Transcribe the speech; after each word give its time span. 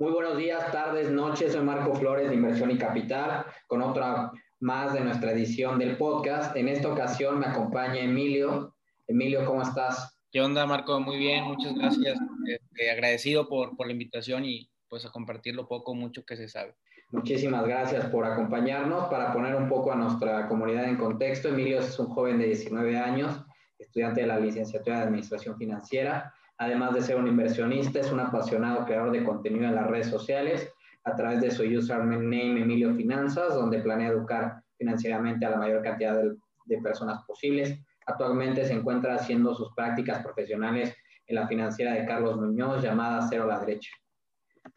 Muy 0.00 0.12
buenos 0.12 0.38
días, 0.38 0.72
tardes, 0.72 1.10
noches. 1.10 1.52
Soy 1.52 1.62
Marco 1.62 1.94
Flores 1.94 2.30
de 2.30 2.34
Inversión 2.34 2.70
y 2.70 2.78
Capital 2.78 3.44
con 3.66 3.82
otra 3.82 4.32
más 4.58 4.94
de 4.94 5.00
nuestra 5.00 5.32
edición 5.32 5.78
del 5.78 5.98
podcast. 5.98 6.56
En 6.56 6.68
esta 6.68 6.90
ocasión 6.90 7.38
me 7.38 7.44
acompaña 7.44 8.00
Emilio. 8.00 8.74
Emilio, 9.06 9.44
¿cómo 9.44 9.60
estás? 9.60 10.18
¿Qué 10.32 10.40
onda, 10.40 10.64
Marco? 10.64 10.98
Muy 11.00 11.18
bien, 11.18 11.44
muchas 11.44 11.74
gracias. 11.74 12.18
Este, 12.46 12.90
agradecido 12.90 13.46
por, 13.46 13.76
por 13.76 13.88
la 13.88 13.92
invitación 13.92 14.46
y 14.46 14.70
pues 14.88 15.04
a 15.04 15.10
compartir 15.10 15.54
lo 15.54 15.68
poco 15.68 15.94
mucho 15.94 16.24
que 16.24 16.38
se 16.38 16.48
sabe. 16.48 16.74
Muchísimas 17.10 17.66
gracias 17.66 18.06
por 18.06 18.24
acompañarnos. 18.24 19.10
Para 19.10 19.34
poner 19.34 19.54
un 19.54 19.68
poco 19.68 19.92
a 19.92 19.96
nuestra 19.96 20.48
comunidad 20.48 20.88
en 20.88 20.96
contexto, 20.96 21.48
Emilio 21.48 21.80
es 21.80 21.98
un 21.98 22.06
joven 22.06 22.38
de 22.38 22.46
19 22.46 22.96
años, 22.96 23.38
estudiante 23.78 24.22
de 24.22 24.28
la 24.28 24.40
licenciatura 24.40 24.96
de 24.96 25.02
Administración 25.02 25.58
Financiera. 25.58 26.32
Además 26.60 26.92
de 26.92 27.00
ser 27.00 27.16
un 27.16 27.26
inversionista, 27.26 28.00
es 28.00 28.12
un 28.12 28.20
apasionado 28.20 28.84
creador 28.84 29.12
de 29.12 29.24
contenido 29.24 29.64
en 29.64 29.76
las 29.76 29.86
redes 29.86 30.08
sociales 30.08 30.70
a 31.04 31.16
través 31.16 31.40
de 31.40 31.50
su 31.50 31.62
username 31.62 32.60
Emilio 32.60 32.94
Finanzas, 32.94 33.54
donde 33.54 33.80
planea 33.80 34.08
educar 34.10 34.62
financieramente 34.76 35.46
a 35.46 35.50
la 35.50 35.56
mayor 35.56 35.82
cantidad 35.82 36.22
de, 36.66 36.78
personas 36.82 37.24
posibles. 37.26 37.80
Actualmente 38.06 38.66
se 38.66 38.74
encuentra 38.74 39.14
haciendo 39.14 39.54
sus 39.54 39.74
prácticas 39.74 40.22
profesionales 40.22 40.94
en 41.26 41.36
la 41.36 41.48
financiera 41.48 41.94
de 41.94 42.04
Carlos 42.04 42.36
Muñoz, 42.36 42.82
llamada 42.82 43.26
Cero 43.30 43.46
la 43.46 43.58
Derecha. 43.60 43.90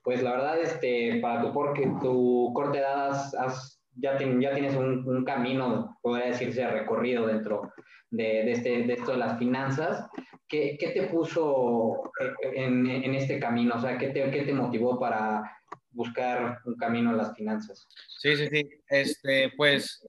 Pues 0.02 0.24
la 0.24 0.32
verdad, 0.32 0.60
este, 0.62 1.20
para 1.22 1.42
tu, 1.42 1.52
porque 1.52 1.92
tu 2.02 2.50
corte 2.56 2.78
de 2.78 2.84
edad 2.86 3.10
has, 3.10 3.83
ya, 3.96 4.18
ya, 4.20 4.54
tienes 4.54 4.76
un, 4.76 5.08
un, 5.08 5.24
camino, 5.24 5.98
podría 6.02 6.28
decirse, 6.28 6.68
recorrido 6.68 7.28
dentro 7.28 7.72
de, 8.10 8.24
de, 8.24 8.52
este, 8.52 8.84
de 8.84 8.94
esto 8.94 9.12
de 9.12 9.18
las 9.18 9.38
finanzas. 9.38 10.08
¿Qué, 10.48 10.78
qué 10.80 10.90
te 10.90 11.08
puso 11.08 12.12
en, 12.54 12.88
en, 12.88 13.16
este 13.16 13.40
camino? 13.40 13.76
O 13.76 13.80
sea, 13.80 13.98
¿qué 13.98 14.10
te, 14.10 14.30
¿qué 14.30 14.44
te 14.44 14.54
motivó 14.54 15.00
para 15.00 15.44
buscar 15.92 16.60
un 16.66 16.76
camino 16.76 17.12
en 17.12 17.18
las 17.18 17.36
finanzas? 17.36 17.88
Sí, 18.20 18.36
sí, 18.36 18.48
sí. 18.52 18.70
Este, 18.88 19.52
pues 19.58 20.08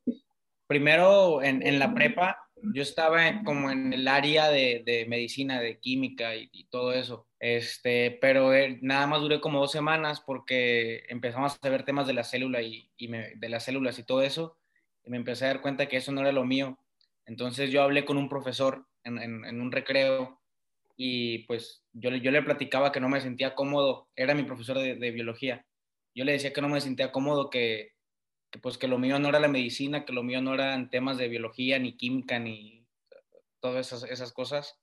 primero 0.66 1.42
en, 1.42 1.66
en 1.66 1.78
la 1.78 1.94
prepa, 1.94 2.38
yo 2.74 2.82
estaba 2.82 3.42
como 3.44 3.70
en 3.70 3.92
el 3.92 4.08
área 4.08 4.48
de, 4.48 4.82
de 4.84 5.06
medicina, 5.06 5.60
de 5.60 5.78
química 5.78 6.34
y, 6.36 6.48
y, 6.52 6.64
todo 6.68 6.92
eso. 6.92 7.26
Este, 7.44 8.10
pero 8.22 8.52
nada 8.80 9.06
más 9.06 9.20
duré 9.20 9.38
como 9.38 9.60
dos 9.60 9.70
semanas 9.70 10.22
porque 10.22 11.04
empezamos 11.10 11.58
a 11.60 11.68
ver 11.68 11.84
temas 11.84 12.06
de 12.06 12.14
la 12.14 12.24
célula 12.24 12.62
y, 12.62 12.90
de 12.96 13.48
las 13.50 13.64
células 13.64 13.98
y 13.98 14.02
todo 14.02 14.22
eso. 14.22 14.56
Y 15.04 15.10
me 15.10 15.18
empecé 15.18 15.44
a 15.44 15.48
dar 15.48 15.60
cuenta 15.60 15.86
que 15.86 15.98
eso 15.98 16.10
no 16.10 16.22
era 16.22 16.32
lo 16.32 16.46
mío. 16.46 16.78
Entonces 17.26 17.70
yo 17.70 17.82
hablé 17.82 18.06
con 18.06 18.16
un 18.16 18.30
profesor 18.30 18.86
en, 19.02 19.60
un 19.60 19.72
recreo 19.72 20.40
y 20.96 21.40
pues 21.40 21.84
yo, 21.92 22.08
yo, 22.12 22.30
le 22.30 22.40
platicaba 22.40 22.92
que 22.92 23.00
no 23.00 23.10
me 23.10 23.20
sentía 23.20 23.54
cómodo. 23.54 24.08
Era 24.16 24.34
mi 24.34 24.44
profesor 24.44 24.78
de, 24.78 25.10
biología. 25.10 25.66
Yo 26.14 26.24
le 26.24 26.32
decía 26.32 26.54
que 26.54 26.62
no 26.62 26.70
me 26.70 26.80
sentía 26.80 27.12
cómodo, 27.12 27.50
que, 27.50 27.92
que, 28.50 28.58
pues 28.58 28.78
que 28.78 28.88
lo 28.88 28.96
mío 28.96 29.18
no 29.18 29.28
era 29.28 29.38
la 29.38 29.48
medicina, 29.48 30.06
que 30.06 30.14
lo 30.14 30.22
mío 30.22 30.40
no 30.40 30.54
eran 30.54 30.88
temas 30.88 31.18
de 31.18 31.28
biología, 31.28 31.78
ni 31.78 31.94
química, 31.94 32.38
ni 32.38 32.86
todas 33.60 33.88
esas, 33.88 34.10
esas 34.10 34.32
cosas. 34.32 34.80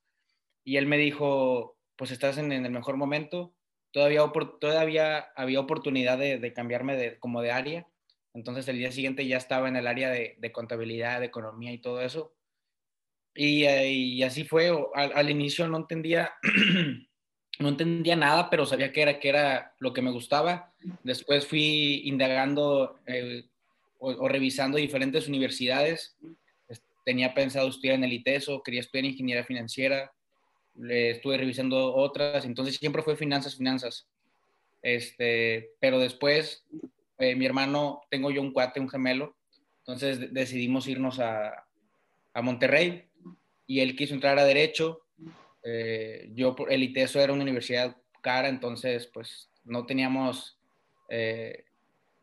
Y 0.64 0.78
él 0.78 0.86
me 0.86 1.00
dijo, 1.00 1.80
pues 2.02 2.10
estás 2.10 2.40
en, 2.40 2.52
el 2.52 2.72
mejor 2.72 2.98
momento, 2.98 3.54
todavía, 3.92 4.24
todavía 4.60 5.20
había 5.36 5.60
oportunidad 5.60 6.18
de, 6.18 6.52
cambiarme 6.52 6.98
de, 6.98 7.20
como 7.20 7.44
de 7.44 7.52
área. 7.52 7.88
Entonces 8.34 8.68
el 8.70 8.80
día 8.80 8.92
siguiente 8.92 9.28
ya 9.28 9.38
estaba 9.38 9.68
en 9.68 9.76
el 9.76 9.86
área 9.86 10.10
de, 10.10 10.36
de 10.40 10.52
contabilidad, 10.52 11.20
de 11.20 11.28
economía 11.28 11.72
y 11.72 11.78
todo 11.78 12.02
eso. 12.02 12.34
Y, 13.36 13.68
y 13.68 14.24
así 14.24 14.46
fue, 14.46 14.76
al, 14.96 15.30
inicio 15.30 15.68
no 15.68 15.78
entendía, 15.78 16.34
no 17.60 17.70
entendía 17.70 18.16
nada, 18.16 18.50
pero 18.50 18.66
sabía 18.66 18.92
que 18.92 19.04
era, 19.04 19.20
que 19.20 19.30
era 19.30 19.76
lo 19.78 19.94
que 19.94 20.02
me 20.02 20.10
gustaba. 20.10 20.74
Después 21.04 21.46
fui 21.46 22.02
indagando 22.06 23.00
eh, 23.06 23.46
o, 24.00 24.10
o, 24.10 24.28
revisando 24.28 24.80
diferentes 24.80 25.28
universidades. 25.28 26.18
Tenía 27.06 27.36
pensado 27.36 27.70
estudiar 27.70 27.94
en 27.94 28.06
el 28.06 28.14
ITESO, 28.14 28.64
quería 28.64 28.80
estudiar 28.80 29.06
ingeniería 29.06 29.44
financiera, 29.44 30.12
le 30.76 31.12
estuve 31.12 31.38
revisando 31.38 31.94
otras, 31.94 32.46
entonces 32.46 32.76
siempre 32.78 33.04
fue 33.04 33.16
finanzas, 33.16 33.58
finanzas. 33.58 34.08
Este, 34.82 35.72
pero 35.80 36.00
después, 36.00 36.66
eh, 37.18 37.36
mi 37.36 37.46
hermano, 37.46 38.02
tengo 38.09 38.32
yo 38.32 38.42
un 38.42 38.54
cuate, 38.54 38.80
un 38.80 38.90
gemelo, 38.90 39.36
entonces 39.80 40.34
decidimos 40.34 40.88
irnos 40.88 41.20
a, 41.20 41.66
a 42.34 42.42
Monterrey 42.42 43.10
y 43.68 43.80
él 43.80 43.96
quiso 43.96 44.14
entrar 44.14 44.38
a 44.40 44.46
Derecho. 44.46 45.06
Eh, 45.64 46.30
yo, 46.34 46.56
el 46.70 46.84
ITESO 46.84 47.20
era 47.20 47.34
una 47.34 47.44
universidad 47.44 47.96
cara, 48.22 48.50
entonces 48.50 49.08
pues 49.08 49.50
no 49.64 49.86
teníamos 49.86 50.60
eh, 51.10 51.66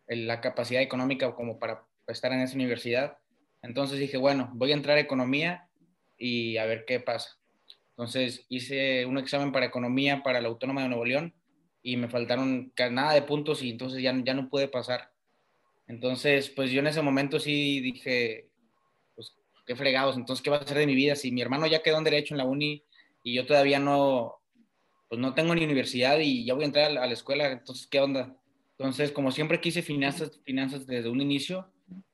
la 0.07 0.41
capacidad 0.41 0.83
económica 0.83 1.35
como 1.35 1.59
para 1.59 1.85
estar 2.07 2.33
en 2.33 2.41
esa 2.41 2.55
universidad. 2.55 3.19
Entonces 3.63 3.99
dije, 3.99 4.17
bueno, 4.17 4.51
voy 4.55 4.73
a 4.73 4.75
entrar 4.75 4.97
a 4.97 5.01
economía 5.01 5.69
y 6.17 6.57
a 6.57 6.67
ver 6.67 6.85
qué 6.87 7.01
pasa. 7.01 7.39
Entonces 7.99 8.47
hice 8.49 9.05
un 9.07 9.19
examen 9.19 9.51
para 9.51 9.67
economía 9.67 10.23
para 10.23 10.41
la 10.41 10.47
Autónoma 10.47 10.83
de 10.83 10.89
Nuevo 10.89 11.05
León 11.05 11.35
y 11.83 11.97
me 11.97 12.09
faltaron 12.09 12.73
nada 12.93 13.13
de 13.13 13.23
puntos 13.23 13.61
y 13.61 13.71
entonces 13.71 14.01
ya, 14.01 14.15
ya 14.25 14.35
no 14.35 14.49
pude 14.49 14.69
pasar. 14.69 15.11
Entonces, 15.89 16.49
pues 16.49 16.71
yo 16.71 16.79
en 16.79 16.87
ese 16.87 17.03
momento 17.03 17.41
sí 17.41 17.81
dije, 17.81 18.51
pues 19.17 19.35
qué 19.67 19.75
fregados, 19.75 20.17
entonces 20.17 20.45
qué 20.45 20.51
va 20.51 20.59
a 20.59 20.61
hacer 20.61 20.79
de 20.79 20.87
mi 20.87 20.95
vida 20.95 21.17
si 21.17 21.33
mi 21.33 21.43
hermano 21.43 21.67
ya 21.67 21.83
quedó 21.83 21.99
en 21.99 22.05
derecho 22.05 22.35
en 22.35 22.39
la 22.39 22.45
uni 22.45 22.85
y 23.25 23.35
yo 23.35 23.47
todavía 23.47 23.81
no, 23.81 24.43
pues 25.09 25.21
no 25.21 25.35
tengo 25.35 25.53
ni 25.57 25.65
universidad 25.65 26.21
y 26.21 26.45
ya 26.45 26.55
voy 26.55 26.63
a 26.63 26.67
entrar 26.67 26.97
a 26.97 27.07
la, 27.07 27.13
escuela, 27.13 27.51
entonces 27.51 27.89
qué 27.89 27.99
onda. 27.99 28.37
Entonces, 28.79 29.11
como 29.11 29.33
siempre 29.33 29.61
quise 29.61 29.83
finanzas, 29.83 30.41
finanzas 30.45 30.87
desde 30.87 31.09
un 31.09 31.21
inicio, 31.21 31.73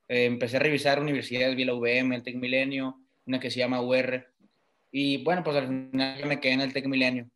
eh, 0.09 0.25
empecé 0.25 0.57
a 0.57 0.61
revisar 0.61 0.99
universidades, 0.99 1.55
vi 1.57 1.67
la 1.67 1.75
UVM, 1.75 2.15
el 2.15 2.23
Tec 2.23 2.37
Milenio, 2.37 3.03
una 3.27 3.39
que 3.39 3.51
se 3.51 3.59
llama 3.59 3.83
UR, 3.83 4.34
y 4.97 5.25
bueno, 5.25 5.43
pues 5.43 5.57
al 5.57 5.67
final 5.67 6.25
me 6.25 6.39
quedé 6.39 6.53
en 6.53 6.61
el 6.61 6.73
Tec 6.73 6.87
Milenio. 6.87 7.29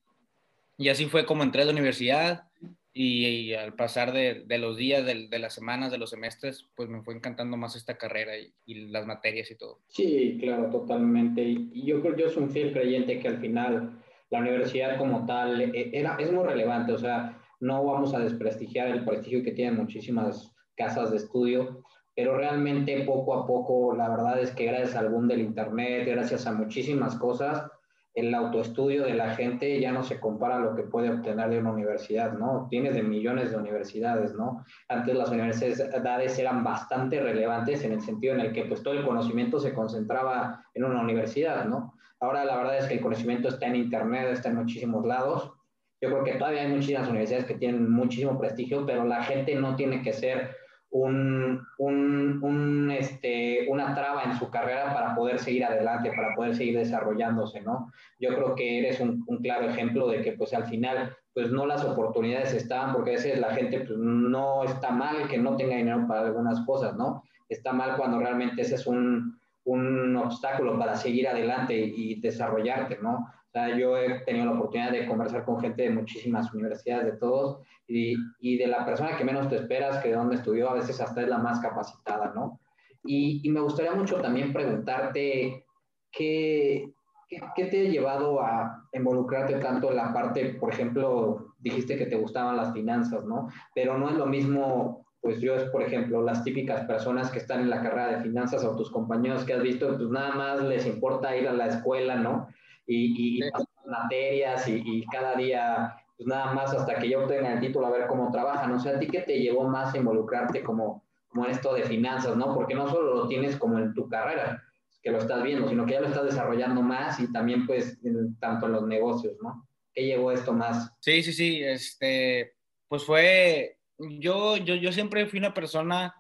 Y 0.77 0.91
así 0.91 1.07
fue 1.07 1.27
como 1.27 1.43
entré 1.43 1.63
a 1.63 1.65
la 1.65 1.73
universidad 1.73 2.45
y, 2.93 3.53
al 3.53 3.75
pasar 3.75 4.13
de, 4.13 4.59
los 4.59 4.77
días, 4.77 5.05
de, 5.05 5.27
de, 5.27 5.39
las 5.41 5.55
semanas, 5.55 5.91
de 5.91 5.99
los 5.99 6.11
semestres, 6.11 6.69
pues 6.77 6.89
me 6.89 7.03
fue 7.03 7.15
encantando 7.15 7.57
más 7.57 7.75
esta 7.75 7.99
carrera 7.99 8.39
y, 8.39 8.55
y 8.65 8.87
las 8.91 9.07
materias 9.07 9.51
y 9.51 9.57
todo. 9.57 9.81
Sí, 9.89 10.39
claro, 10.41 10.71
totalmente. 10.71 11.43
Y 11.43 11.85
yo 11.85 12.01
creo 12.01 12.17
yo 12.17 12.31
soy 12.31 12.45
un 12.45 12.51
fiel 12.51 12.73
creyente 12.73 13.19
que 13.19 13.27
al 13.27 13.39
final 13.39 14.05
la 14.31 14.39
universidad 14.39 14.97
como 14.97 15.27
tal 15.27 15.61
e, 15.61 15.91
era, 15.93 16.15
es 16.21 16.31
muy 16.31 16.45
relevante, 16.45 16.93
o 16.93 16.99
sea, 16.99 17.43
no 17.59 17.85
vamos 17.85 18.15
a 18.15 18.21
desprestigiar 18.21 18.87
el 18.87 19.05
prestigio 19.05 19.43
que 19.43 19.51
tienen 19.51 19.75
muchísimas 19.75 20.55
casas 20.77 21.11
de 21.11 21.17
estudio, 21.17 21.83
pero 22.19 22.37
realmente 22.37 23.05
poco 23.07 23.33
a 23.33 23.47
poco, 23.47 23.95
la 23.95 24.09
verdad 24.09 24.41
es 24.41 24.51
que 24.51 24.67
gracias 24.67 24.97
al 24.97 25.09
boom 25.09 25.29
del 25.29 25.41
Internet, 25.41 26.05
gracias 26.05 26.49
a 26.49 26.53
muchísimas 26.53 27.15
cosas, 27.15 27.71
el 28.13 28.35
autoestudio 28.35 29.05
de 29.05 29.15
la 29.15 29.37
gente 29.37 29.81
ya 29.81 29.93
no 29.93 30.03
se 30.03 30.19
compara 30.19 30.57
a 30.57 30.59
lo 30.59 30.75
que 30.75 30.83
puede 30.83 31.11
obtener 31.11 31.49
de 31.49 31.61
una 31.61 31.71
universidad, 31.71 32.33
¿no? 32.33 32.67
Tienes 32.69 32.97
de 32.97 33.05
millones 33.05 33.53
de 33.53 33.59
universidades, 33.59 34.35
¿no? 34.35 34.65
Antes 34.89 35.15
las 35.15 35.31
universidades 35.31 36.39
eran 36.41 36.65
bastante 36.65 37.21
relevantes 37.21 37.85
en 37.85 37.93
el 37.93 38.01
sentido 38.01 38.35
en 38.35 38.41
el 38.41 38.53
que 38.53 38.65
pues 38.65 38.83
todo 38.83 38.95
el 38.95 39.05
conocimiento 39.05 39.61
se 39.61 39.73
concentraba 39.73 40.67
en 40.75 40.87
una 40.87 41.01
universidad, 41.01 41.67
¿no? 41.67 41.95
Ahora 42.19 42.45
la 42.45 42.57
verdad 42.57 42.79
es 42.79 42.87
que 42.87 42.95
el 42.95 43.01
conocimiento 43.01 43.47
está 43.47 43.67
en 43.67 43.77
Internet, 43.77 44.27
está 44.33 44.49
en 44.49 44.57
muchísimos 44.57 45.07
lados. 45.07 45.53
Yo 46.01 46.11
creo 46.11 46.25
que 46.25 46.35
todavía 46.35 46.63
hay 46.63 46.69
muchísimas 46.69 47.09
universidades 47.09 47.47
que 47.47 47.55
tienen 47.55 47.89
muchísimo 47.89 48.37
prestigio, 48.41 48.85
pero 48.85 49.05
la 49.05 49.23
gente 49.23 49.55
no 49.55 49.77
tiene 49.77 50.03
que 50.03 50.13
ser 50.13 50.51
un, 50.91 51.67
un, 51.79 52.39
un, 52.43 52.91
este, 52.91 53.67
una 53.69 53.95
traba 53.95 54.23
en 54.25 54.39
su 54.39 54.51
carrera 54.51 54.93
para 54.95 55.15
poder 55.15 55.39
seguir 55.39 55.65
adelante, 55.65 56.13
para 56.15 56.35
poder 56.35 56.55
seguir 56.55 56.79
desarrollándose, 56.79 57.61
¿no? 57.61 57.93
Yo 58.19 58.35
creo 58.35 58.55
que 58.55 58.79
eres 58.79 59.01
un, 59.01 59.25
claro 59.43 59.69
ejemplo 59.69 60.09
de 60.09 60.23
que 60.23 60.33
pues 60.33 60.55
al 60.55 60.65
final 60.65 61.15
pues 61.35 61.51
no 61.51 61.67
las 61.67 61.85
oportunidades 61.85 62.55
están, 62.55 62.93
porque 62.93 63.11
a 63.11 63.15
veces 63.15 63.39
la 63.39 63.55
gente 63.55 63.81
pues 63.81 63.99
no 63.99 64.65
está 64.65 64.91
mal 64.91 65.29
que 65.29 65.39
no 65.39 65.57
tenga 65.57 65.77
dinero 65.77 66.07
para 66.09 66.23
algunas 66.23 66.61
cosas, 66.65 66.97
¿no? 66.97 67.23
Está 67.49 67.73
mal 67.73 67.97
cuando 67.97 68.19
realmente 68.19 68.63
ese 68.63 68.75
es 68.77 68.87
un, 68.87 69.39
un 69.65 70.17
obstáculo 70.17 70.79
para 70.79 70.97
seguir 70.97 71.29
adelante 71.29 71.77
y 71.79 72.21
desarrollarte, 72.21 72.99
¿no? 73.03 73.31
O 73.49 73.51
sea, 73.51 73.77
yo 73.77 73.97
he 73.97 74.21
tenido 74.21 74.45
la 74.45 74.53
oportunidad 74.53 74.93
de 74.93 75.07
conversar 75.07 75.45
con 75.45 75.59
gente 75.61 75.83
de 75.85 75.91
muchísimas 75.91 76.53
universidades, 76.53 77.07
de 77.07 77.19
todos, 77.19 77.63
y, 77.87 78.15
y, 78.41 78.59
de 78.59 78.67
la 78.67 78.85
persona 78.85 79.17
que 79.17 79.25
menos 79.25 79.49
te 79.49 79.57
esperas, 79.57 80.03
que 80.03 80.11
de 80.11 80.17
dónde 80.17 80.37
estudió, 80.37 80.69
a 80.69 80.75
veces 80.75 81.01
hasta 81.01 81.23
es 81.23 81.29
la 81.29 81.39
más 81.39 81.59
capacitada, 81.61 82.33
¿no? 82.35 82.61
Y, 83.05 83.41
y 83.43 83.51
me 83.51 83.61
gustaría 83.61 83.95
mucho 83.95 84.21
también 84.21 84.53
preguntarte 84.53 85.65
qué, 86.13 86.93
qué, 87.27 87.41
qué, 87.57 87.65
te 87.67 87.87
ha 87.87 87.91
llevado 87.91 88.43
a 88.43 88.87
involucrarte 88.93 89.55
tanto 89.55 89.89
en 89.89 89.97
la 89.97 90.13
parte, 90.13 90.57
por 90.61 90.71
ejemplo, 90.71 91.55
dijiste 91.59 91.97
que 91.97 92.07
te 92.07 92.17
gustaban 92.17 92.57
las 92.57 92.75
finanzas, 92.75 93.25
¿no? 93.25 93.49
Pero 93.75 93.97
no 93.97 94.11
es 94.11 94.17
lo 94.17 94.27
mismo, 94.27 95.07
pues 95.23 95.41
yo 95.41 95.55
es, 95.55 95.65
por 95.71 95.83
ejemplo, 95.83 96.21
las 96.21 96.45
típicas 96.45 96.85
personas 96.85 97.31
que 97.31 97.39
están 97.39 97.61
en 97.61 97.71
la 97.71 97.81
carrera 97.81 98.19
de 98.19 98.23
finanzas 98.23 98.63
o 98.63 98.77
tus 98.77 98.91
compañeros 98.91 99.45
que 99.45 99.55
has 99.55 99.63
visto, 99.63 99.97
pues 99.97 100.11
nada 100.11 100.35
más 100.35 100.63
les 100.63 100.85
importa 100.87 101.35
ir 101.35 101.49
a 101.49 101.55
la 101.55 101.69
escuela, 101.69 102.17
¿no? 102.17 102.49
Y, 102.89 103.39
y, 103.39 103.45
y 103.45 103.51
materias 103.87 104.67
y, 104.67 104.83
y, 104.85 105.07
cada 105.07 105.37
día 105.37 105.95
pues 106.19 106.27
nada 106.27 106.53
más 106.53 106.75
hasta 106.75 106.99
que 106.99 107.09
yo 107.09 107.23
obtenga 107.23 107.53
el 107.53 107.61
título 107.61 107.87
a 107.87 107.91
ver 107.91 108.09
cómo 108.09 108.33
trabajan. 108.33 108.73
O 108.73 108.81
sea, 108.81 108.97
¿a 108.97 108.99
ti 108.99 109.07
qué 109.07 109.21
te 109.21 109.39
llevó 109.39 109.69
más 109.69 109.95
a 109.95 109.99
involucrarte 109.99 110.65
como, 110.65 111.05
como 111.29 111.45
en 111.45 111.53
esto 111.53 111.73
de 111.75 111.85
finanzas, 111.85 112.37
no? 112.37 112.53
Porque 112.55 112.75
no 112.75 112.89
solo 112.89 113.15
lo 113.15 113.29
tienes 113.29 113.57
como 113.57 113.79
en 113.79 113.95
tu 113.95 114.09
carrera, 114.09 114.65
que 115.01 115.13
lo 115.13 115.19
estás 115.19 115.45
viendo, 115.45 115.69
sino 115.69 115.87
que 115.87 115.93
ya 115.93 116.01
lo 116.01 116.09
estás 116.09 116.25
desarrollando 116.25 116.83
más 116.83 117.21
y 117.21 117.33
también 117.33 117.67
pues 117.67 118.01
tanto 118.41 118.67
en 118.67 118.73
los 118.73 118.87
negocios, 118.89 119.37
¿no? 119.41 119.69
¿Qué 119.95 120.07
llevó 120.07 120.33
esto 120.33 120.53
más? 120.53 120.93
Sí, 121.01 121.23
sí, 121.23 121.33
sí, 121.33 121.63
este, 121.63 122.57
pues 122.89 123.05
fue, 123.05 123.79
yo, 123.99 124.57
yo, 124.57 124.75
yo 124.75 124.91
siempre 124.91 125.27
fui 125.27 125.39
una 125.39 125.55
persona 125.55 126.17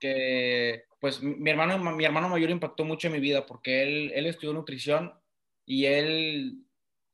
que, 0.00 0.86
pues 0.98 1.22
mi 1.22 1.50
hermano, 1.50 1.78
mi 1.92 2.04
hermano 2.04 2.28
mayor 2.28 2.50
impactó 2.50 2.84
mucho 2.84 3.06
en 3.06 3.12
mi 3.12 3.20
vida 3.20 3.46
porque 3.46 3.82
él, 3.82 4.12
él 4.12 4.26
estudió 4.26 4.52
nutrición 4.52 5.12
y 5.66 5.86
él 5.86 6.64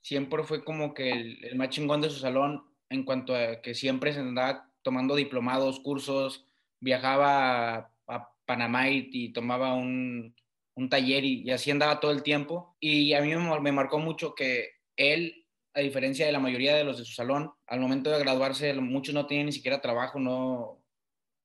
siempre 0.03 0.45
fue 0.45 0.63
como 0.63 0.95
que 0.95 1.11
el, 1.11 1.45
el, 1.45 1.57
más 1.57 1.71
chingón 1.71 2.01
de 2.01 2.11
su 2.11 2.21
salón 2.21 2.65
en 2.91 3.05
cuanto 3.05 3.35
a 3.35 3.63
que 3.63 3.75
siempre 3.75 4.13
se 4.13 4.21
andaba 4.21 4.71
tomando 4.83 5.17
diplomados, 5.17 5.81
cursos, 5.81 6.47
viajaba 6.81 7.77
a, 8.07 8.29
Panamá 8.45 8.91
y, 8.91 9.33
tomaba 9.33 9.75
un, 9.75 10.35
un, 10.75 10.89
taller 10.91 11.25
y, 11.25 11.51
así 11.51 11.71
andaba 11.71 12.01
todo 12.01 12.11
el 12.11 12.23
tiempo. 12.23 12.77
Y 12.81 13.15
a 13.15 13.23
mí 13.23 13.35
me, 13.35 13.73
marcó 13.73 13.99
mucho 13.99 14.35
que 14.35 14.71
él, 14.97 15.47
a 15.75 15.81
diferencia 15.81 16.27
de 16.27 16.33
la 16.33 16.41
mayoría 16.41 16.75
de 16.75 16.85
los 16.85 16.99
de 16.99 17.05
su 17.05 17.13
salón, 17.15 17.53
al 17.67 17.81
momento 17.81 18.11
de 18.11 18.19
graduarse, 18.19 18.75
muchos 18.75 19.15
no 19.15 19.27
tenían 19.27 19.47
ni 19.47 19.53
siquiera 19.53 19.81
trabajo, 19.81 20.19
no, 20.19 20.83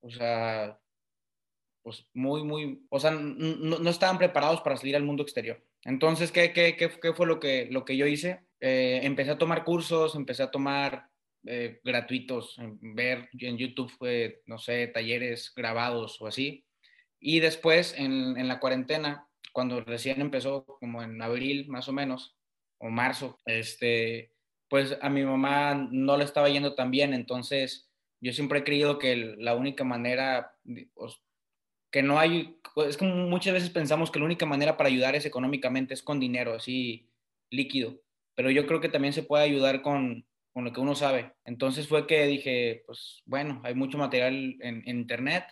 o 0.02 0.10
sea, 0.10 0.80
pues 1.84 2.06
muy, 2.14 2.44
muy, 2.44 2.86
o 2.90 3.00
sea, 3.00 3.12
no 3.12 3.90
estaban 3.90 4.18
preparados 4.18 4.62
para 4.62 4.76
salir 4.76 4.96
al 4.96 5.04
mundo 5.04 5.24
exterior. 5.24 5.64
Entonces, 5.84 6.32
¿qué, 6.32 7.14
fue 7.16 7.26
lo 7.28 7.40
que, 7.40 7.70
yo 7.98 8.08
hice? 8.08 8.42
Eh, 8.60 9.02
empecé 9.04 9.32
a 9.32 9.38
tomar 9.38 9.64
cursos, 9.64 10.16
empecé 10.16 10.44
a 10.44 10.52
tomar 10.52 11.10
eh, 11.46 11.80
gratuitos, 11.84 12.58
ver 12.82 13.30
en 13.40 13.58
YouTube, 13.58 13.94
eh, 14.02 14.42
no 14.46 14.58
sé, 14.58 14.88
talleres 14.88 15.54
grabados 15.56 16.22
o 16.22 16.28
así. 16.28 16.66
Y 17.20 17.40
después, 17.40 17.94
en, 17.98 18.38
en, 18.38 18.48
la 18.48 18.60
cuarentena, 18.60 19.28
cuando 19.54 19.82
recién 19.82 20.22
empezó, 20.22 20.66
como 20.66 21.02
en 21.02 21.22
abril 21.22 21.68
más 21.68 21.88
o 21.88 21.94
menos, 21.94 22.36
o 22.80 22.90
marzo, 22.90 23.40
este, 23.46 24.32
pues 24.70 24.98
a 25.02 25.10
mi 25.10 25.24
mamá 25.24 25.88
no 25.92 26.18
le 26.18 26.26
estaba 26.26 26.50
yendo 26.50 26.76
tan 26.76 26.92
bien, 26.92 27.14
entonces 27.14 27.90
yo 28.20 28.34
siempre 28.34 28.60
he 28.60 28.64
creído 28.64 28.98
que 28.98 29.16
la 29.38 29.56
única 29.56 29.84
manera, 29.84 30.56
que 31.98 32.04
no 32.04 32.20
hay, 32.20 32.60
es 32.88 32.98
como 32.98 33.16
muchas 33.16 33.54
veces 33.54 33.70
pensamos 33.72 34.12
que 34.12 34.20
la 34.20 34.26
única 34.26 34.46
manera 34.46 34.78
para 34.78 34.90
ayudar 34.90 35.16
es 35.16 35.26
económicamente, 35.26 35.94
es 35.94 36.04
con 36.04 36.20
dinero, 36.20 36.54
así 36.54 37.10
líquido 37.50 38.00
pero 38.38 38.52
yo 38.52 38.68
creo 38.68 38.80
que 38.80 38.88
también 38.88 39.14
se 39.14 39.24
puede 39.24 39.46
ayudar 39.46 39.82
con, 39.82 40.24
con 40.54 40.64
lo 40.64 40.72
que 40.72 40.80
uno 40.80 40.94
sabe. 40.94 41.34
Entonces 41.44 41.88
fue 41.88 42.06
que 42.06 42.28
dije, 42.28 42.84
pues 42.86 43.24
bueno, 43.26 43.62
hay 43.64 43.74
mucho 43.74 43.98
material 43.98 44.56
en, 44.62 44.84
en, 44.86 45.00
internet, 45.00 45.44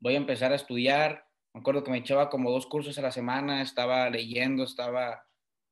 voy 0.00 0.14
a 0.14 0.16
empezar 0.16 0.50
a 0.50 0.56
estudiar. 0.56 1.28
Me 1.54 1.60
acuerdo 1.60 1.84
que 1.84 1.92
me 1.92 1.98
echaba 1.98 2.30
como 2.30 2.50
dos 2.50 2.66
cursos 2.66 2.98
a 2.98 3.02
la 3.02 3.12
semana, 3.12 3.62
estaba 3.62 4.10
leyendo, 4.10 4.64
estaba, 4.64 5.24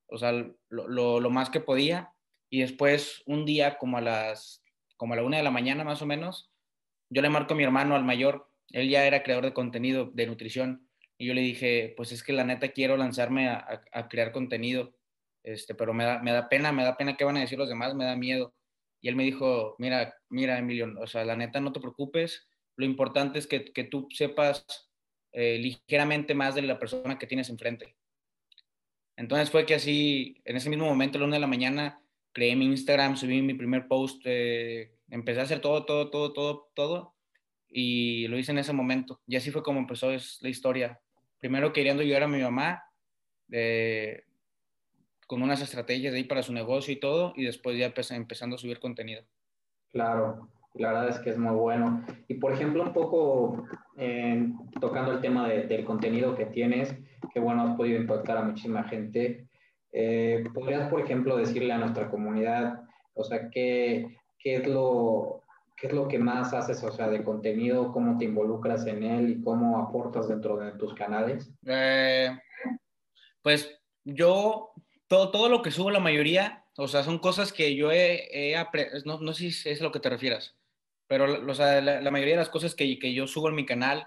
o 0.07 0.19
sea, 0.19 0.31
lo, 0.31 0.55
lo, 0.69 1.19
lo 1.19 1.31
más 1.31 1.51
que 1.51 1.59
podía. 1.59 2.13
Y 2.49 2.61
después, 2.61 3.25
un 3.27 3.45
día, 3.45 3.77
como 3.77 3.99
a 3.99 4.01
las, 4.01 4.63
como 4.97 5.15
a 5.15 5.17
la 5.17 5.25
una 5.25 5.39
de 5.39 5.43
la 5.43 5.51
mañana 5.51 5.83
más 5.83 6.01
o 6.01 6.07
menos, 6.07 6.53
yo 7.11 7.23
le 7.23 7.29
marco 7.29 7.55
a 7.55 7.57
mi 7.57 7.65
hermano, 7.65 7.97
al 7.97 8.05
mayor, 8.05 8.52
él 8.73 8.89
ya 8.89 9.07
era 9.07 9.23
creador 9.23 9.45
de 9.45 9.53
contenido 9.53 10.11
de 10.13 10.27
nutrición, 10.27 10.89
y 11.19 11.27
yo 11.27 11.35
le 11.35 11.43
dije, 11.43 11.95
pues 11.97 12.11
es 12.13 12.23
que 12.25 12.33
la 12.33 12.45
neta 12.45 12.73
quiero 12.73 12.97
lanzarme 12.97 13.49
a, 13.49 14.09
crear 14.11 14.33
contenido 14.33 14.95
este, 15.45 15.75
pero 15.75 15.93
me 15.95 16.05
da, 16.05 16.21
me 16.21 16.33
da 16.33 16.49
pena, 16.49 16.73
me 16.73 16.85
da 16.85 16.97
pena 16.97 17.17
qué 17.17 17.25
van 17.25 17.37
a 17.37 17.41
decir 17.41 17.59
los 17.59 17.69
demás, 17.69 17.95
me 17.95 18.05
da 18.05 18.17
miedo. 18.17 18.55
Y 19.01 19.09
él 19.09 19.17
me 19.17 19.25
dijo, 19.25 19.75
mira, 19.79 20.15
mira, 20.31 20.59
Emilio, 20.59 20.93
o 21.01 21.07
sea, 21.07 21.25
la 21.25 21.37
neta, 21.37 21.61
no 21.61 21.73
te 21.73 21.81
preocupes, 21.81 22.49
lo 22.77 22.85
importante 22.85 23.39
es 23.39 23.47
que, 23.47 23.73
que 23.73 23.85
tú 23.85 24.09
sepas 24.11 24.65
eh, 25.33 25.59
ligeramente 25.59 26.35
más 26.35 26.55
de 26.55 26.63
la 26.63 26.79
persona 26.79 27.19
que 27.19 27.27
tienes 27.27 27.51
enfrente. 27.51 27.97
Entonces 29.17 29.51
fue 29.51 29.67
que 29.67 29.75
así, 29.75 30.41
en 30.45 30.57
ese 30.57 30.71
mismo 30.71 30.87
momento, 30.87 31.19
a 31.19 31.21
la 31.21 31.35
de 31.35 31.41
la 31.41 31.47
mañana, 31.47 32.01
creé 32.33 32.57
mi 32.57 32.67
Instagram, 32.67 33.17
subí 33.17 33.43
mi 33.43 33.55
primer 33.55 33.89
post, 33.89 34.23
eh, 34.25 34.95
empecé 35.11 35.41
a 35.41 35.45
hacer 35.45 35.61
todo, 35.61 35.85
todo, 35.85 36.11
todo, 36.11 36.33
todo, 36.33 36.71
todo, 36.75 37.12
y 37.73 38.29
lo 38.29 38.39
hice 38.39 38.53
en 38.53 38.59
ese 38.59 38.73
momento. 38.73 39.21
Y 39.27 39.37
así 39.37 39.51
fue 39.51 39.63
como 39.63 39.79
empezó 39.79 40.11
la 40.11 40.49
historia. 40.49 41.01
Primero 41.41 41.73
queriendo 41.73 42.03
ayudar 42.03 42.25
a 42.25 42.29
mi 42.29 42.41
mamá, 42.41 42.85
eh, 43.51 44.25
con 45.27 45.43
unas 45.43 45.63
estrategias 45.63 46.13
de 46.13 46.19
ahí 46.19 46.25
para 46.25 46.43
su 46.43 46.53
negocio 46.53 46.93
y 46.93 47.01
todo, 47.01 47.33
y 47.37 47.45
después 47.45 47.79
ya 47.79 47.93
empezando 48.11 48.57
a 48.57 48.59
subir 48.59 48.79
contenido. 48.79 49.23
Claro, 49.91 50.49
la 50.75 50.93
verdad 50.93 51.09
es 51.09 51.19
que 51.21 51.31
es 51.31 51.39
muy 51.39 51.55
bueno. 51.55 52.05
Y 52.29 52.35
por 52.35 52.53
ejemplo, 52.53 52.83
un 52.83 52.93
poco 52.93 53.67
eh, 53.97 54.49
tocando 54.81 55.13
el 55.13 55.21
tema 55.21 55.49
de, 55.49 55.65
del 55.65 55.85
contenido 55.85 56.37
que 56.37 56.47
tienes, 56.47 56.95
que 57.33 57.41
bueno, 57.41 57.63
has 57.63 57.77
podido 57.77 57.99
impactar 57.99 58.39
a 58.39 58.43
muchísima 58.43 58.85
gente. 58.85 59.49
Eh, 59.93 60.45
¿Podrías, 60.55 60.89
por 60.89 61.01
ejemplo, 61.01 61.37
decirle 61.37 61.73
a 61.73 61.79
nuestra 61.79 62.11
comunidad, 62.11 62.83
o 63.15 63.25
sea, 63.25 63.51
qué, 63.51 64.17
qué, 64.39 64.57
es 64.57 64.67
lo, 64.67 65.42
qué 65.83 65.89
es 65.89 65.95
lo 65.95 66.07
que 66.07 66.21
más 66.21 66.55
haces, 66.55 66.81
o 66.85 66.93
sea, 66.93 67.09
de 67.09 67.25
contenido, 67.25 67.91
cómo 67.91 68.17
te 68.17 68.25
involucras 68.25 68.87
en 68.87 69.03
él 69.03 69.31
y 69.31 69.43
cómo 69.43 69.81
aportas 69.81 70.29
dentro 70.29 70.57
de 70.57 70.71
tus 70.79 70.95
canales? 70.95 71.51
Eh, 71.67 72.31
pues 73.43 73.69
yo 74.05 74.71
todo, 75.09 75.33
todo 75.33 75.49
lo 75.49 75.61
que 75.61 75.73
subo, 75.73 75.91
la 75.91 75.99
mayoría, 75.99 76.65
o 76.77 76.87
sea, 76.87 77.03
son 77.03 77.19
cosas 77.19 77.53
que 77.53 77.75
yo 77.75 77.91
he, 77.91 78.29
he 78.31 78.55
no, 79.05 79.19
no 79.19 79.33
sé 79.33 79.51
si 79.51 79.71
es 79.71 79.81
a 79.81 79.83
lo 79.83 79.91
que 79.91 79.99
te 79.99 80.09
refieras, 80.09 80.55
pero 81.09 81.51
o 81.51 81.55
sea, 81.55 81.81
la, 81.81 82.01
la, 82.01 82.11
mayoría 82.13 82.35
de 82.35 82.43
las 82.43 82.49
cosas 82.49 82.77
que, 82.77 83.01
que, 83.01 83.13
yo 83.13 83.27
subo 83.27 83.49
en 83.49 83.57
mi 83.57 83.67
canal 83.67 84.07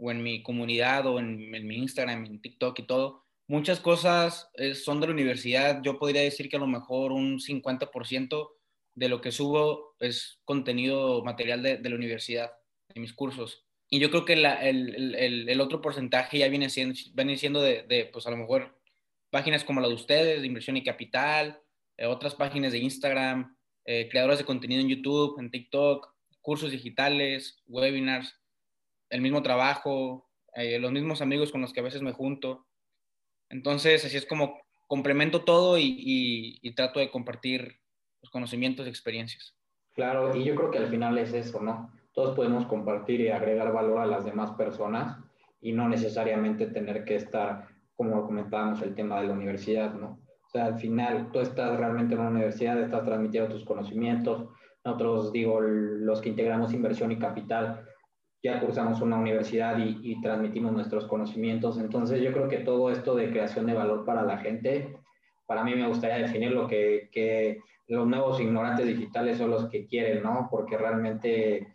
o 0.00 0.10
en 0.10 0.20
mi 0.20 0.42
comunidad 0.42 1.06
o 1.06 1.20
en, 1.20 1.54
en 1.54 1.64
mi 1.64 1.76
Instagram, 1.76 2.24
en 2.24 2.40
TikTok 2.40 2.76
y 2.80 2.86
todo, 2.88 3.22
muchas 3.46 3.78
cosas 3.78 4.50
es, 4.54 4.84
son 4.84 5.00
de 5.00 5.06
la 5.06 5.12
universidad. 5.12 5.80
Yo 5.80 5.96
podría 5.96 6.22
decir 6.22 6.48
que 6.48 6.56
a 6.56 6.60
lo 6.60 6.66
mejor 6.66 7.12
un 7.12 7.38
50% 7.38 8.48
de 8.94 9.08
lo 9.08 9.20
que 9.20 9.32
subo 9.32 9.94
es 10.00 10.40
contenido 10.44 11.22
material 11.24 11.62
de, 11.62 11.78
de 11.78 11.90
la 11.90 11.96
universidad, 11.96 12.52
de 12.94 13.00
mis 13.00 13.12
cursos. 13.12 13.64
Y 13.90 13.98
yo 13.98 14.10
creo 14.10 14.24
que 14.24 14.36
la, 14.36 14.54
el, 14.66 15.14
el, 15.14 15.48
el, 15.48 15.60
otro 15.60 15.80
porcentaje 15.80 16.38
ya 16.38 16.48
viene 16.48 16.70
siendo, 16.70 16.98
viene 17.12 17.36
siendo 17.36 17.60
de, 17.60 17.82
de, 17.82 18.06
pues 18.06 18.26
a 18.26 18.30
lo 18.30 18.36
mejor 18.36 18.78
páginas 19.30 19.64
como 19.64 19.80
la 19.80 19.88
de 19.88 19.94
ustedes, 19.94 20.40
de 20.40 20.46
inversión 20.46 20.76
y 20.76 20.84
capital, 20.84 21.60
eh, 21.96 22.06
otras 22.06 22.34
páginas 22.34 22.72
de 22.72 22.78
Instagram, 22.78 23.56
eh, 23.84 24.08
creadores 24.08 24.38
de 24.38 24.44
contenido 24.44 24.80
en 24.80 24.88
YouTube, 24.88 25.38
en 25.38 25.50
TikTok, 25.50 26.12
cursos 26.40 26.70
digitales, 26.70 27.62
webinars, 27.66 28.34
el 29.10 29.20
mismo 29.20 29.42
trabajo, 29.42 30.30
eh, 30.54 30.78
los 30.78 30.92
mismos 30.92 31.20
amigos 31.20 31.52
con 31.52 31.60
los 31.60 31.72
que 31.72 31.80
a 31.80 31.84
veces 31.84 32.02
me 32.02 32.12
junto. 32.12 32.66
Entonces, 33.48 34.04
así 34.04 34.16
es 34.16 34.26
como 34.26 34.60
complemento 34.86 35.44
todo 35.44 35.78
y, 35.78 35.84
y, 35.84 36.58
y 36.62 36.74
trato 36.74 37.00
de 37.00 37.10
compartir 37.10 37.80
los 38.24 38.30
conocimientos 38.30 38.86
y 38.86 38.88
experiencias. 38.88 39.54
Claro, 39.92 40.34
y 40.34 40.44
yo 40.44 40.54
creo 40.54 40.70
que 40.70 40.78
al 40.78 40.88
final 40.88 41.18
es 41.18 41.34
eso, 41.34 41.60
¿no? 41.60 41.92
Todos 42.14 42.34
podemos 42.34 42.64
compartir 42.66 43.20
y 43.20 43.28
agregar 43.28 43.70
valor 43.72 43.98
a 43.98 44.06
las 44.06 44.24
demás 44.24 44.52
personas 44.52 45.18
y 45.60 45.72
no 45.72 45.88
necesariamente 45.88 46.66
tener 46.66 47.04
que 47.04 47.16
estar 47.16 47.68
como 47.96 48.24
comentábamos, 48.26 48.82
el 48.82 48.94
tema 48.94 49.20
de 49.20 49.28
la 49.28 49.34
universidad, 49.34 49.94
¿no? 49.94 50.18
O 50.46 50.48
sea, 50.48 50.66
al 50.66 50.78
final 50.78 51.30
tú 51.32 51.40
estás 51.40 51.76
realmente 51.76 52.14
en 52.14 52.20
una 52.20 52.30
universidad, 52.30 52.80
estás 52.80 53.04
transmitiendo 53.04 53.50
tus 53.50 53.64
conocimientos. 53.64 54.48
Nosotros, 54.84 55.32
digo, 55.32 55.60
los 55.60 56.20
que 56.20 56.30
integramos 56.30 56.72
inversión 56.72 57.12
y 57.12 57.18
capital, 57.18 57.86
ya 58.42 58.60
cursamos 58.60 59.00
una 59.00 59.18
universidad 59.18 59.78
y, 59.78 59.98
y, 60.02 60.20
transmitimos 60.20 60.72
nuestros 60.72 61.06
conocimientos. 61.06 61.78
Entonces, 61.78 62.20
yo 62.20 62.32
creo 62.32 62.48
que 62.48 62.58
todo 62.58 62.90
esto 62.90 63.14
de 63.14 63.30
creación 63.30 63.66
de 63.66 63.74
valor 63.74 64.04
para 64.04 64.22
la 64.22 64.38
gente, 64.38 64.96
para 65.46 65.62
mí 65.62 65.74
me 65.74 65.86
gustaría 65.86 66.18
definir 66.18 66.52
lo 66.52 66.66
que, 66.66 67.08
que 67.12 67.60
los 67.86 68.06
nuevos 68.06 68.40
ignorantes 68.40 68.86
digitales 68.86 69.38
son 69.38 69.50
los 69.50 69.68
que 69.68 69.86
quieren, 69.86 70.22
¿no? 70.22 70.48
Porque 70.50 70.76
realmente 70.76 71.72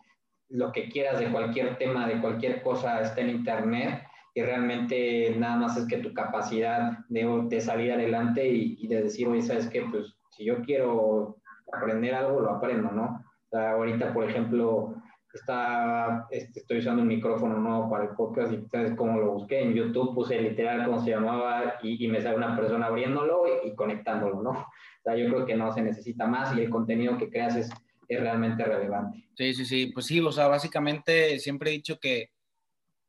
lo 0.48 0.72
que 0.72 0.88
quieras 0.88 1.20
de 1.20 1.30
cualquier 1.30 1.78
tema, 1.78 2.06
de 2.06 2.20
cualquier 2.20 2.62
cosa 2.62 3.00
está 3.00 3.20
en 3.20 3.30
Internet 3.30 4.02
y 4.34 4.42
realmente 4.42 5.34
nada 5.36 5.56
más 5.56 5.76
es 5.76 5.86
que 5.86 5.98
tu 5.98 6.12
capacidad 6.12 6.98
de, 7.08 7.60
salir 7.60 7.92
adelante 7.92 8.46
y, 8.46 8.86
de 8.86 9.02
decir, 9.02 9.28
oye, 9.28 9.42
¿sabes 9.42 9.68
qué? 9.68 9.82
Pues 9.90 10.16
si 10.30 10.44
yo 10.44 10.62
quiero 10.62 11.36
aprender 11.72 12.14
algo, 12.14 12.40
lo 12.40 12.50
aprendo, 12.50 12.90
¿no? 12.90 13.24
O 13.46 13.48
sea, 13.50 13.72
ahorita, 13.72 14.12
por 14.12 14.28
ejemplo, 14.28 14.94
está, 15.32 16.26
este, 16.30 16.60
estoy 16.60 16.78
usando 16.78 17.02
un 17.02 17.08
micrófono 17.08 17.58
nuevo 17.58 17.90
para 17.90 18.04
el 18.04 18.10
podcast 18.10 18.52
y 18.52 18.66
sabes 18.68 18.94
cómo 18.96 19.18
lo 19.18 19.32
busqué 19.32 19.62
en 19.62 19.74
YouTube, 19.74 20.14
puse 20.14 20.40
literal 20.40 20.84
cómo 20.84 21.00
se 21.00 21.10
llamaba 21.10 21.74
y, 21.82 22.06
me 22.08 22.20
sale 22.20 22.36
una 22.36 22.56
persona 22.56 22.86
abriéndolo 22.86 23.44
y, 23.64 23.74
conectándolo, 23.74 24.42
¿no? 24.42 24.66
Sea, 25.02 25.16
yo 25.16 25.28
creo 25.28 25.46
que 25.46 25.56
no 25.56 25.72
se 25.72 25.82
necesita 25.82 26.26
más 26.26 26.56
y 26.56 26.60
el 26.60 26.70
contenido 26.70 27.16
que 27.16 27.30
creas 27.30 27.56
es, 27.56 27.70
es 28.08 28.20
realmente 28.20 28.64
relevante. 28.64 29.28
Sí, 29.34 29.54
sí, 29.54 29.64
sí, 29.64 29.86
pues 29.86 30.06
sí, 30.06 30.20
o 30.20 30.32
sea, 30.32 30.48
básicamente 30.48 31.38
siempre 31.38 31.70
he 31.70 31.74
dicho 31.74 31.98
que 31.98 32.30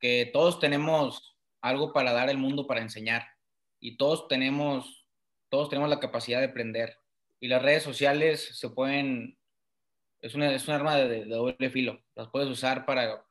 que 0.01 0.29
todos 0.33 0.59
tenemos 0.59 1.37
algo 1.61 1.93
para 1.93 2.11
dar 2.11 2.27
al 2.27 2.39
mundo 2.39 2.65
para 2.65 2.81
enseñar 2.81 3.23
y 3.79 3.97
todos 3.97 4.27
tenemos, 4.27 5.07
todos 5.47 5.69
tenemos 5.69 5.89
la 5.89 5.99
capacidad 5.99 6.39
de 6.39 6.47
aprender. 6.47 6.97
Y 7.39 7.47
las 7.47 7.61
redes 7.61 7.83
sociales 7.83 8.57
se 8.59 8.69
pueden 8.69 9.37
es, 10.21 10.35
una, 10.35 10.53
es 10.53 10.67
un 10.67 10.73
arma 10.73 10.95
de, 10.97 11.25
doble 11.25 11.69
filo. 11.69 12.03
Las 12.15 12.29
puedes 12.29 12.49
usar 12.49 12.85
para 12.85 13.23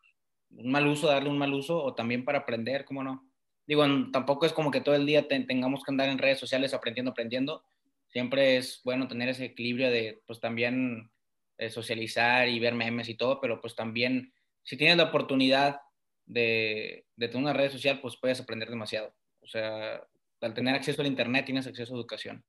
un 0.51 0.71
mal 0.71 0.87
uso, 0.87 1.09
darle 1.09 1.29
un 1.29 1.39
mal 1.39 1.53
uso, 1.53 1.83
o 1.83 1.95
también 1.95 2.25
para 2.25 2.39
aprender, 2.39 2.85
¿cómo 2.85 3.03
no? 3.03 3.29
Digo, 3.67 3.85
tampoco 4.13 4.47
es 4.47 4.53
como 4.53 4.71
que 4.71 4.81
todo 4.81 4.97
el 4.97 5.07
día 5.07 5.29
tengamos 5.29 5.85
que 5.85 5.93
andar 5.93 6.09
en 6.09 6.19
redes 6.19 6.41
sociales 6.41 6.75
aprendiendo, 6.75 7.13
aprendiendo. 7.13 7.65
Siempre 8.11 8.57
es 8.57 8.81
bueno 8.85 9.09
tener 9.09 9.29
ese 9.29 9.47
equilibrio 9.47 9.91
de, 9.91 10.21
pues 10.27 10.41
también 10.41 11.11
eh, 11.59 11.71
socializar 11.71 12.49
y 12.49 12.59
ver 12.59 12.75
memes 12.75 13.09
y 13.09 13.17
todo, 13.17 13.41
pero 13.41 13.61
pues 13.61 13.75
también, 13.75 14.33
si 14.63 14.77
tienes 14.77 14.97
la 14.97 15.05
oportunidad 15.05 15.81
de, 16.27 17.07
de 17.17 17.29
tener 17.29 17.43
una 17.43 17.53
red 17.53 17.71
social, 17.71 18.01
pues 18.01 18.19
puedes 18.21 18.41
aprender 18.41 18.69
demasiado. 18.69 19.15
O 19.41 19.47
sea, 19.47 20.03
al 20.41 20.55
tener 20.55 20.75
acceso 20.75 21.03
al 21.03 21.09
Internet 21.09 21.47
tienes 21.47 21.67
acceso 21.67 21.95
a 21.95 21.97
educación. 21.97 22.45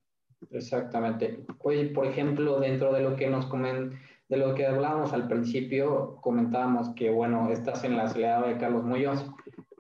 Exactamente. 0.50 1.46
Oye, 1.60 1.86
por 1.86 2.08
ejemplo, 2.08 2.60
dentro 2.60 2.94
de 2.94 3.01
lo 3.01 3.15
que 3.15 3.30
nos 3.30 3.46
comen, 3.46 4.00
de 4.27 4.38
lo 4.38 4.56
que 4.56 4.65
hablábamos 4.65 5.13
al 5.13 5.27
principio, 5.27 6.18
comentábamos 6.22 6.96
que, 6.96 7.10
bueno, 7.10 7.51
estás 7.51 7.84
en 7.84 7.98
la 7.98 8.08
ciudad 8.08 8.46
de 8.46 8.58
Carlos 8.58 8.84
Muñoz. 8.84 9.25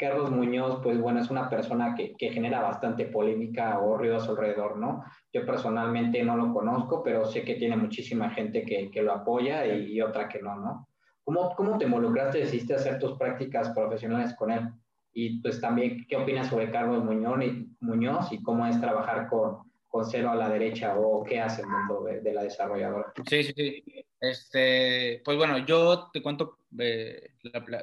Carlos 0.01 0.31
Muñoz, 0.31 0.79
pues 0.81 0.99
bueno, 0.99 1.21
es 1.21 1.29
una 1.29 1.47
persona 1.47 1.93
que, 1.95 2.15
que, 2.17 2.31
genera 2.31 2.59
bastante 2.59 3.05
polémica 3.05 3.79
o 3.79 3.95
ruido 3.95 4.17
a 4.17 4.19
su 4.19 4.31
alrededor, 4.31 4.77
¿no? 4.77 5.05
Yo 5.31 5.45
personalmente 5.45 6.23
no 6.23 6.35
lo 6.35 6.51
conozco, 6.51 7.03
pero 7.03 7.25
sé 7.25 7.43
que 7.43 7.53
tiene 7.53 7.77
muchísima 7.77 8.31
gente 8.31 8.63
que, 8.63 8.89
que 8.89 9.03
lo 9.03 9.13
apoya 9.13 9.63
y, 9.67 10.01
otra 10.01 10.27
que 10.27 10.41
no, 10.41 10.55
¿no? 10.55 10.87
¿Cómo, 11.23 11.53
¿Cómo 11.55 11.77
te 11.77 11.85
involucraste, 11.85 12.39
decidiste 12.39 12.73
hacer 12.73 12.97
tus 12.97 13.15
prácticas 13.15 13.69
profesionales 13.69 14.33
con 14.33 14.51
él? 14.51 14.69
Y 15.13 15.39
pues 15.39 15.61
también, 15.61 16.03
¿qué 16.09 16.15
opinas 16.15 16.47
sobre 16.47 16.71
Carlos 16.71 17.03
Muñoz 17.03 17.43
y, 17.45 17.69
Muñoz 17.81 18.31
y 18.31 18.41
cómo 18.41 18.65
es 18.65 18.81
trabajar 18.81 19.29
con, 19.29 19.71
con 19.87 20.03
cero 20.03 20.31
a 20.31 20.35
la 20.35 20.49
derecha 20.49 20.97
o 20.97 21.23
qué 21.23 21.39
hace 21.39 21.61
el 21.61 21.67
mundo 21.67 22.05
de, 22.05 22.33
la 22.33 22.43
desarrolladora. 22.43 23.13
Sí, 23.29 23.43
sí, 23.43 23.53
sí. 23.55 24.05
Este, 24.19 25.21
pues 25.23 25.37
bueno, 25.37 25.59
yo 25.59 26.09
te 26.11 26.23
cuento, 26.23 26.57
eh, 26.79 27.33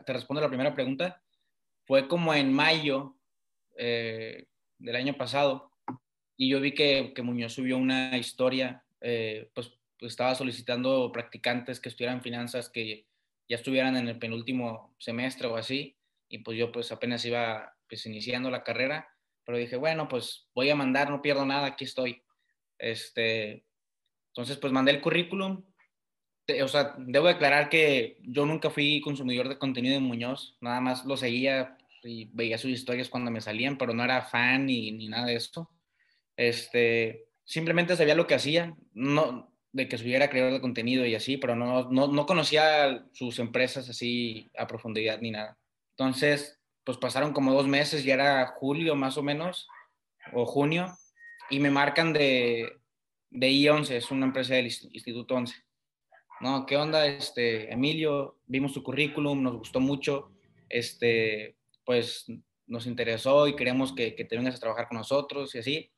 te 0.04 0.12
respondo 0.12 0.40
la 0.40 0.48
primera 0.48 0.74
pregunta. 0.74 1.20
Fue 1.88 2.06
como 2.06 2.32
en 2.32 2.52
mayo 2.52 3.16
eh, 3.76 4.46
del 4.78 4.94
año 4.94 5.14
pasado 5.14 5.72
y 6.36 6.48
yo 6.48 6.60
vi 6.60 6.72
que, 6.72 7.12
que 7.12 7.22
Muñoz 7.22 7.54
subió 7.54 7.76
una 7.76 8.16
historia, 8.16 8.84
eh, 9.00 9.50
pues, 9.54 9.72
pues, 9.98 10.12
estaba 10.12 10.36
solicitando 10.36 11.10
practicantes 11.10 11.80
que 11.80 11.88
estudiaran 11.88 12.22
finanzas 12.22 12.70
que 12.70 13.06
ya 13.48 13.56
estuvieran 13.56 13.96
en 13.96 14.06
el 14.06 14.20
penúltimo 14.20 14.94
semestre 14.98 15.48
o 15.48 15.56
así 15.56 15.96
y 16.28 16.38
pues 16.38 16.56
yo 16.56 16.70
pues 16.70 16.92
apenas 16.92 17.24
iba 17.24 17.74
pues 17.88 18.06
iniciando 18.06 18.50
la 18.50 18.62
carrera 18.62 19.08
pero 19.48 19.56
dije, 19.56 19.76
bueno, 19.76 20.08
pues 20.08 20.46
voy 20.54 20.68
a 20.68 20.76
mandar, 20.76 21.08
no 21.08 21.22
pierdo 21.22 21.46
nada, 21.46 21.68
aquí 21.68 21.84
estoy. 21.84 22.22
Este, 22.76 23.64
entonces, 24.26 24.58
pues 24.58 24.74
mandé 24.74 24.92
el 24.92 25.00
currículum. 25.00 25.64
O 26.62 26.68
sea, 26.68 26.94
debo 26.98 27.28
declarar 27.28 27.70
que 27.70 28.18
yo 28.24 28.44
nunca 28.44 28.68
fui 28.68 29.00
consumidor 29.00 29.48
de 29.48 29.56
contenido 29.56 29.94
de 29.94 30.00
Muñoz, 30.00 30.58
nada 30.60 30.82
más 30.82 31.06
lo 31.06 31.16
seguía 31.16 31.77
y 32.02 32.26
veía 32.32 32.58
sus 32.58 32.70
historias 32.70 33.08
cuando 33.08 33.30
me 33.30 33.40
salían, 33.40 33.78
pero 33.78 33.94
no 33.94 34.04
era 34.04 34.22
fan 34.22 34.66
ni, 34.66 34.92
ni 34.92 35.08
nada 35.08 35.26
de 35.26 35.34
eso. 35.34 35.70
Este, 36.36 37.26
simplemente 37.44 37.96
sabía 37.96 38.14
lo 38.14 38.26
que 38.26 38.34
hacía, 38.34 38.74
no 38.92 39.52
de 39.72 39.88
que 39.88 39.98
subiera 39.98 40.30
creador 40.30 40.54
de 40.54 40.60
contenido 40.60 41.04
y 41.04 41.14
así, 41.14 41.36
pero 41.36 41.54
no, 41.54 41.90
no, 41.90 42.08
no 42.08 42.26
conocía 42.26 43.06
sus 43.12 43.38
empresas 43.38 43.88
así 43.88 44.50
a 44.56 44.66
profundidad 44.66 45.20
ni 45.20 45.30
nada. 45.30 45.58
Entonces, 45.96 46.58
pues 46.84 46.96
pasaron 46.96 47.32
como 47.32 47.52
dos 47.52 47.66
meses, 47.66 48.04
ya 48.04 48.14
era 48.14 48.46
julio 48.46 48.94
más 48.96 49.18
o 49.18 49.22
menos, 49.22 49.68
o 50.32 50.46
junio, 50.46 50.96
y 51.50 51.60
me 51.60 51.70
marcan 51.70 52.12
de, 52.12 52.72
de 53.30 53.50
I11, 53.50 53.90
es 53.90 54.10
una 54.10 54.26
empresa 54.26 54.54
del 54.54 54.66
Instituto 54.66 55.34
11. 55.34 55.54
No, 56.40 56.64
¿qué 56.66 56.76
onda, 56.76 57.06
este, 57.06 57.72
Emilio? 57.72 58.38
Vimos 58.46 58.72
tu 58.72 58.82
currículum, 58.82 59.42
nos 59.42 59.58
gustó 59.58 59.80
mucho, 59.80 60.32
este, 60.68 61.57
pues 61.88 62.26
nos 62.66 62.86
interesó 62.86 63.48
y 63.48 63.56
queremos 63.56 63.94
que, 63.94 64.14
que 64.14 64.26
te 64.26 64.36
vengas 64.36 64.56
a 64.56 64.60
trabajar 64.60 64.88
con 64.88 64.98
nosotros 64.98 65.54
y 65.54 65.58
así. 65.60 65.90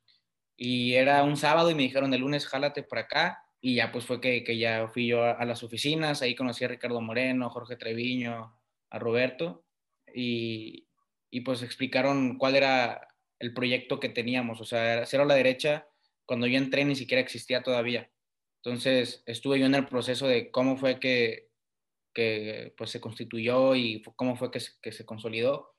Y 0.55 0.93
era 0.93 1.21
un 1.25 1.35
sábado 1.35 1.69
y 1.69 1.75
me 1.75 1.81
dijeron 1.81 2.13
el 2.13 2.21
lunes, 2.21 2.47
jálate 2.47 2.81
por 2.81 2.97
acá. 2.97 3.43
Y 3.59 3.75
ya 3.75 3.91
pues 3.91 4.05
fue 4.05 4.21
que, 4.21 4.45
que 4.45 4.57
ya 4.57 4.87
fui 4.87 5.07
yo 5.07 5.21
a, 5.21 5.43
las 5.43 5.63
oficinas, 5.63 6.21
ahí 6.21 6.33
conocí 6.33 6.63
a 6.63 6.69
Ricardo 6.69 7.01
Moreno, 7.01 7.49
Jorge 7.49 7.75
Treviño, 7.75 8.57
a 8.89 8.99
Roberto 8.99 9.65
y, 10.15 10.87
y 11.29 11.41
pues 11.41 11.61
explicaron 11.61 12.37
cuál 12.37 12.55
era 12.55 13.09
el 13.39 13.53
proyecto 13.53 13.99
que 13.99 14.07
teníamos. 14.07 14.61
O 14.61 14.65
sea, 14.65 15.05
Cero 15.05 15.23
a 15.23 15.25
la 15.25 15.35
Derecha, 15.35 15.89
cuando 16.25 16.47
yo 16.47 16.57
entré 16.57 16.85
ni 16.85 16.95
siquiera 16.95 17.21
existía 17.21 17.63
todavía. 17.63 18.09
Entonces 18.63 19.23
estuve 19.25 19.59
yo 19.59 19.65
en 19.65 19.75
el 19.75 19.87
proceso 19.87 20.25
de 20.25 20.51
cómo 20.51 20.77
fue 20.77 21.01
que, 21.01 21.49
que 22.13 22.73
pues, 22.77 22.91
se 22.91 23.01
constituyó 23.01 23.75
y 23.75 24.01
cómo 24.15 24.37
fue 24.37 24.51
que 24.51 24.61
que 24.81 24.93
se 24.93 25.05
consolidó. 25.05 25.70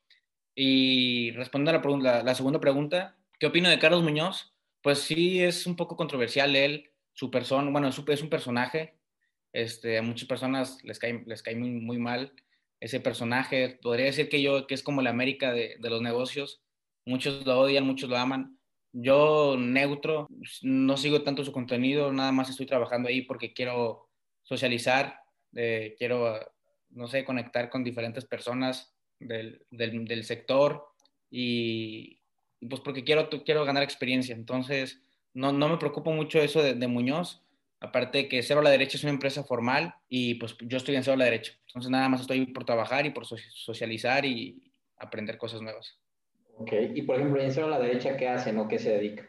Y 0.55 1.31
respondiendo 1.33 2.09
a 2.09 2.23
la, 2.23 2.35
segunda 2.35 2.61
pregunta, 2.61 3.17
¿qué 3.39 3.47
opino 3.47 3.69
de 3.71 3.79
Carlos 3.79 4.03
Muñoz? 4.03 4.55
Pues 4.83 4.99
sí, 4.99 5.43
es 5.43 5.67
un 5.67 5.77
poco 5.77 5.97
controversial 5.97 6.55
él, 6.57 6.91
su 7.15 7.31
persona, 7.31 7.71
bueno, 7.71 7.89
es, 7.89 8.23
un 8.23 8.29
personaje, 8.29 8.99
este, 9.53 9.99
a 9.99 10.03
muchas 10.03 10.29
personas 10.29 10.83
les 10.83 10.99
cae, 10.99 11.23
les 11.27 11.43
cae 11.43 11.55
muy, 11.55 11.99
mal 11.99 12.33
ese 12.81 13.01
personaje. 13.01 13.79
Podría 13.81 14.07
decir 14.07 14.29
que 14.29 14.43
yo, 14.43 14.67
que 14.67 14.75
es 14.75 14.83
como 14.83 15.03
la 15.03 15.11
América 15.11 15.53
de, 15.53 15.77
de, 15.79 15.91
los 15.91 16.03
negocios. 16.03 16.63
Muchos 17.07 17.47
lo 17.47 17.61
odian, 17.61 17.87
muchos 17.87 18.11
lo 18.11 18.17
aman. 18.17 18.59
Yo 18.93 19.57
neutro, 19.59 20.29
no 20.63 20.97
sigo 20.99 21.23
tanto 21.23 21.45
su 21.45 21.53
contenido, 21.53 22.13
nada 22.13 22.33
más 22.33 22.51
estoy 22.51 22.67
trabajando 22.67 23.09
ahí 23.09 23.23
porque 23.23 23.55
quiero 23.55 24.11
socializar, 24.43 25.21
eh, 25.55 25.95
quiero, 25.97 26.39
no 26.91 27.09
sé, 27.09 27.25
conectar 27.25 27.71
con 27.71 27.85
diferentes 27.85 28.27
personas 28.27 28.92
del, 29.27 29.65
del, 29.71 30.05
del 30.05 30.25
sector 30.25 30.87
y, 31.31 32.21
y, 32.61 32.67
pues 32.67 32.81
porque 32.81 33.05
quiero, 33.05 33.29
quiero 33.45 33.65
ganar 33.65 33.83
experiencia. 33.83 34.35
Entonces, 34.35 35.01
no, 35.35 35.53
no 35.53 35.69
me 35.69 35.79
preocupo 35.79 36.13
mucho 36.13 36.41
eso 36.41 36.63
de, 36.63 36.75
de 36.75 36.87
Muñoz 36.89 37.43
Aparte 37.83 38.29
que 38.29 38.45
Cero 38.45 38.61
a 38.61 38.63
la 38.63 38.71
Derecha 38.71 38.97
es 38.97 39.03
una 39.03 39.13
empresa 39.13 39.43
formal 39.43 39.93
y 40.09 40.35
pues 40.35 40.57
yo 40.61 40.77
estoy 40.77 40.95
en 40.95 41.03
Cero 41.03 41.15
a 41.15 41.17
la 41.17 41.25
Derecha. 41.25 41.53
Entonces 41.67 41.91
nada 41.91 42.09
más 42.09 42.21
estoy 42.21 42.47
por 42.47 42.65
trabajar 42.65 43.05
y 43.07 43.11
por 43.11 43.27
socializar 43.27 44.25
y 44.25 44.63
aprender 44.99 45.37
cosas 45.37 45.63
nuevas. 45.63 45.99
Ok, 46.59 46.73
y 46.95 47.03
por 47.03 47.17
ejemplo, 47.17 47.43
en 47.43 47.51
Cero 47.51 47.67
a 47.67 47.71
la 47.71 47.81
Derecha, 47.81 48.17
¿qué 48.17 48.29
hacen 48.29 48.57
o 48.59 48.69
qué 48.69 48.79
se 48.79 48.91
dedica? 48.91 49.29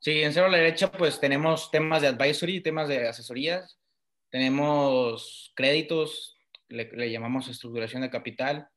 Sí, 0.00 0.20
en 0.22 0.34
Cero 0.34 0.46
a 0.46 0.50
la 0.50 0.58
Derecha 0.58 0.92
pues 0.92 1.18
tenemos 1.18 1.70
temas 1.70 2.02
de 2.02 2.08
advisory, 2.08 2.60
temas 2.60 2.88
de 2.88 3.08
asesorías, 3.08 3.80
tenemos 4.28 5.54
créditos, 5.56 6.38
le, 6.68 6.90
le 6.92 7.10
llamamos 7.10 7.48
estructuración 7.48 8.02
de 8.02 8.10
capital, 8.10 8.68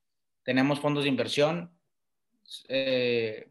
tenemos 0.43 0.79
fondos 0.79 1.03
de 1.03 1.10
inversión. 1.10 1.71
Eh, 2.67 3.50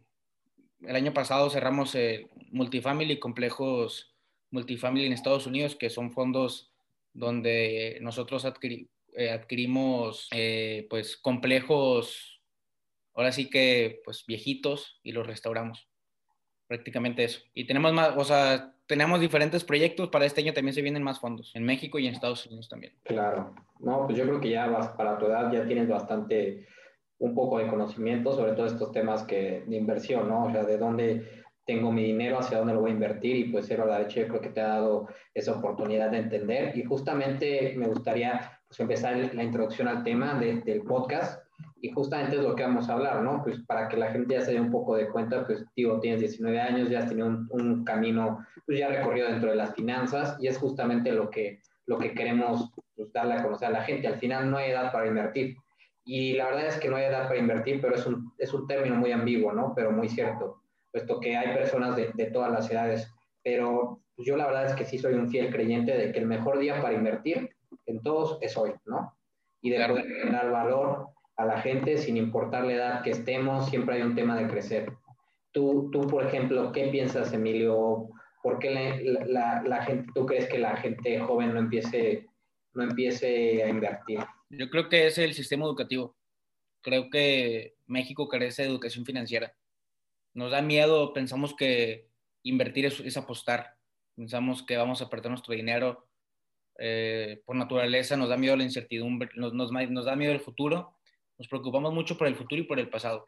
el 0.83 0.97
año 0.97 1.13
pasado 1.13 1.51
cerramos 1.51 1.95
eh, 1.95 2.29
multifamily 2.51 3.19
complejos 3.19 4.11
multifamily 4.51 5.07
en 5.07 5.13
Estados 5.13 5.47
Unidos, 5.47 5.77
que 5.77 5.91
son 5.91 6.13
fondos 6.13 6.73
donde 7.13 7.99
nosotros 8.01 8.45
adquiri 8.45 8.89
eh, 9.13 9.31
adquirimos 9.31 10.29
eh, 10.31 10.87
pues 10.89 11.17
complejos, 11.17 12.41
ahora 13.15 13.33
sí 13.33 13.51
que 13.51 14.01
pues 14.05 14.25
viejitos 14.25 15.01
y 15.03 15.11
los 15.11 15.27
restauramos. 15.27 15.89
Prácticamente 16.69 17.25
eso. 17.25 17.41
Y 17.53 17.67
tenemos 17.67 17.93
más, 17.93 18.15
o 18.17 18.25
sea, 18.25 18.73
tenemos 18.87 19.21
diferentes 19.21 19.65
proyectos. 19.65 20.11
Para 20.11 20.27
este 20.27 20.43
año 20.43 20.53
también 20.53 20.75
se 20.75 20.83
vienen 20.83 21.03
más 21.03 21.19
fondos, 21.19 21.51
en 21.57 21.65
México 21.65 21.99
y 21.99 22.07
en 22.07 22.15
Estados 22.15 22.47
Unidos 22.47 22.69
también. 22.69 22.95
Claro. 23.03 23.53
No, 23.81 24.07
pues 24.07 24.17
yo 24.17 24.25
creo 24.25 24.41
que 24.41 24.51
ya 24.51 24.69
vas, 24.69 24.91
para 24.91 25.19
tu 25.19 25.27
edad 25.27 25.51
ya 25.53 25.67
tienes 25.67 25.89
bastante, 25.89 26.69
un 27.21 27.35
poco 27.35 27.59
de 27.59 27.69
conocimiento 27.69 28.33
sobre 28.33 28.53
todos 28.53 28.73
estos 28.73 28.93
temas 28.93 29.23
que, 29.23 29.63
de 29.67 29.77
inversión, 29.77 30.29
¿no? 30.29 30.47
O 30.47 30.51
sea, 30.51 30.65
de 30.65 30.79
dónde 30.79 31.45
tengo 31.67 31.93
mi 31.93 32.03
dinero, 32.03 32.39
hacia 32.39 32.59
dónde 32.59 32.75
lo 32.75 32.81
voy 32.81 32.91
a 32.91 32.95
invertir 32.95 33.37
y 33.37 33.45
pues 33.45 33.67
Cero 33.69 33.85
a 33.85 33.87
la 33.87 33.99
Derecha 33.99 34.23
yo 34.23 34.29
creo 34.29 34.41
que 34.41 34.49
te 34.49 34.61
ha 34.61 34.69
dado 34.69 35.07
esa 35.35 35.53
oportunidad 35.53 36.11
de 36.11 36.19
entender 36.19 36.77
y 36.77 36.83
justamente 36.83 37.75
me 37.77 37.87
gustaría 37.87 38.59
pues, 38.67 38.81
empezar 38.81 39.17
la 39.35 39.45
introducción 39.45 39.87
al 39.87 40.03
tema 40.03 40.35
de, 40.35 40.61
del 40.63 40.83
podcast 40.83 41.43
y 41.83 41.91
justamente 41.91 42.37
es 42.37 42.43
lo 42.43 42.57
que 42.57 42.63
vamos 42.63 42.89
a 42.89 42.95
hablar, 42.95 43.23
¿no? 43.23 43.43
Pues 43.45 43.61
para 43.67 43.89
que 43.89 43.97
la 43.97 44.11
gente 44.11 44.35
ya 44.35 44.41
se 44.41 44.53
dé 44.53 44.61
un 44.61 44.71
poco 44.71 44.97
de 44.97 45.09
cuenta, 45.09 45.47
pues 45.47 45.65
digo, 45.77 46.01
tienes 46.01 46.21
19 46.21 46.61
años, 46.61 46.91
ya 46.91 47.01
has 47.01 47.09
tenido 47.09 47.29
un, 47.29 47.47
un 47.51 47.85
camino 47.85 48.45
pues 48.67 48.79
ya 48.79 48.89
recorrido 48.89 49.29
dentro 49.29 49.51
de 49.51 49.57
las 49.57 49.75
finanzas 49.75 50.37
y 50.41 50.49
es 50.49 50.59
justamente 50.59 51.13
lo 51.13 51.31
que, 51.31 51.61
lo 51.87 51.99
que 51.99 52.15
queremos 52.15 52.71
pues, 52.97 53.13
darle 53.13 53.35
a 53.35 53.43
conocer 53.43 53.69
a 53.69 53.73
la 53.73 53.83
gente. 53.83 54.09
Al 54.09 54.19
final 54.19 54.51
no 54.51 54.57
hay 54.57 54.71
edad 54.71 54.91
para 54.91 55.07
invertir. 55.07 55.57
Y 56.13 56.33
la 56.33 56.47
verdad 56.47 56.67
es 56.67 56.81
que 56.81 56.89
no 56.89 56.97
hay 56.97 57.05
edad 57.05 57.29
para 57.29 57.39
invertir, 57.39 57.81
pero 57.81 57.95
es 57.95 58.05
un, 58.05 58.33
es 58.37 58.53
un 58.53 58.67
término 58.67 58.97
muy 58.97 59.13
ambiguo, 59.13 59.53
¿no? 59.53 59.73
Pero 59.77 59.93
muy 59.93 60.09
cierto 60.09 60.61
puesto 60.91 61.21
que 61.21 61.37
hay 61.37 61.55
personas 61.55 61.95
de, 61.95 62.11
de 62.15 62.27
todas 62.33 62.51
las 62.51 62.69
edades. 62.69 63.09
Pero 63.45 64.03
pues, 64.17 64.27
yo 64.27 64.37
la 64.37 64.47
verdad 64.47 64.67
es 64.67 64.75
que 64.75 64.85
sí 64.85 64.99
soy 64.99 65.15
un 65.15 65.29
fiel 65.29 65.53
creyente 65.53 65.97
de 65.97 66.11
que 66.11 66.19
el 66.19 66.27
mejor 66.27 66.59
día 66.59 66.83
para 66.83 66.95
invertir 66.95 67.51
en 67.87 68.03
todos 68.03 68.39
es 68.41 68.57
hoy, 68.57 68.73
¿no? 68.87 69.17
Y 69.63 69.71
de 69.71 69.77
claro. 69.77 69.95
poder 69.95 70.09
generar 70.09 70.51
valor 70.51 71.11
a 71.37 71.45
la 71.45 71.61
gente 71.61 71.97
sin 71.97 72.17
importar 72.17 72.65
la 72.65 72.73
edad 72.73 73.03
que 73.03 73.11
estemos, 73.11 73.71
siempre 73.71 73.95
hay 73.95 74.03
un 74.03 74.17
tema 74.17 74.37
de 74.37 74.49
crecer. 74.49 74.93
Tú, 75.53 75.91
tú 75.93 76.09
por 76.09 76.27
ejemplo, 76.27 76.73
¿qué 76.73 76.89
piensas, 76.89 77.33
Emilio? 77.33 78.09
¿Por 78.43 78.59
qué 78.59 79.01
la, 79.05 79.27
la, 79.27 79.63
la 79.63 79.85
gente, 79.85 80.11
tú 80.13 80.27
crees 80.27 80.49
que 80.49 80.59
la 80.59 80.77
gente 80.77 81.21
joven 81.21 81.55
no 81.55 81.61
empiece 81.61 82.27
no 82.75 82.83
empiece 82.83 83.63
a 83.63 83.69
invertir? 83.69 84.19
Yo 84.51 84.69
creo 84.69 84.89
que 84.89 85.07
es 85.07 85.17
el 85.19 85.33
sistema 85.35 85.65
educativo. 85.65 86.17
Creo 86.83 87.09
que 87.09 87.77
México 87.87 88.29
carece 88.29 88.63
de 88.63 88.69
educación 88.69 89.05
financiera. 89.05 89.55
Nos 90.35 90.51
da 90.51 90.61
miedo, 90.61 91.13
pensamos 91.13 91.55
que 91.55 92.09
invertir 92.43 92.87
es, 92.87 93.17
apostar. 93.17 93.77
Pensamos 94.17 94.65
que 94.65 94.77
vamos 94.77 95.03
a 95.03 95.09
perder 95.09 95.31
nuestro 95.31 95.55
dinero. 95.55 96.09
Eh, 96.79 97.43
por 97.45 97.57
naturaleza 97.57 98.17
nos 98.17 98.29
da 98.29 98.37
miedo 98.37 98.57
la 98.57 98.65
incertidumbre, 98.65 99.31
nos, 99.35 99.53
nos, 99.53 99.71
nos, 99.71 100.05
da 100.05 100.17
miedo 100.17 100.33
el 100.33 100.41
futuro. 100.41 100.97
Nos 101.39 101.49
preocupamos 101.49 101.95
mucho 101.95 102.19
por 102.19 102.27
el 102.27 102.35
futuro 102.35 102.61
y 102.61 102.65
por 102.65 102.81
el 102.81 102.91
pasado. 102.91 103.27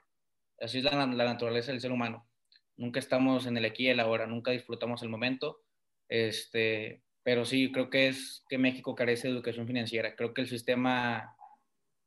Así 0.59 0.79
es 0.79 0.85
la, 0.85 1.07
la 1.07 1.25
naturaleza 1.25 1.71
del 1.71 1.81
ser 1.81 1.93
humano. 1.93 2.29
Nunca 2.77 2.99
estamos 2.99 3.47
en 3.47 3.57
el 3.57 3.65
aquí 3.65 3.85
y 3.85 3.89
el 3.89 4.01
ahora, 4.01 4.27
nunca 4.27 4.51
disfrutamos 4.51 5.03
el 5.03 5.09
momento. 5.09 5.61
Este, 6.09 7.03
pero 7.23 7.45
sí, 7.45 7.71
creo 7.71 7.91
que 7.91 8.09
es 8.09 8.45
que 8.49 8.59
México 8.59 8.95
carece 8.95 9.29
de 9.29 9.35
educación 9.35 9.67
financiera. 9.67 10.17
Creo 10.17 10.35
que 10.35 10.41
el 10.43 10.49
sistema 10.49 11.37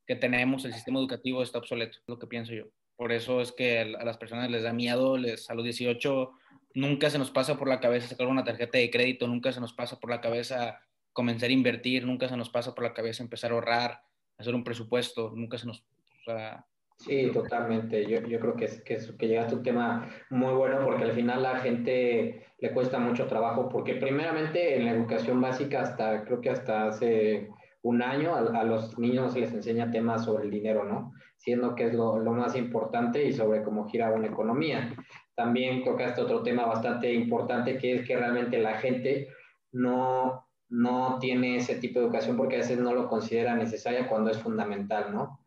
que 0.06 0.16
tenemos, 0.16 0.66
el 0.66 0.74
sistema 0.74 1.00
educativo 1.00 1.42
está 1.42 1.60
obsoleto, 1.60 1.98
es 1.98 2.04
lo 2.08 2.20
que 2.20 2.28
pienso 2.28 2.54
yo. 2.54 2.66
Por 2.96 3.12
eso 3.12 3.42
es 3.42 3.52
que 3.52 3.80
a 3.80 4.06
las 4.06 4.18
personas 4.18 4.50
les 4.50 4.64
da 4.64 4.74
miedo, 4.74 5.18
les, 5.18 5.50
a 5.50 5.54
los 5.54 5.64
18 5.64 6.32
nunca 6.76 7.10
se 7.10 7.18
nos 7.18 7.32
pasa 7.32 7.58
por 7.58 7.68
la 7.68 7.80
cabeza 7.80 8.08
sacar 8.08 8.28
una 8.28 8.44
tarjeta 8.44 8.78
de 8.78 8.92
crédito, 8.92 9.28
nunca 9.28 9.52
se 9.52 9.62
nos 9.62 9.74
pasa 9.74 10.00
por 10.00 10.10
la 10.10 10.22
cabeza 10.22 10.80
comenzar 11.14 11.50
a 11.50 11.54
invertir, 11.54 12.06
nunca 12.06 12.28
se 12.28 12.38
nos 12.38 12.50
pasa 12.50 12.76
por 12.76 12.84
la 12.84 12.94
cabeza 12.94 13.24
empezar 13.24 13.52
a 13.52 13.56
ahorrar, 13.56 14.02
hacer 14.38 14.54
un 14.54 14.64
presupuesto, 14.64 15.32
nunca 15.34 15.58
se 15.58 15.68
nos... 15.68 15.84
Sí, 16.98 17.30
totalmente. 17.32 18.06
Yo, 18.06 18.22
yo 18.22 18.40
creo 18.40 18.56
que, 18.56 18.66
es, 18.66 18.82
que, 18.82 18.98
que 19.18 19.28
llega 19.28 19.44
a 19.44 19.48
tu 19.48 19.62
tema 19.62 20.10
muy 20.30 20.54
bueno 20.54 20.80
porque 20.84 21.04
al 21.04 21.14
final 21.14 21.44
la 21.44 21.58
gente 21.58 22.46
le 22.58 22.72
cuesta 22.72 23.00
mucho 23.00 23.28
trabajo 23.28 23.70
porque 23.70 23.96
primeramente 23.96 24.78
en 24.78 24.86
la 24.86 24.92
educación 24.92 25.42
básica 25.42 25.82
hasta, 25.82 26.24
creo 26.24 26.42
que 26.42 26.50
hasta 26.50 26.88
hace 26.88 27.50
un 27.82 28.02
año 28.02 28.36
a, 28.36 28.64
los 28.64 28.98
niños 28.98 29.34
se 29.34 29.42
les 29.42 29.54
enseña 29.54 29.92
temas 29.92 30.26
sobre 30.26 30.46
el 30.46 30.52
dinero, 30.52 30.84
¿no? 30.84 31.12
Siendo 31.38 31.76
que 31.76 31.86
es 31.86 31.94
lo, 31.94 32.18
lo, 32.18 32.32
más 32.32 32.56
importante 32.56 33.24
y 33.24 33.34
sobre 33.34 33.62
cómo 33.62 33.88
gira 33.88 34.12
una 34.12 34.28
economía. 34.28 34.96
También 35.36 35.84
toca 35.84 36.06
este 36.06 36.22
otro 36.22 36.42
tema 36.42 36.66
bastante 36.66 37.14
importante 37.14 37.78
que 37.78 37.96
es 37.96 38.08
que 38.08 38.18
realmente 38.18 38.58
la 38.58 38.80
gente 38.80 39.28
no, 39.72 40.48
no 40.70 41.20
tiene 41.20 41.58
ese 41.58 41.76
tipo 41.76 42.00
de 42.00 42.06
educación 42.06 42.38
porque 42.38 42.56
a 42.56 42.60
veces 42.60 42.80
no 42.80 42.94
lo 42.94 43.08
considera 43.08 43.56
necesaria 43.56 44.08
cuando 44.08 44.32
es 44.32 44.40
fundamental, 44.40 45.14
¿no? 45.14 45.40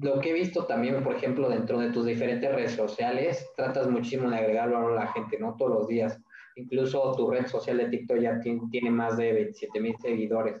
Lo 0.00 0.20
que 0.20 0.30
he 0.30 0.32
visto 0.32 0.64
también, 0.64 1.02
por 1.02 1.14
ejemplo, 1.14 1.48
dentro 1.48 1.78
de 1.78 1.90
tus 1.90 2.04
diferentes 2.06 2.52
redes 2.52 2.72
sociales, 2.72 3.50
tratas 3.56 3.88
muchísimo 3.88 4.28
de 4.28 4.36
agregar 4.36 4.70
valor 4.70 4.92
a 4.92 5.04
la 5.04 5.12
gente, 5.12 5.38
¿no? 5.38 5.54
Todos 5.56 5.72
los 5.72 5.88
días. 5.88 6.20
Incluso 6.56 7.14
tu 7.16 7.30
red 7.30 7.46
social 7.46 7.78
de 7.78 7.88
TikTok 7.88 8.18
ya 8.18 8.40
tiene, 8.40 8.90
más 8.90 9.16
de 9.16 9.32
27 9.32 9.80
mil 9.80 9.96
seguidores. 9.98 10.60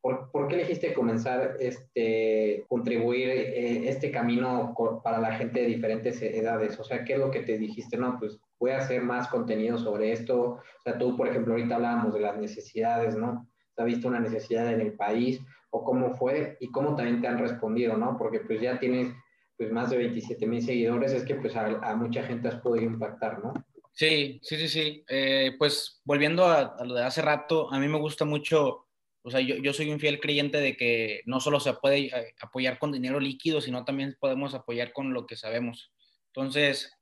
¿Por, 0.00 0.32
¿Por, 0.32 0.48
qué 0.48 0.56
elegiste 0.56 0.94
comenzar 0.94 1.56
este 1.60 2.64
contribuir 2.68 3.28
eh, 3.28 3.88
este 3.88 4.10
camino 4.10 4.74
para 5.04 5.20
la 5.20 5.36
gente 5.36 5.60
de 5.60 5.66
diferentes 5.66 6.20
edades? 6.20 6.78
O 6.80 6.82
sea, 6.82 7.04
¿qué 7.04 7.12
es 7.12 7.18
lo 7.20 7.30
que 7.30 7.42
te 7.42 7.56
dijiste? 7.56 7.96
No, 7.96 8.16
pues 8.18 8.40
voy 8.58 8.72
a 8.72 8.78
hacer 8.78 9.00
más 9.02 9.28
contenido 9.28 9.78
sobre 9.78 10.10
esto. 10.10 10.40
O 10.40 10.82
sea, 10.82 10.98
tú, 10.98 11.16
por 11.16 11.28
ejemplo, 11.28 11.54
ahorita 11.54 11.76
hablábamos 11.76 12.14
de 12.14 12.20
las 12.20 12.36
necesidades, 12.36 13.14
¿no? 13.14 13.46
¿Has 13.76 13.86
visto 13.86 14.08
una 14.08 14.20
necesidad 14.20 14.72
en 14.72 14.80
el 14.80 14.94
país? 14.94 15.40
O 15.72 15.84
cómo 15.84 16.14
fue 16.14 16.58
y 16.60 16.70
cómo 16.70 16.94
también 16.94 17.20
te 17.20 17.26
han 17.26 17.38
respondido, 17.38 17.96
¿no? 17.96 18.16
Porque 18.18 18.40
pues 18.40 18.60
ya 18.60 18.78
tienes 18.78 19.12
pues 19.56 19.72
más 19.72 19.90
de 19.90 19.96
27 19.96 20.46
mil 20.46 20.62
seguidores, 20.62 21.12
es 21.12 21.24
que 21.24 21.34
pues 21.34 21.56
a, 21.56 21.96
mucha 21.96 22.22
gente 22.24 22.48
has 22.48 22.56
podido 22.56 22.84
impactar, 22.84 23.42
¿no? 23.42 23.54
Sí, 23.92 24.38
sí, 24.42 24.56
sí, 24.56 24.68
sí. 24.68 25.04
Eh, 25.08 25.54
pues 25.58 26.00
volviendo 26.04 26.46
a, 26.46 26.76
lo 26.84 26.94
de 26.94 27.04
hace 27.04 27.22
rato, 27.22 27.72
a 27.72 27.78
mí 27.78 27.88
me 27.88 27.98
gusta 27.98 28.24
mucho, 28.26 28.86
o 29.22 29.30
sea, 29.30 29.40
yo, 29.40 29.56
yo 29.56 29.72
soy 29.72 29.90
un 29.90 29.98
fiel 29.98 30.20
creyente 30.20 30.58
de 30.58 30.76
que 30.76 31.22
no 31.24 31.40
solo 31.40 31.58
se 31.58 31.72
puede 31.74 32.06
eh, 32.06 32.34
apoyar 32.40 32.78
con 32.78 32.92
dinero 32.92 33.18
líquido, 33.18 33.62
sino 33.62 33.84
también 33.84 34.16
podemos 34.20 34.54
apoyar 34.54 34.92
con 34.92 35.14
lo 35.14 35.26
que 35.26 35.36
sabemos. 35.36 35.90
Entonces, 36.34 36.92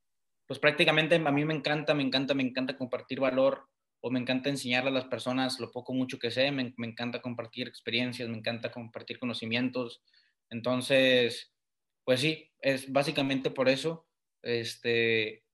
pues 0.47 0.61
prácticamente 0.61 1.17
a 1.17 1.33
mí 1.33 1.45
me 1.45 1.55
encanta, 1.55 1.93
me 1.95 2.05
encanta, 2.05 2.35
me 2.35 2.45
encanta 2.45 2.77
compartir 2.77 3.19
valor 3.19 3.69
o 4.01 4.11
me 4.11 4.21
encanta 4.21 4.49
enseñarle 4.49 4.91
a 4.91 4.95
las 4.95 5.05
personas 5.05 5.61
lo 5.61 5.71
poco 5.71 5.93
mucho 5.93 6.19
que 6.19 6.31
sé, 6.31 6.51
me, 6.53 6.75
encanta 6.79 7.21
compartir 7.21 7.69
experiencias, 7.69 8.29
me 8.29 8.39
encanta 8.39 8.73
compartir 8.73 9.19
conocimientos. 9.19 10.03
Entonces, 10.49 11.53
pues 12.05 12.21
sí, 12.21 12.51
es 12.61 12.91
básicamente 12.91 13.51
por 13.51 13.69
eso. 13.69 14.07
Este, 14.43 15.45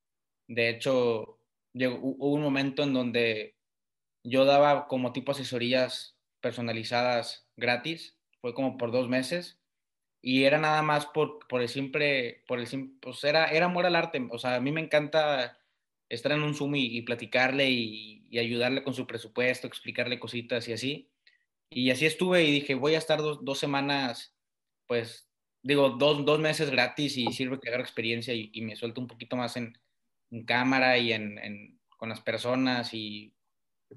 de 0.49 0.69
hecho, 0.69 1.41
llegó, 1.73 1.99
hubo 2.01 2.35
un 2.35 2.43
momento 2.43 2.83
en 2.85 2.93
donde 2.93 3.57
yo 4.25 4.45
daba 4.45 4.87
como 4.87 5.13
tipo 5.13 5.33
asesorías 5.33 6.17
personalizadas 6.41 7.49
gratis, 7.57 8.17
fue 8.41 8.55
como 8.55 8.77
por 8.77 8.93
dos 8.93 9.09
meses, 9.09 9.61
y 10.23 10.45
era 10.45 10.59
nada 10.59 10.83
más 10.83 11.07
por, 11.07 11.47
por 11.49 11.63
el 11.63 11.69
simple, 11.69 12.43
por 12.47 12.59
el 12.59 12.67
simple, 12.67 12.99
pues 13.01 13.23
era, 13.25 13.47
era 13.47 13.67
amor 13.67 13.87
al 13.87 13.97
arte, 13.97 14.27
o 14.31 14.39
sea, 14.39 14.57
a 14.57 14.61
mí 14.61 14.73
me 14.73 14.81
encanta 14.81 15.56
estar 16.09 16.33
en 16.33 16.43
un 16.43 16.55
Zoom 16.55 16.77
y, 16.77 17.03
platicarle 17.03 17.71
y, 17.71 18.39
ayudarle 18.39 18.83
con 18.83 18.95
su 18.95 19.07
presupuesto, 19.07 19.67
explicarle 19.67 20.21
cositas 20.21 20.69
y 20.69 20.73
así. 20.73 21.11
Y 21.71 21.91
así 21.91 22.07
estuve 22.07 22.45
y 22.45 22.53
dije, 22.53 22.75
voy 22.75 22.95
a 22.95 22.99
estar 22.99 23.21
dos, 23.21 23.59
semanas, 23.59 24.37
pues, 24.87 25.29
digo, 25.63 25.91
dos, 25.91 26.25
dos, 26.25 26.39
meses 26.39 26.71
gratis 26.71 27.17
y 27.17 27.33
sirve 27.33 27.59
que 27.59 27.69
agarro 27.69 27.83
experiencia 27.83 28.35
y, 28.35 28.61
me 28.63 28.77
suelto 28.77 29.01
un 29.01 29.07
poquito 29.07 29.37
más 29.37 29.57
en, 29.57 29.79
cámara 30.45 30.99
y 30.99 31.13
en, 31.13 31.81
con 31.97 32.09
las 32.09 32.21
personas 32.21 32.93
y 32.93 33.35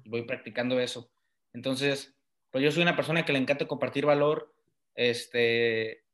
voy 0.06 0.22
practicando 0.22 0.80
eso. 0.80 1.10
Entonces, 1.52 2.16
pues 2.50 2.64
yo 2.64 2.72
soy 2.72 2.82
una 2.82 2.96
persona 2.96 3.24
que 3.24 3.32
le 3.32 3.38
encanta 3.38 3.66
compartir 3.66 4.06
valor. 4.06 4.54
Este, 4.94 6.04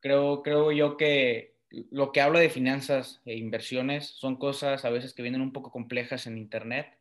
creo, 0.00 0.42
creo 0.42 0.72
yo 0.72 0.96
que 0.96 1.56
lo 1.70 2.12
que 2.12 2.20
hablo 2.20 2.38
de 2.38 2.50
finanzas 2.50 3.20
e 3.24 3.36
inversiones 3.36 4.06
son 4.06 4.36
cosas 4.36 4.84
a 4.84 4.90
veces 4.90 5.14
que 5.14 5.22
vienen 5.22 5.40
un 5.40 5.52
poco 5.52 5.70
complejas 5.70 6.26
en 6.26 6.36
Internet, 6.36 6.98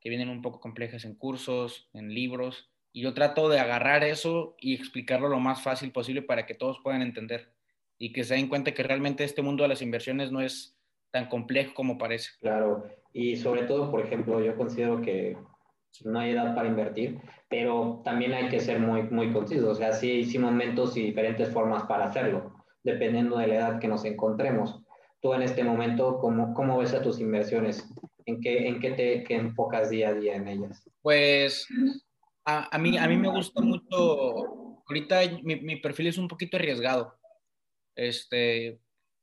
que 0.00 0.10
vienen 0.10 0.28
un 0.28 0.42
poco 0.42 0.60
complejas 0.60 1.04
en 1.04 1.14
cursos, 1.14 1.88
en 1.94 2.12
libros, 2.12 2.70
y 2.92 3.02
yo 3.02 3.14
trato 3.14 3.48
de 3.48 3.60
agarrar 3.60 4.04
eso 4.04 4.56
y 4.58 4.74
explicarlo 4.74 5.28
lo 5.28 5.40
más 5.40 5.62
fácil 5.62 5.92
posible 5.92 6.22
para 6.22 6.44
que 6.44 6.54
todos 6.54 6.80
puedan 6.82 7.02
entender 7.02 7.52
y 7.98 8.12
que 8.12 8.24
se 8.24 8.34
den 8.34 8.48
cuenta 8.48 8.72
que 8.72 8.82
realmente 8.82 9.24
este 9.24 9.42
mundo 9.42 9.62
de 9.62 9.68
las 9.68 9.82
inversiones 9.82 10.32
no 10.32 10.40
es 10.40 10.76
tan 11.10 11.28
complejo 11.28 11.74
como 11.74 11.98
parece. 11.98 12.30
Claro, 12.40 12.86
y 13.12 13.36
sobre 13.36 13.62
todo, 13.62 13.90
por 13.90 14.00
ejemplo, 14.00 14.40
yo 14.40 14.56
considero 14.56 15.00
que 15.00 15.36
no 16.04 16.18
hay 16.18 16.30
edad 16.30 16.54
para 16.54 16.68
invertir, 16.68 17.18
pero 17.48 18.00
también 18.04 18.32
hay 18.32 18.48
que 18.48 18.60
ser 18.60 18.80
muy, 18.80 19.02
muy 19.04 19.32
conciso, 19.32 19.70
o 19.70 19.74
sea, 19.74 19.92
sí 19.92 20.10
hay 20.10 20.38
momentos 20.38 20.96
y 20.96 21.02
diferentes 21.02 21.50
formas 21.50 21.84
para 21.84 22.06
hacerlo 22.06 22.59
dependiendo 22.82 23.38
de 23.38 23.46
la 23.46 23.54
edad 23.54 23.80
que 23.80 23.88
nos 23.88 24.04
encontremos. 24.04 24.80
Tú 25.20 25.34
en 25.34 25.42
este 25.42 25.64
momento, 25.64 26.18
¿cómo, 26.18 26.54
cómo 26.54 26.78
ves 26.78 26.94
a 26.94 27.02
tus 27.02 27.20
inversiones? 27.20 27.86
¿En 28.26 28.40
qué, 28.40 28.68
en 28.68 28.80
qué 28.80 28.90
te 28.92 29.34
enfocas 29.34 29.90
día 29.90 30.08
a 30.08 30.14
día 30.14 30.36
en 30.36 30.48
ellas? 30.48 30.82
Pues 31.02 31.66
a, 32.44 32.74
a, 32.74 32.78
mí, 32.78 32.96
a 32.96 33.06
mí 33.06 33.16
me 33.16 33.28
gusta 33.28 33.60
mucho, 33.60 34.82
ahorita 34.86 35.20
mi, 35.42 35.56
mi, 35.56 35.76
perfil 35.76 36.08
es 36.08 36.18
un 36.18 36.28
poquito 36.28 36.56
arriesgado. 36.56 37.18
Este, 37.96 38.80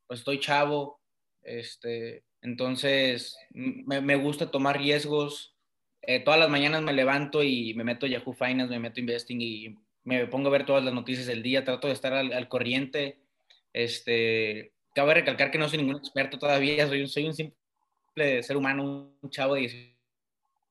pues 0.08 0.20
estoy 0.20 0.40
chavo, 0.40 1.00
este, 1.42 2.26
entonces 2.42 3.38
me, 3.52 4.02
me 4.02 4.16
gusta 4.16 4.52
tomar 4.52 4.78
riesgos. 4.78 5.56
Eh, 6.04 6.20
todas 6.24 6.40
las 6.40 6.50
mañanas 6.50 6.84
me 6.84 6.94
levanto 6.94 7.44
y 7.44 7.74
me 7.74 7.84
meto 7.84 8.06
Yahoo 8.06 8.34
Finance, 8.34 8.70
me 8.70 8.80
meto 8.80 9.00
Investing 9.00 9.42
y 9.42 9.76
me 10.04 10.28
pongo 10.28 10.50
a 10.50 10.52
ver 10.52 10.66
todas 10.66 10.84
las 10.84 10.94
noticias 10.94 11.26
del 11.26 11.44
día, 11.44 11.66
trato 11.66 11.88
de 11.88 11.94
estar 11.94 12.14
al, 12.14 12.32
al 12.34 12.48
corriente 12.48 13.20
este, 13.74 14.74
cabe 14.94 15.16
recalcar 15.16 15.52
que 15.52 15.58
no 15.58 15.70
soy 15.70 15.80
ningún 15.80 15.98
experto 15.98 16.40
todavía, 16.40 16.88
soy, 16.88 17.08
soy 17.08 17.26
un 17.26 17.34
simple 17.34 18.44
ser 18.44 18.58
humano, 18.58 19.16
un 19.22 19.30
chavo 19.30 19.56
de 19.56 19.62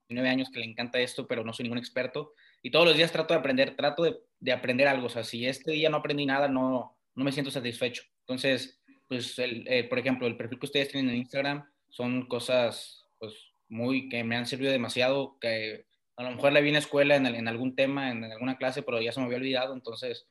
19 0.09 0.29
años 0.29 0.51
que 0.51 0.61
le 0.61 0.67
encanta 0.67 1.01
esto, 1.01 1.27
pero 1.27 1.45
no 1.45 1.53
soy 1.53 1.65
ningún 1.65 1.79
experto. 1.79 2.33
Y 2.63 2.71
todos 2.71 2.87
los 2.87 2.97
días 2.97 3.13
trato 3.13 3.35
de 3.35 3.41
aprender, 3.41 3.77
trato 3.77 4.03
de, 4.03 4.19
de 4.41 4.53
aprender 4.53 4.89
algo. 4.89 5.07
O 5.07 5.11
sea, 5.11 5.25
si 5.25 5.47
este 5.47 5.73
día 5.73 5.91
no 5.91 5.99
aprendí 5.99 6.27
nada, 6.27 6.49
no, 6.49 6.97
no 7.15 7.25
me 7.25 7.33
siento 7.33 7.51
satisfecho. 7.51 8.03
Entonces, 8.21 8.81
pues, 9.09 9.39
el, 9.39 9.65
eh, 9.69 9.85
por 9.85 9.99
ejemplo, 9.99 10.27
el 10.27 10.37
perfil 10.37 10.59
que 10.59 10.67
ustedes 10.67 10.89
tienen 10.89 11.11
en 11.11 11.19
Instagram 11.19 11.65
son 11.89 12.27
cosas, 12.27 13.05
pues, 13.19 13.35
muy, 13.69 14.09
que 14.09 14.25
me 14.25 14.37
han 14.37 14.47
servido 14.47 14.73
demasiado, 14.73 15.39
que 15.41 15.87
a 16.17 16.23
lo 16.25 16.31
mejor 16.31 16.53
la 16.53 16.61
vi 16.61 16.69
en 16.69 16.75
la 16.75 16.81
escuela 16.81 17.17
en, 17.17 17.27
en 17.27 17.49
algún 17.49 17.75
tema, 17.75 18.11
en, 18.11 18.25
en, 18.25 18.33
alguna 18.33 18.57
clase, 18.57 18.83
pero 18.83 19.01
ya 19.01 19.13
se 19.13 19.21
me 19.21 19.27
había 19.27 19.39
olvidado. 19.39 19.75
Entonces, 19.75 20.27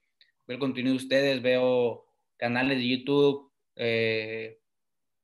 veo 0.47 0.55
el 0.55 0.59
contenido 0.59 0.93
de 0.93 0.97
ustedes, 0.97 1.41
veo 1.41 2.04
canales 2.37 2.77
de 2.77 2.87
YouTube, 2.87 3.51
eh, 3.75 4.59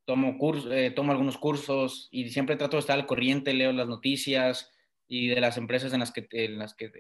tomo, 0.06 0.38
curso, 0.38 0.72
eh, 0.72 0.92
tomo 0.92 1.12
algunos 1.12 1.38
cursos 1.38 2.08
y 2.12 2.30
siempre 2.30 2.56
trato 2.56 2.78
de 2.78 2.82
estar 2.82 3.00
al 3.00 3.06
corriente, 3.06 3.54
leo 3.54 3.72
las 3.72 3.88
noticias 3.88 4.72
y 5.08 5.28
de 5.28 5.42
las 5.42 5.58
empresas 5.58 5.94
en 5.94 6.00
las 6.00 6.12
que, 6.12 6.28
en 6.32 6.58
las 6.58 6.74
que 6.74 6.92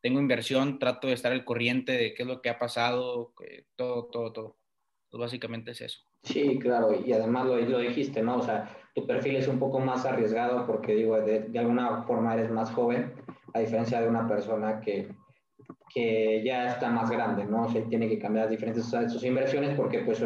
tengo 0.00 0.20
inversión, 0.20 0.78
trato 0.78 1.08
de 1.08 1.14
estar 1.14 1.32
al 1.32 1.44
corriente 1.44 1.92
de 1.92 2.14
qué 2.14 2.22
es 2.22 2.28
lo 2.28 2.40
que 2.40 2.50
ha 2.50 2.58
pasado, 2.58 3.34
todo, 3.76 4.06
todo, 4.06 4.32
todo. 4.32 4.56
Pues 5.10 5.20
básicamente 5.20 5.70
es 5.70 5.80
eso. 5.80 6.00
Sí, 6.22 6.58
claro, 6.58 7.02
y 7.04 7.12
además 7.12 7.46
lo, 7.46 7.56
lo, 7.56 7.78
dijiste, 7.78 8.22
¿no? 8.22 8.36
O 8.36 8.42
sea, 8.42 8.76
tu 8.94 9.06
perfil 9.06 9.36
es 9.36 9.48
un 9.48 9.58
poco 9.58 9.80
más 9.80 10.04
arriesgado 10.04 10.66
porque, 10.66 10.94
digo, 10.94 11.18
de, 11.20 11.40
de 11.40 11.58
alguna 11.58 12.02
forma 12.02 12.34
eres 12.34 12.50
más 12.50 12.70
joven, 12.70 13.14
a 13.54 13.60
diferencia 13.60 14.00
de 14.00 14.08
una 14.08 14.28
persona 14.28 14.80
que, 14.80 15.08
que 15.92 16.42
ya 16.44 16.68
está 16.68 16.90
más 16.90 17.10
grande, 17.10 17.44
¿no? 17.44 17.64
O 17.64 17.68
sea, 17.68 17.82
tiene 17.84 18.08
que 18.08 18.18
cambiar 18.18 18.48
diferentes 18.48 18.84
sus 18.84 19.24
inversiones 19.24 19.76
porque 19.76 20.00
pues 20.00 20.18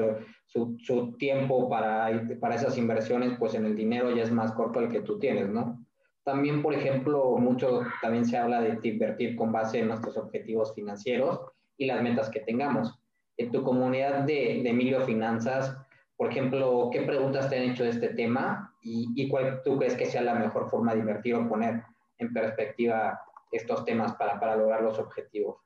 su, 0.46 0.76
su, 0.78 1.12
tiempo 1.18 1.68
para, 1.68 2.26
para 2.40 2.54
esas 2.56 2.76
inversiones, 2.76 3.36
pues 3.38 3.54
en 3.54 3.64
el 3.64 3.76
dinero 3.76 4.14
ya 4.14 4.22
es 4.22 4.30
más 4.30 4.52
corto 4.52 4.80
el 4.80 4.88
que 4.88 5.00
tú 5.00 5.18
tienes, 5.18 5.48
¿no? 5.48 5.84
También, 6.24 6.62
por 6.62 6.74
ejemplo, 6.74 7.36
mucho 7.38 7.82
también 8.00 8.24
se 8.24 8.36
habla 8.36 8.60
de 8.60 8.88
invertir 8.88 9.34
con 9.34 9.50
base 9.50 9.80
en 9.80 9.88
nuestros 9.88 10.16
objetivos 10.16 10.74
financieros 10.74 11.40
y 11.76 11.86
las 11.86 12.02
metas 12.02 12.28
que 12.30 12.40
tengamos. 12.40 13.00
En 13.36 13.50
tu 13.50 13.62
comunidad 13.62 14.20
de, 14.20 14.60
de 14.62 14.68
Emilio 14.68 15.00
Finanzas, 15.00 15.76
por 16.16 16.30
ejemplo, 16.30 16.90
¿qué 16.92 17.00
preguntas 17.02 17.50
te 17.50 17.56
han 17.56 17.70
hecho 17.70 17.82
de 17.82 17.90
este 17.90 18.10
tema 18.10 18.72
y, 18.82 19.08
y 19.16 19.28
cuál 19.28 19.62
tú 19.64 19.78
crees 19.78 19.96
que 19.96 20.06
sea 20.06 20.22
la 20.22 20.34
mejor 20.34 20.70
forma 20.70 20.92
de 20.92 21.00
invertir 21.00 21.34
o 21.34 21.48
poner 21.48 21.82
en 22.18 22.32
perspectiva 22.32 23.20
estos 23.52 23.84
temas 23.84 24.14
para, 24.14 24.40
para 24.40 24.56
lograr 24.56 24.82
los 24.82 24.98
objetivos? 24.98 25.58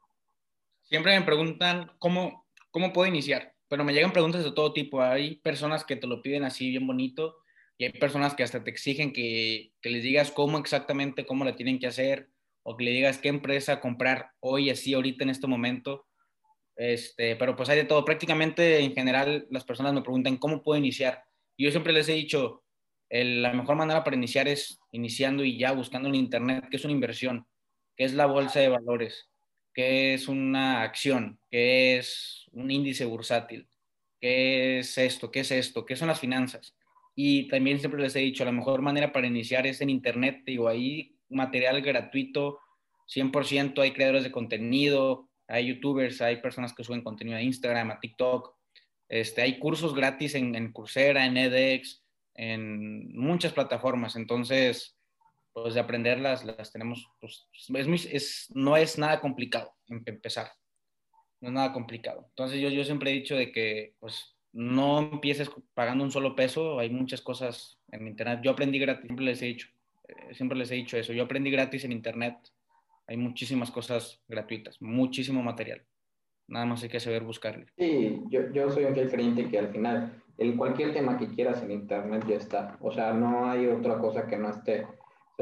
Siempre 0.82 1.18
me 1.18 1.24
preguntan 1.24 1.92
cómo, 1.98 2.46
cómo 2.70 2.92
puedo 2.92 3.08
iniciar, 3.08 3.54
pero 3.68 3.84
me 3.84 3.92
llegan 3.92 4.12
preguntas 4.12 4.44
de 4.44 4.52
todo 4.52 4.72
tipo. 4.72 5.02
Hay 5.02 5.36
personas 5.36 5.84
que 5.84 5.96
te 5.96 6.06
lo 6.06 6.22
piden 6.22 6.44
así 6.44 6.70
bien 6.70 6.86
bonito 6.86 7.38
y 7.78 7.84
hay 7.84 7.92
personas 7.92 8.34
que 8.34 8.42
hasta 8.42 8.62
te 8.62 8.70
exigen 8.70 9.12
que, 9.12 9.72
que 9.80 9.90
les 9.90 10.02
digas 10.02 10.30
cómo 10.30 10.58
exactamente, 10.58 11.26
cómo 11.26 11.44
la 11.44 11.56
tienen 11.56 11.78
que 11.78 11.86
hacer 11.86 12.30
o 12.62 12.76
que 12.76 12.84
le 12.84 12.90
digas 12.90 13.18
qué 13.18 13.28
empresa 13.28 13.80
comprar 13.80 14.32
hoy, 14.40 14.70
así, 14.70 14.94
ahorita, 14.94 15.24
en 15.24 15.30
este 15.30 15.46
momento. 15.46 16.06
Este, 16.76 17.36
pero 17.36 17.56
pues 17.56 17.68
hay 17.68 17.78
de 17.78 17.84
todo. 17.84 18.04
Prácticamente 18.04 18.80
en 18.80 18.92
general 18.92 19.46
las 19.50 19.64
personas 19.64 19.94
me 19.94 20.02
preguntan 20.02 20.36
cómo 20.36 20.62
puedo 20.62 20.78
iniciar. 20.78 21.22
Yo 21.56 21.70
siempre 21.70 21.92
les 21.92 22.08
he 22.08 22.12
dicho, 22.12 22.64
la 23.08 23.52
mejor 23.52 23.76
manera 23.76 24.04
para 24.04 24.16
iniciar 24.16 24.48
es 24.48 24.80
iniciando 24.92 25.44
y 25.44 25.58
ya 25.58 25.72
buscando 25.72 26.08
en 26.08 26.16
Internet, 26.16 26.66
que 26.70 26.76
es 26.76 26.84
una 26.84 26.92
inversión 26.92 27.46
qué 27.96 28.04
es 28.04 28.14
la 28.14 28.26
bolsa 28.26 28.60
de 28.60 28.68
valores, 28.68 29.28
qué 29.74 30.14
es 30.14 30.28
una 30.28 30.82
acción, 30.82 31.38
qué 31.50 31.98
es 31.98 32.46
un 32.52 32.70
índice 32.70 33.04
bursátil, 33.04 33.68
qué 34.20 34.78
es 34.78 34.96
esto, 34.98 35.30
qué 35.30 35.40
es 35.40 35.50
esto, 35.50 35.84
qué 35.84 35.96
son 35.96 36.08
las 36.08 36.20
finanzas. 36.20 36.74
Y 37.14 37.48
también 37.48 37.78
siempre 37.78 38.02
les 38.02 38.14
he 38.16 38.20
dicho, 38.20 38.44
la 38.44 38.52
mejor 38.52 38.82
manera 38.82 39.12
para 39.12 39.26
iniciar 39.26 39.66
es 39.66 39.80
en 39.80 39.90
Internet, 39.90 40.42
digo, 40.44 40.68
ahí 40.68 41.16
material 41.28 41.80
gratuito, 41.80 42.60
100%, 43.06 43.80
hay 43.80 43.92
creadores 43.92 44.24
de 44.24 44.32
contenido, 44.32 45.28
hay 45.48 45.66
youtubers, 45.66 46.20
hay 46.20 46.36
personas 46.36 46.74
que 46.74 46.84
suben 46.84 47.02
contenido 47.02 47.38
a 47.38 47.42
Instagram, 47.42 47.90
a 47.90 48.00
TikTok, 48.00 48.54
este, 49.08 49.42
hay 49.42 49.58
cursos 49.58 49.94
gratis 49.94 50.34
en, 50.34 50.54
en 50.54 50.72
Coursera, 50.72 51.26
en 51.26 51.36
edX, 51.36 52.02
en 52.34 53.16
muchas 53.16 53.52
plataformas. 53.52 54.16
Entonces, 54.16 54.95
pues 55.62 55.72
de 55.72 55.80
aprenderlas, 55.80 56.44
las 56.44 56.70
tenemos, 56.70 57.10
pues 57.18 57.48
es 57.70 58.50
no 58.54 58.76
es 58.76 58.98
nada 58.98 59.20
complicado 59.20 59.72
em, 59.88 60.02
empezar, 60.04 60.48
no 61.40 61.48
es 61.48 61.54
nada 61.54 61.72
complicado. 61.72 62.26
Entonces 62.28 62.60
yo, 62.60 62.68
yo 62.68 62.84
siempre 62.84 63.10
he 63.10 63.14
dicho 63.14 63.34
de 63.34 63.52
que 63.52 63.94
pues 63.98 64.36
no 64.52 64.98
empieces 64.98 65.50
pagando 65.72 66.04
un 66.04 66.10
solo 66.10 66.36
peso, 66.36 66.78
hay 66.78 66.90
muchas 66.90 67.22
cosas 67.22 67.78
en 67.90 68.06
internet. 68.06 68.40
Yo 68.42 68.50
aprendí 68.50 68.78
gratis, 68.78 69.06
siempre 69.06 69.24
les 69.24 69.40
he 69.40 69.46
dicho, 69.46 69.68
eh, 70.06 70.34
siempre 70.34 70.58
les 70.58 70.70
he 70.70 70.74
dicho 70.74 70.98
eso, 70.98 71.14
yo 71.14 71.24
aprendí 71.24 71.50
gratis 71.50 71.84
en 71.84 71.92
internet, 71.92 72.36
hay 73.06 73.16
muchísimas 73.16 73.70
cosas 73.70 74.22
gratuitas, 74.28 74.80
muchísimo 74.82 75.42
material. 75.42 75.82
Nada 76.48 76.66
más 76.66 76.82
hay 76.82 76.90
que 76.90 77.00
saber 77.00 77.24
buscarle. 77.24 77.66
Sí, 77.78 78.20
yo, 78.28 78.52
yo 78.52 78.70
soy 78.70 78.84
un 78.84 78.92
fiel 78.92 79.10
creyente 79.10 79.48
que 79.48 79.58
al 79.58 79.68
final, 79.68 80.22
en 80.36 80.54
cualquier 80.58 80.92
tema 80.92 81.16
que 81.16 81.28
quieras 81.28 81.62
en 81.62 81.70
internet 81.70 82.24
ya 82.28 82.36
está. 82.36 82.76
O 82.80 82.92
sea, 82.92 83.14
no 83.14 83.50
hay 83.50 83.66
otra 83.66 83.98
cosa 83.98 84.26
que 84.26 84.36
no 84.36 84.50
esté 84.50 84.86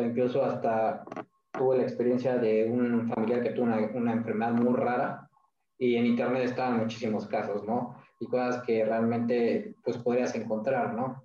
incluso 0.02 0.44
hasta 0.44 1.04
tuve 1.52 1.76
la 1.78 1.82
experiencia 1.84 2.36
de 2.36 2.68
un 2.70 3.08
familiar 3.08 3.42
que 3.42 3.50
tuvo 3.50 3.66
una, 3.66 3.78
una, 3.94 4.12
enfermedad 4.12 4.52
muy 4.52 4.74
rara 4.74 5.28
y 5.78 5.96
en 5.96 6.06
internet 6.06 6.44
estaban 6.44 6.78
muchísimos 6.78 7.26
casos, 7.26 7.64
¿no? 7.64 7.96
Y 8.18 8.26
cosas 8.26 8.62
que 8.64 8.84
realmente 8.84 9.74
pues 9.84 9.98
podrías 9.98 10.34
encontrar, 10.34 10.94
¿no? 10.94 11.24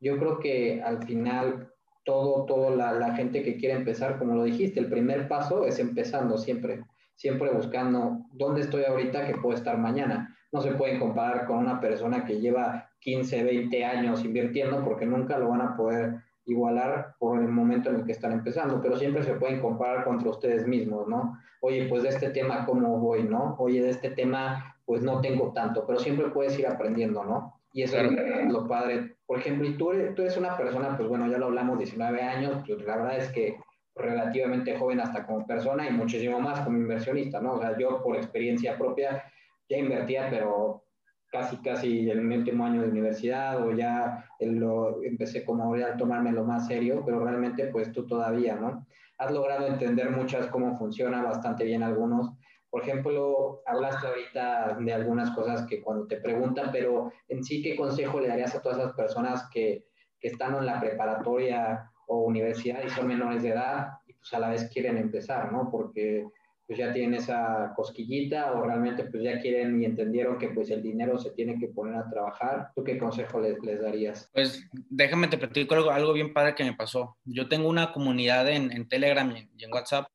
Yo 0.00 0.18
creo 0.18 0.38
que 0.38 0.82
al 0.82 1.02
final 1.04 1.72
todo, 2.04 2.44
todo 2.44 2.74
la, 2.76 2.92
la 2.92 3.14
gente 3.14 3.42
que 3.42 3.56
quiere 3.56 3.74
empezar, 3.74 4.18
como 4.18 4.34
lo 4.34 4.44
dijiste, 4.44 4.78
el 4.78 4.90
primer 4.90 5.26
paso 5.26 5.64
es 5.64 5.78
empezando 5.78 6.36
siempre, 6.36 6.84
siempre 7.14 7.50
buscando 7.50 8.26
dónde 8.32 8.60
estoy 8.60 8.84
ahorita 8.84 9.26
que 9.26 9.38
puedo 9.38 9.56
estar 9.56 9.78
mañana. 9.78 10.36
No 10.52 10.60
se 10.60 10.72
pueden 10.72 11.00
comparar 11.00 11.46
con 11.46 11.58
una 11.58 11.80
persona 11.80 12.24
que 12.24 12.40
lleva 12.40 12.90
15, 13.00 13.42
20 13.42 13.84
años 13.84 14.24
invirtiendo 14.24 14.84
porque 14.84 15.06
nunca 15.06 15.38
lo 15.38 15.48
van 15.48 15.62
a 15.62 15.76
poder 15.76 16.22
igualar 16.46 17.14
por 17.18 17.40
el 17.40 17.48
momento 17.48 17.90
en 17.90 17.96
el 17.96 18.04
que 18.04 18.12
están 18.12 18.32
empezando, 18.32 18.80
pero 18.82 18.96
siempre 18.96 19.22
se 19.22 19.34
pueden 19.34 19.60
comparar 19.60 20.04
contra 20.04 20.30
ustedes 20.30 20.66
mismos, 20.66 21.08
¿no? 21.08 21.38
Oye, 21.60 21.86
pues 21.88 22.02
de 22.02 22.10
este 22.10 22.30
tema, 22.30 22.66
¿cómo 22.66 22.98
voy, 22.98 23.22
no? 23.22 23.56
Oye, 23.58 23.82
de 23.82 23.90
este 23.90 24.10
tema, 24.10 24.76
pues 24.84 25.02
no 25.02 25.20
tengo 25.20 25.52
tanto, 25.52 25.86
pero 25.86 25.98
siempre 25.98 26.28
puedes 26.28 26.58
ir 26.58 26.66
aprendiendo, 26.66 27.24
¿no? 27.24 27.60
Y 27.72 27.82
eso 27.82 27.98
es 27.98 28.52
lo 28.52 28.68
padre. 28.68 29.16
Por 29.26 29.38
ejemplo, 29.38 29.66
y 29.66 29.76
tú 29.76 29.90
eres, 29.90 30.14
tú 30.14 30.22
eres 30.22 30.36
una 30.36 30.56
persona, 30.56 30.96
pues 30.96 31.08
bueno, 31.08 31.26
ya 31.28 31.38
lo 31.38 31.46
hablamos, 31.46 31.78
19 31.78 32.22
años, 32.22 32.62
pues 32.66 32.84
la 32.84 32.96
verdad 32.96 33.18
es 33.18 33.32
que 33.32 33.56
relativamente 33.96 34.76
joven 34.78 35.00
hasta 35.00 35.26
como 35.26 35.46
persona 35.46 35.88
y 35.88 35.92
muchísimo 35.92 36.40
más 36.40 36.60
como 36.60 36.76
inversionista, 36.76 37.40
¿no? 37.40 37.54
O 37.54 37.60
sea, 37.60 37.76
yo 37.78 38.02
por 38.02 38.16
experiencia 38.16 38.76
propia 38.76 39.24
ya 39.68 39.78
invertía, 39.78 40.28
pero 40.30 40.83
casi, 41.34 41.56
casi 41.56 42.08
en 42.08 42.28
mi 42.28 42.36
último 42.36 42.64
año 42.64 42.82
de 42.82 42.88
universidad 42.88 43.60
o 43.60 43.72
ya 43.72 44.24
lo, 44.38 45.02
empecé 45.02 45.44
como 45.44 45.74
a 45.74 45.96
tomármelo 45.96 46.44
más 46.44 46.68
serio, 46.68 47.02
pero 47.04 47.24
realmente 47.24 47.66
pues 47.66 47.90
tú 47.90 48.06
todavía, 48.06 48.54
¿no? 48.54 48.86
Has 49.18 49.32
logrado 49.32 49.66
entender 49.66 50.10
muchas 50.10 50.46
cómo 50.46 50.78
funciona 50.78 51.24
bastante 51.24 51.64
bien 51.64 51.82
algunos. 51.82 52.30
Por 52.70 52.82
ejemplo, 52.82 53.62
hablaste 53.66 54.06
ahorita 54.06 54.78
de 54.78 54.92
algunas 54.92 55.32
cosas 55.32 55.66
que 55.66 55.82
cuando 55.82 56.06
te 56.06 56.18
preguntan, 56.18 56.70
pero 56.70 57.10
en 57.26 57.42
sí, 57.42 57.62
¿qué 57.62 57.74
consejo 57.74 58.20
le 58.20 58.28
darías 58.28 58.54
a 58.54 58.62
todas 58.62 58.78
esas 58.78 58.92
personas 58.92 59.48
que, 59.52 59.86
que 60.20 60.28
están 60.28 60.54
en 60.54 60.66
la 60.66 60.78
preparatoria 60.78 61.90
o 62.06 62.22
universidad 62.22 62.80
y 62.84 62.90
son 62.90 63.08
menores 63.08 63.42
de 63.42 63.48
edad 63.48 63.88
y 64.06 64.12
pues 64.12 64.32
a 64.34 64.38
la 64.38 64.50
vez 64.50 64.70
quieren 64.72 64.98
empezar, 64.98 65.50
¿no? 65.50 65.68
Porque 65.68 66.28
pues 66.66 66.78
ya 66.78 66.92
tienen 66.92 67.14
esa 67.14 67.72
cosquillita 67.76 68.52
o 68.52 68.64
realmente 68.64 69.04
pues 69.04 69.22
ya 69.22 69.40
quieren 69.40 69.80
y 69.80 69.84
entendieron 69.84 70.38
que 70.38 70.48
pues 70.48 70.70
el 70.70 70.82
dinero 70.82 71.18
se 71.18 71.30
tiene 71.30 71.58
que 71.58 71.68
poner 71.68 71.96
a 71.96 72.08
trabajar. 72.08 72.70
¿Tú 72.74 72.82
qué 72.82 72.96
consejo 72.96 73.40
les, 73.40 73.62
les 73.62 73.80
darías? 73.82 74.30
Pues 74.32 74.66
déjame 74.72 75.28
te 75.28 75.36
platico 75.36 75.74
algo, 75.74 75.90
algo 75.90 76.12
bien 76.12 76.32
padre 76.32 76.54
que 76.54 76.64
me 76.64 76.74
pasó. 76.74 77.18
Yo 77.24 77.48
tengo 77.48 77.68
una 77.68 77.92
comunidad 77.92 78.48
en, 78.48 78.72
en 78.72 78.88
Telegram 78.88 79.30
y 79.36 79.64
en, 79.64 79.72
WhatsApp. 79.72 80.06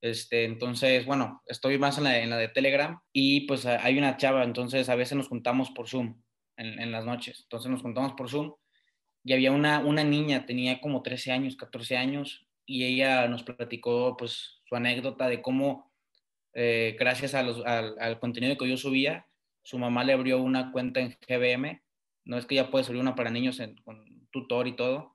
Este, 0.00 0.44
entonces, 0.44 1.04
bueno, 1.04 1.42
estoy 1.46 1.78
más 1.78 1.98
en 1.98 2.04
la, 2.04 2.18
en 2.18 2.30
la, 2.30 2.36
de 2.36 2.48
Telegram 2.48 3.00
y 3.12 3.48
pues 3.48 3.66
hay 3.66 3.98
una 3.98 4.16
chava, 4.16 4.44
entonces 4.44 4.88
a 4.88 4.94
veces 4.94 5.18
nos 5.18 5.26
juntamos 5.26 5.70
por 5.72 5.88
Zoom 5.88 6.22
en, 6.56 6.78
en 6.78 6.92
las 6.92 7.04
noches. 7.04 7.40
Entonces 7.42 7.68
nos 7.70 7.82
juntamos 7.82 8.12
por 8.12 8.30
Zoom 8.30 8.54
y 9.24 9.32
había 9.32 9.50
una, 9.50 9.80
una 9.80 10.04
niña, 10.04 10.46
tenía 10.46 10.80
como 10.80 11.02
13 11.02 11.32
años, 11.32 11.56
14 11.56 11.96
años 11.96 12.46
y 12.64 12.84
ella 12.84 13.26
nos 13.26 13.42
platicó 13.42 14.16
pues 14.16 14.60
su 14.68 14.76
anécdota 14.76 15.28
de 15.28 15.42
cómo 15.42 15.87
eh, 16.60 16.96
gracias 16.98 17.34
al, 17.36 18.18
contenido 18.18 18.58
que 18.58 18.68
yo 18.68 18.76
subía, 18.76 19.28
su 19.62 19.78
mamá 19.78 20.02
le 20.02 20.12
abrió 20.12 20.42
una 20.42 20.72
cuenta 20.72 20.98
en 20.98 21.16
GBM, 21.28 21.80
no 22.24 22.36
es 22.36 22.46
que 22.46 22.56
ya 22.56 22.68
puede 22.68 22.84
subir 22.84 23.00
una 23.00 23.14
para 23.14 23.30
niños 23.30 23.62
con 23.84 24.26
tutor 24.32 24.66
y 24.66 24.74
todo, 24.74 25.14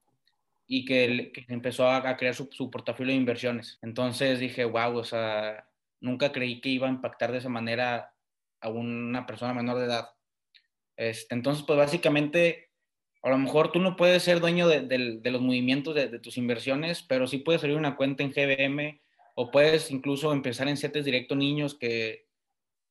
y 0.68 0.86
que, 0.86 1.34
empezó 1.50 1.90
a, 1.90 2.16
crear 2.16 2.34
su, 2.34 2.72
portafolio 2.72 3.12
de 3.12 3.20
inversiones. 3.20 3.78
Entonces 3.82 4.40
dije, 4.40 4.64
wow, 4.64 4.96
o 4.96 5.04
sea, 5.04 5.68
nunca 6.00 6.32
creí 6.32 6.62
que 6.62 6.70
iba 6.70 6.88
a 6.88 6.92
impactar 6.92 7.34
de 7.34 7.40
esa 7.40 7.50
manera 7.50 8.14
a 8.62 8.70
una 8.70 9.26
persona 9.26 9.54
menor 9.54 9.80
de 9.80 9.86
edad. 9.88 10.12
Este, 10.96 11.36
entonces, 11.36 11.66
pues 11.68 11.78
básicamente, 11.78 12.70
a 13.22 13.30
lo 13.30 13.38
mejor 13.38 13.74
tú 13.74 13.80
no 13.80 13.98
puedes 13.98 14.24
ser 14.24 14.40
dueño 14.40 14.70
de, 14.70 15.20
los 15.26 15.42
movimientos 15.42 15.94
de, 15.94 16.08
de, 16.08 16.20
tus 16.20 16.38
inversiones, 16.38 17.04
pero 17.04 17.28
sí 17.28 17.40
puedes 17.40 17.62
abrir 17.64 17.76
una 17.76 17.98
cuenta 17.98 18.24
en 18.24 18.32
GBM 18.32 19.03
o 19.36 19.52
puedes 19.52 19.92
incluso 19.92 20.32
empezar 20.32 20.68
en 20.68 20.78
CETES 20.78 21.06
directo 21.06 21.36
niños 21.36 21.76
que 21.76 22.28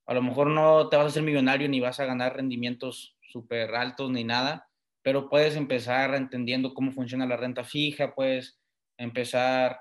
a 0.06 0.14
lo 0.14 0.22
mejor 0.22 0.48
no 0.48 0.88
te 0.88 0.96
vas 0.96 1.06
a 1.06 1.08
hacer 1.08 1.22
millonario 1.22 1.68
ni 1.68 1.80
vas 1.80 2.00
a 2.00 2.04
ganar 2.04 2.36
rendimientos 2.36 3.16
súper 3.20 3.74
altos 3.74 4.10
ni 4.10 4.24
nada, 4.24 4.68
pero 5.02 5.28
puedes 5.28 5.56
empezar 5.56 6.14
entendiendo 6.14 6.74
cómo 6.74 6.92
funciona 6.92 7.26
la 7.26 7.36
renta 7.36 7.64
fija, 7.64 8.14
puedes 8.14 8.58
empezar 8.98 9.78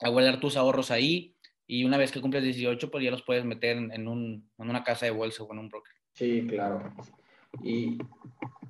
a 0.00 0.08
guardar 0.08 0.40
tus 0.40 0.56
ahorros 0.56 0.90
ahí 0.90 1.34
y 1.66 1.84
una 1.84 1.96
vez 1.96 2.12
que 2.12 2.20
cumples 2.20 2.44
18, 2.44 2.90
pues 2.90 3.04
ya 3.04 3.10
los 3.10 3.22
puedes 3.22 3.44
meter 3.44 3.76
en, 3.76 4.08
un, 4.08 4.50
en 4.58 4.70
una 4.70 4.84
casa 4.84 5.06
de 5.06 5.12
bolsa 5.12 5.42
o 5.42 5.52
en 5.52 5.58
un 5.58 5.68
broker. 5.68 5.92
Sí, 6.12 6.46
claro. 6.46 6.92
Y, 7.62 7.98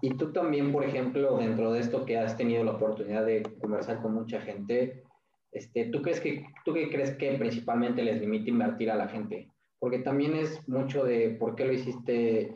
y 0.00 0.14
tú 0.14 0.32
también, 0.32 0.72
por 0.72 0.84
ejemplo, 0.84 1.36
dentro 1.38 1.72
de 1.72 1.80
esto 1.80 2.04
que 2.04 2.18
has 2.18 2.36
tenido 2.36 2.64
la 2.64 2.72
oportunidad 2.72 3.24
de 3.24 3.42
conversar 3.60 4.00
con 4.02 4.14
mucha 4.14 4.40
gente, 4.40 5.04
este, 5.52 5.86
¿tú, 5.86 6.00
crees 6.00 6.20
que, 6.20 6.46
¿Tú 6.64 6.72
qué 6.72 6.88
crees 6.90 7.12
que 7.12 7.32
principalmente 7.32 8.02
les 8.02 8.20
limita 8.20 8.50
invertir 8.50 8.90
a 8.90 8.96
la 8.96 9.08
gente? 9.08 9.50
Porque 9.78 9.98
también 9.98 10.34
es 10.34 10.66
mucho 10.66 11.04
de 11.04 11.36
por 11.38 11.54
qué 11.54 11.66
lo 11.66 11.72
hiciste 11.72 12.54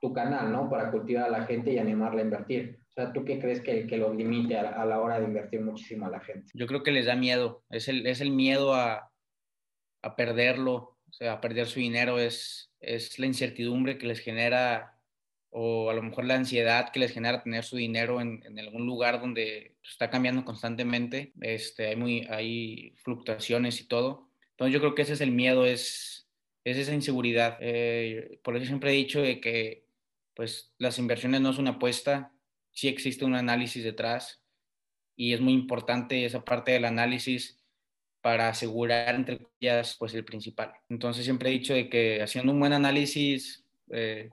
tu 0.00 0.12
canal, 0.12 0.50
¿no? 0.50 0.70
Para 0.70 0.90
cultivar 0.90 1.24
a 1.24 1.30
la 1.30 1.44
gente 1.44 1.72
y 1.72 1.78
animarla 1.78 2.20
a 2.20 2.24
invertir. 2.24 2.78
O 2.88 2.92
sea, 2.92 3.12
¿tú 3.12 3.24
qué 3.24 3.38
crees 3.38 3.60
que, 3.60 3.86
que 3.86 3.98
los 3.98 4.16
limite 4.16 4.56
a, 4.56 4.84
la 4.84 5.00
hora 5.00 5.20
de 5.20 5.26
invertir 5.26 5.60
muchísimo 5.60 6.06
a 6.06 6.10
la 6.10 6.20
gente? 6.20 6.50
Yo 6.54 6.66
creo 6.66 6.82
que 6.82 6.90
les 6.90 7.06
da 7.06 7.16
miedo. 7.16 7.64
Es 7.70 7.88
el, 7.88 8.06
es 8.06 8.20
el 8.20 8.30
miedo 8.30 8.74
a, 8.74 9.10
a 10.02 10.16
perderlo, 10.16 10.74
o 10.74 11.12
sea, 11.12 11.40
perder 11.40 11.66
su 11.66 11.80
dinero 11.80 12.18
es, 12.18 12.70
es 12.80 13.18
la 13.18 13.26
incertidumbre 13.26 13.98
que 13.98 14.06
les 14.06 14.20
genera 14.20 14.97
o 15.50 15.90
a 15.90 15.94
lo 15.94 16.02
mejor 16.02 16.24
la 16.24 16.34
ansiedad 16.34 16.90
que 16.92 17.00
les 17.00 17.12
genera 17.12 17.42
tener 17.42 17.64
su 17.64 17.76
dinero 17.76 18.20
en, 18.20 18.42
en 18.44 18.58
algún 18.58 18.86
lugar 18.86 19.20
donde 19.20 19.76
está 19.82 20.10
cambiando 20.10 20.44
constantemente, 20.44 21.32
este, 21.40 21.86
hay, 21.88 21.96
muy, 21.96 22.26
hay 22.30 22.94
fluctuaciones 22.96 23.80
y 23.80 23.88
todo. 23.88 24.28
Entonces 24.50 24.74
yo 24.74 24.80
creo 24.80 24.94
que 24.94 25.02
ese 25.02 25.14
es 25.14 25.20
el 25.20 25.30
miedo, 25.30 25.64
es, 25.64 26.28
es 26.64 26.76
esa 26.76 26.94
inseguridad. 26.94 27.58
Eh, 27.60 28.40
por 28.42 28.56
eso 28.56 28.66
siempre 28.66 28.90
he 28.90 28.96
dicho 28.96 29.22
de 29.22 29.40
que 29.40 29.86
pues 30.34 30.72
las 30.78 30.98
inversiones 30.98 31.40
no 31.40 31.50
es 31.50 31.58
una 31.58 31.70
apuesta, 31.70 32.32
sí 32.70 32.88
existe 32.88 33.24
un 33.24 33.34
análisis 33.34 33.82
detrás 33.82 34.42
y 35.16 35.32
es 35.32 35.40
muy 35.40 35.52
importante 35.52 36.24
esa 36.24 36.44
parte 36.44 36.72
del 36.72 36.84
análisis 36.84 37.60
para 38.20 38.48
asegurar 38.48 39.14
entre 39.14 39.40
ellas 39.60 39.96
pues 39.98 40.14
el 40.14 40.24
principal. 40.24 40.72
Entonces 40.88 41.24
siempre 41.24 41.48
he 41.48 41.52
dicho 41.52 41.74
de 41.74 41.88
que 41.88 42.22
haciendo 42.22 42.52
un 42.52 42.60
buen 42.60 42.72
análisis 42.72 43.64
eh, 43.90 44.30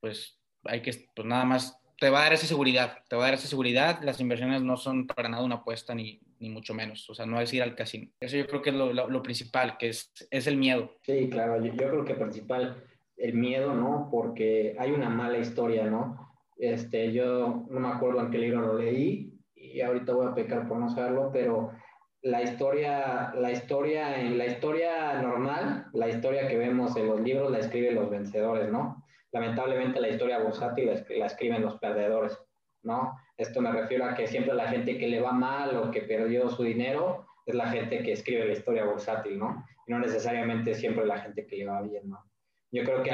pues 0.00 0.38
hay 0.64 0.82
que, 0.82 0.92
pues 1.14 1.26
nada 1.26 1.44
más, 1.44 1.78
te 1.98 2.10
va 2.10 2.20
a 2.20 2.22
dar 2.24 2.32
esa 2.32 2.46
seguridad, 2.46 2.98
te 3.08 3.16
va 3.16 3.22
a 3.22 3.26
dar 3.26 3.34
esa 3.34 3.48
seguridad, 3.48 4.00
las 4.02 4.20
inversiones 4.20 4.62
no 4.62 4.76
son 4.76 5.06
para 5.06 5.28
nada 5.28 5.44
una 5.44 5.56
apuesta 5.56 5.94
ni, 5.94 6.20
ni 6.38 6.50
mucho 6.50 6.74
menos, 6.74 7.08
o 7.10 7.14
sea, 7.14 7.26
no 7.26 7.40
es 7.40 7.52
ir 7.52 7.62
al 7.62 7.74
casino. 7.74 8.10
Eso 8.20 8.36
yo 8.36 8.46
creo 8.46 8.62
que 8.62 8.70
es 8.70 8.76
lo, 8.76 8.92
lo, 8.92 9.22
principal, 9.22 9.76
que 9.78 9.88
es, 9.88 10.12
es, 10.30 10.46
el 10.46 10.56
miedo. 10.56 10.96
Sí, 11.02 11.28
claro, 11.28 11.64
yo, 11.64 11.72
yo 11.72 11.90
creo 11.90 12.04
que 12.04 12.14
principal 12.14 12.84
el 13.16 13.34
miedo, 13.34 13.74
¿no? 13.74 14.08
Porque 14.10 14.76
hay 14.78 14.92
una 14.92 15.08
mala 15.08 15.38
historia, 15.38 15.86
¿no? 15.86 16.34
Este, 16.56 17.12
yo 17.12 17.66
no 17.68 17.80
me 17.80 17.88
acuerdo 17.88 18.20
en 18.20 18.30
qué 18.30 18.38
libro 18.38 18.60
lo 18.60 18.78
leí 18.78 19.32
y 19.54 19.80
ahorita 19.80 20.12
voy 20.12 20.26
a 20.26 20.34
pecar 20.34 20.68
por 20.68 20.78
no 20.78 20.88
saberlo, 20.88 21.30
pero 21.32 21.72
la 22.22 22.42
historia, 22.42 23.32
la 23.34 23.52
historia, 23.52 24.20
en 24.20 24.38
la 24.38 24.46
historia 24.46 25.20
normal, 25.20 25.86
la 25.92 26.08
historia 26.08 26.48
que 26.48 26.56
vemos 26.56 26.96
en 26.96 27.06
los 27.06 27.20
libros 27.20 27.50
la 27.50 27.58
escriben 27.58 27.94
los 27.94 28.10
vencedores, 28.10 28.70
¿no? 28.70 29.04
Lamentablemente 29.32 30.00
la 30.00 30.08
historia 30.08 30.38
bursátil 30.38 31.04
la, 31.08 31.26
escriben 31.26 31.62
los 31.62 31.78
perdedores, 31.78 32.38
¿no? 32.82 33.16
Esto 33.36 33.60
me 33.60 33.72
refiero 33.72 34.04
a 34.04 34.14
que 34.14 34.26
siempre 34.26 34.54
la 34.54 34.68
gente 34.68 34.98
que 34.98 35.08
le 35.08 35.20
va 35.20 35.32
mal 35.32 35.76
o 35.76 35.90
que 35.90 36.02
perdió 36.02 36.48
su 36.48 36.62
dinero 36.62 37.26
es 37.46 37.54
la 37.54 37.68
gente 37.68 38.02
que 38.02 38.12
escribe 38.12 38.46
la 38.46 38.52
historia 38.52 38.84
bursátil, 38.84 39.38
¿no? 39.38 39.64
Y 39.86 39.92
no 39.92 39.98
necesariamente 39.98 40.74
siempre 40.74 41.06
la 41.06 41.18
gente 41.20 41.46
que 41.46 41.56
le 41.56 41.66
va 41.66 41.82
bien, 41.82 42.08
¿no? 42.08 42.24
Yo 42.70 42.84
creo 42.84 43.02
que 43.02 43.10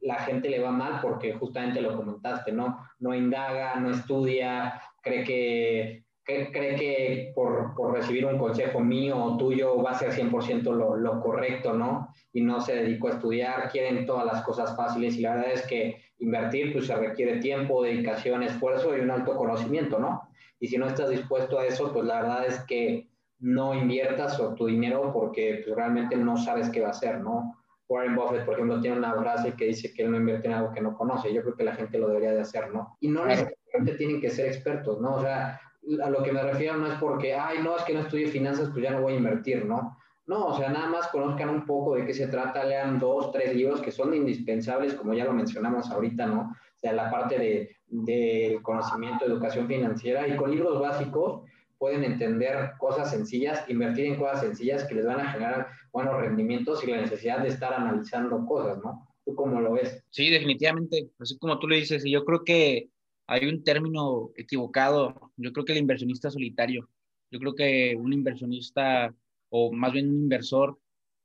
la 0.00 0.16
gente 0.16 0.48
le 0.48 0.58
va 0.58 0.72
mal 0.72 1.00
porque 1.00 1.32
justamente 1.34 1.80
lo 1.80 1.96
comentaste, 1.96 2.50
¿no? 2.50 2.88
No 2.98 3.14
indaga, 3.14 3.76
no 3.76 3.90
estudia, 3.90 4.82
cree 5.00 5.22
que 5.22 6.04
cree 6.52 6.76
que 6.76 7.32
por, 7.34 7.74
por, 7.74 7.94
recibir 7.94 8.26
un 8.26 8.38
consejo 8.38 8.80
mío 8.80 9.16
o 9.16 9.36
tuyo 9.38 9.82
va 9.82 9.92
a 9.92 9.98
ser 9.98 10.12
100% 10.12 10.62
lo, 10.64 10.96
lo, 10.96 11.20
correcto, 11.20 11.72
¿no? 11.72 12.08
Y 12.32 12.42
no 12.42 12.60
se 12.60 12.74
dedicó 12.74 13.08
a 13.08 13.12
estudiar, 13.12 13.70
quieren 13.70 14.04
todas 14.04 14.26
las 14.26 14.42
cosas 14.42 14.76
fáciles 14.76 15.16
y 15.16 15.22
la 15.22 15.36
verdad 15.36 15.52
es 15.52 15.66
que 15.66 16.02
invertir 16.18 16.72
pues 16.72 16.86
se 16.86 16.94
requiere 16.96 17.40
tiempo, 17.40 17.82
dedicación, 17.82 18.42
esfuerzo 18.42 18.96
y 18.96 19.00
un 19.00 19.10
alto 19.10 19.36
conocimiento, 19.36 19.98
¿no? 19.98 20.28
Y 20.60 20.68
si 20.68 20.76
no 20.76 20.86
estás 20.86 21.08
dispuesto 21.08 21.58
a 21.58 21.66
eso, 21.66 21.92
pues 21.92 22.04
la 22.04 22.20
verdad 22.20 22.46
es 22.46 22.60
que 22.64 23.08
no 23.38 23.74
inviertas 23.74 24.40
tu 24.56 24.66
dinero 24.66 25.12
porque 25.12 25.62
pues, 25.64 25.76
realmente 25.76 26.16
no 26.16 26.36
sabes 26.36 26.68
qué 26.70 26.80
va 26.80 26.88
a 26.88 26.90
hacer, 26.90 27.20
¿no? 27.20 27.54
Warren 27.88 28.16
Buffett, 28.16 28.44
por 28.44 28.54
ejemplo, 28.54 28.80
tiene 28.80 28.98
una 28.98 29.14
frase 29.14 29.54
que 29.54 29.66
dice 29.66 29.94
que 29.94 30.02
él 30.02 30.10
no 30.10 30.18
invierte 30.18 30.46
en 30.46 30.54
algo 30.54 30.72
que 30.72 30.82
no 30.82 30.94
conoce. 30.94 31.32
Yo 31.32 31.40
creo 31.40 31.56
que 31.56 31.64
la 31.64 31.74
gente 31.74 31.98
lo 31.98 32.08
debería 32.08 32.32
de 32.32 32.42
hacer, 32.42 32.70
¿no? 32.70 32.98
Y 33.00 33.08
no 33.08 33.24
necesariamente 33.24 33.94
tienen 33.96 34.20
que 34.20 34.28
ser 34.28 34.46
expertos, 34.46 35.00
¿no? 35.00 35.14
O 35.14 35.20
sea, 35.22 35.58
a 36.02 36.10
lo 36.10 36.22
que 36.22 36.32
me 36.32 36.42
refiero 36.42 36.76
no 36.76 36.86
es 36.86 36.98
porque, 36.98 37.34
ay, 37.34 37.58
no, 37.62 37.76
es 37.76 37.82
que 37.84 37.94
no 37.94 38.00
estudie 38.00 38.28
finanzas, 38.28 38.70
pues 38.70 38.82
ya 38.82 38.90
no 38.90 39.02
voy 39.02 39.14
a 39.14 39.16
invertir, 39.16 39.64
¿no? 39.64 39.96
No, 40.26 40.48
o 40.48 40.56
sea, 40.58 40.68
nada 40.68 40.88
más 40.88 41.08
conozcan 41.08 41.48
un 41.48 41.64
poco 41.64 41.94
de 41.94 42.04
qué 42.04 42.12
se 42.12 42.26
trata, 42.26 42.64
lean 42.64 42.98
dos, 42.98 43.32
tres 43.32 43.56
libros 43.56 43.80
que 43.80 43.90
son 43.90 44.12
indispensables, 44.12 44.92
como 44.94 45.14
ya 45.14 45.24
lo 45.24 45.32
mencionamos 45.32 45.90
ahorita, 45.90 46.26
¿no? 46.26 46.40
O 46.40 46.78
sea, 46.78 46.92
la 46.92 47.10
parte 47.10 47.38
del 47.38 47.68
de, 47.86 48.58
conocimiento 48.62 49.24
educación 49.24 49.66
financiera 49.66 50.28
y 50.28 50.36
con 50.36 50.50
libros 50.50 50.78
básicos 50.80 51.42
pueden 51.78 52.04
entender 52.04 52.72
cosas 52.78 53.10
sencillas, 53.10 53.64
invertir 53.70 54.06
en 54.06 54.16
cosas 54.16 54.40
sencillas 54.40 54.84
que 54.84 54.96
les 54.96 55.06
van 55.06 55.20
a 55.20 55.32
generar 55.32 55.68
buenos 55.92 56.20
rendimientos 56.20 56.84
y 56.84 56.90
la 56.90 57.00
necesidad 57.00 57.38
de 57.38 57.48
estar 57.48 57.72
analizando 57.72 58.44
cosas, 58.44 58.78
¿no? 58.84 59.08
¿Tú 59.24 59.34
cómo 59.34 59.60
lo 59.60 59.72
ves? 59.72 60.04
Sí, 60.10 60.28
definitivamente, 60.28 61.08
así 61.18 61.38
como 61.38 61.58
tú 61.58 61.68
lo 61.68 61.74
dices, 61.74 62.04
y 62.04 62.10
yo 62.10 62.24
creo 62.24 62.44
que 62.44 62.90
hay 63.28 63.46
un 63.46 63.62
término 63.62 64.30
equivocado. 64.36 65.30
Yo 65.36 65.52
creo 65.52 65.64
que 65.64 65.72
el 65.72 65.78
inversionista 65.78 66.30
solitario. 66.30 66.88
Yo 67.30 67.38
creo 67.38 67.54
que 67.54 67.94
un 67.94 68.12
inversionista, 68.14 69.14
o 69.50 69.70
más 69.70 69.92
bien 69.92 70.08
un 70.08 70.22
inversor, 70.22 70.78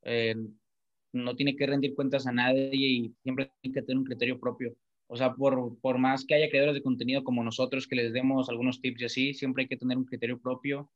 eh, 0.04 0.36
no 1.14 1.36
tiene 1.36 1.56
que 1.56 1.66
rendir 1.66 1.96
cuentas 1.96 2.28
a 2.28 2.34
nadie 2.34 2.70
y 2.74 3.14
siempre 3.24 3.52
tiene 3.62 3.74
que 3.74 3.82
tener 3.84 3.98
un 3.98 4.04
criterio 4.04 4.38
propio. 4.38 4.76
O 5.08 5.16
sea, 5.16 5.34
por, 5.34 5.80
por 5.80 5.98
más 5.98 6.26
que 6.26 6.36
haya 6.36 6.50
creadores 6.50 6.76
de 6.76 6.82
contenido 6.82 7.24
como 7.24 7.42
nosotros 7.42 7.88
que 7.88 7.96
les 7.96 8.12
demos 8.12 8.50
algunos 8.50 8.82
tips 8.82 9.02
y 9.02 9.06
así, 9.06 9.34
siempre 9.34 9.64
hay 9.64 9.70
que 9.70 9.78
tener 9.78 9.98
un 9.98 10.06
criterio 10.06 10.38
propio. 10.40 10.90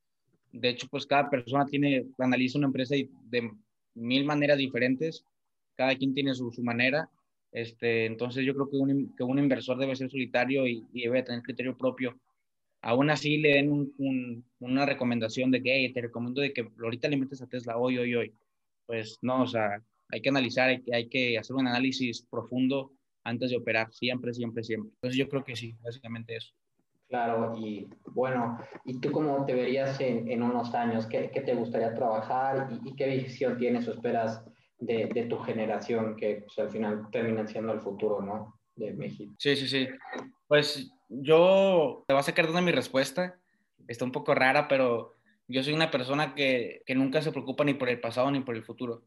De 0.52 0.70
hecho, 0.70 0.88
pues 0.92 1.06
cada 1.06 1.30
persona 1.30 1.66
tiene, 1.66 2.06
analiza 2.18 2.58
una 2.58 2.68
empresa 2.68 2.96
de, 2.96 3.52
mil 3.94 4.26
maneras 4.26 4.58
diferentes. 4.58 5.24
Cada 5.76 5.96
quien 5.96 6.14
tiene 6.14 6.34
su, 6.34 6.52
su 6.52 6.64
manera 6.64 7.10
este, 7.52 8.06
entonces 8.06 8.46
yo 8.46 8.54
creo 8.54 8.70
que 8.70 8.78
un, 8.78 9.16
que 9.16 9.24
un 9.24 9.40
inversor 9.40 9.78
debe 9.78 9.96
ser 9.96 10.10
solitario 10.10 10.68
y, 10.68 10.86
debe 10.94 11.24
tener 11.24 11.42
criterio 11.42 11.78
propio. 11.78 12.20
Aún 12.82 13.10
así 13.10 13.38
le 13.38 13.54
den 13.54 13.94
una 14.60 14.86
recomendación 14.86 15.52
de 15.52 15.64
que 15.64 15.92
te 15.94 16.02
recomiendo 16.02 16.42
de 16.42 16.54
que 16.54 16.70
ahorita 16.80 17.08
le 17.08 17.18
metes 17.18 17.42
a 17.42 17.48
Tesla 17.48 17.78
hoy, 17.78 17.98
hoy, 17.98 18.16
hoy. 18.16 18.34
Pues 18.86 19.18
no, 19.22 19.44
o 19.44 19.48
sea, 19.48 19.82
hay 20.10 20.22
que 20.22 20.30
analizar, 20.30 20.70
hay, 20.70 20.84
hay 20.94 21.10
que 21.10 21.38
hacer 21.38 21.56
un 21.56 21.68
análisis 21.68 22.26
profundo 22.30 22.92
antes 23.24 23.50
de 23.50 23.58
operar, 23.58 23.92
siempre, 23.92 24.34
siempre, 24.34 24.64
siempre. 24.64 24.92
Entonces 24.94 25.18
yo 25.18 25.28
creo 25.28 25.44
que 25.44 25.56
sí, 25.56 25.76
básicamente 25.82 26.36
eso. 26.36 26.54
Claro, 27.10 27.58
y 27.58 27.88
bueno, 28.14 28.60
¿y 28.84 29.00
tú 29.00 29.12
cómo 29.12 29.46
te 29.46 29.54
verías 29.54 30.00
en, 30.02 30.30
en 30.30 30.44
unos 30.44 30.74
años? 30.76 31.06
¿Qué, 31.08 31.32
¿Qué, 31.34 31.42
te 31.42 31.56
gustaría 31.56 31.94
trabajar 31.96 32.70
y, 32.70 32.90
y, 32.90 32.96
qué 32.96 33.08
visión 33.08 33.58
tienes 33.58 33.88
o 33.88 33.94
esperas 33.94 34.44
de, 34.80 35.28
tu 35.30 35.38
generación 35.40 36.16
que 36.16 36.44
pues, 36.46 36.58
al 36.60 36.70
final 36.70 37.08
terminan 37.12 37.48
siendo 37.48 37.74
el 37.74 37.82
futuro, 37.82 38.22
¿no? 38.22 38.60
De 38.76 38.94
México. 38.94 39.34
Sí, 39.38 39.56
sí, 39.56 39.68
sí. 39.68 39.88
Pues 40.48 40.92
yo 41.10 42.04
te 42.08 42.14
voy 42.14 42.20
a 42.20 42.24
sacar 42.24 42.52
de 42.52 42.62
mi 42.62 42.72
respuesta. 42.72 43.40
Está 43.88 44.06
un 44.06 44.12
poco 44.12 44.36
rara, 44.36 44.68
pero 44.68 45.16
yo 45.48 45.64
soy 45.64 45.74
una 45.74 45.90
persona 45.90 46.36
que, 46.36 46.84
que, 46.86 46.94
nunca 46.94 47.22
se 47.22 47.32
preocupa 47.32 47.64
ni 47.64 47.74
por 47.74 47.90
el 47.90 48.00
pasado 48.00 48.30
ni 48.30 48.42
por 48.42 48.56
el 48.56 48.64
futuro. 48.64 49.04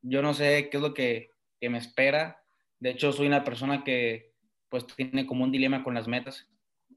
Yo 0.00 0.22
no 0.22 0.34
sé 0.34 0.68
qué 0.70 0.78
es 0.78 0.82
lo 0.82 0.94
que, 0.94 1.30
que, 1.60 1.70
me 1.70 1.78
espera. 1.78 2.42
De 2.80 2.90
hecho, 2.90 3.12
soy 3.12 3.26
una 3.26 3.44
persona 3.44 3.84
que 3.84 4.32
pues 4.68 4.86
tiene 4.86 5.26
como 5.26 5.44
un 5.44 5.52
dilema 5.52 5.84
con 5.84 5.94
las 5.94 6.08
metas, 6.08 6.48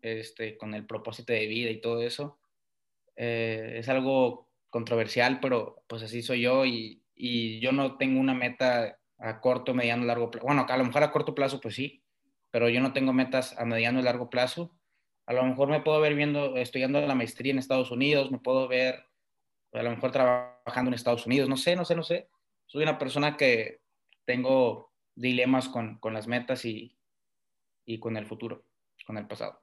este, 0.01 0.57
con 0.57 0.73
el 0.73 0.85
propósito 0.85 1.33
de 1.33 1.45
vida 1.45 1.69
y 1.69 1.81
todo 1.81 2.01
eso. 2.01 2.39
Eh, 3.17 3.75
es 3.77 3.89
algo 3.89 4.49
controversial, 4.69 5.39
pero 5.39 5.83
pues 5.87 6.01
así 6.03 6.21
soy 6.21 6.41
yo 6.41 6.65
y, 6.65 7.04
y 7.15 7.59
yo 7.59 7.71
no 7.71 7.97
tengo 7.97 8.19
una 8.19 8.33
meta 8.33 8.99
a 9.17 9.39
corto, 9.39 9.73
mediano, 9.73 10.05
largo 10.05 10.29
plazo. 10.29 10.45
Bueno, 10.45 10.65
a 10.67 10.77
lo 10.77 10.83
mejor 10.83 11.03
a 11.03 11.11
corto 11.11 11.33
plazo, 11.33 11.61
pues 11.61 11.75
sí, 11.75 12.03
pero 12.51 12.69
yo 12.69 12.81
no 12.81 12.93
tengo 12.93 13.13
metas 13.13 13.57
a 13.57 13.65
mediano 13.65 13.99
y 13.99 14.03
largo 14.03 14.29
plazo. 14.29 14.77
A 15.25 15.33
lo 15.33 15.43
mejor 15.43 15.69
me 15.69 15.81
puedo 15.81 15.99
ver 16.01 16.13
viendo, 16.13 16.57
estudiando 16.57 17.01
la 17.01 17.15
maestría 17.15 17.51
en 17.51 17.57
Estados 17.57 17.91
Unidos, 17.91 18.31
me 18.31 18.39
puedo 18.39 18.67
ver 18.67 19.05
a 19.73 19.83
lo 19.83 19.89
mejor 19.89 20.11
trabajando 20.11 20.89
en 20.89 20.93
Estados 20.93 21.25
Unidos, 21.25 21.49
no 21.49 21.57
sé, 21.57 21.75
no 21.75 21.85
sé, 21.85 21.95
no 21.95 22.03
sé. 22.03 22.29
Soy 22.65 22.83
una 22.83 22.97
persona 22.97 23.35
que 23.35 23.81
tengo 24.25 24.93
dilemas 25.15 25.69
con, 25.69 25.97
con 25.99 26.13
las 26.13 26.27
metas 26.27 26.65
y, 26.65 26.97
y 27.85 27.99
con 27.99 28.17
el 28.17 28.25
futuro, 28.25 28.65
con 29.05 29.17
el 29.17 29.27
pasado. 29.27 29.59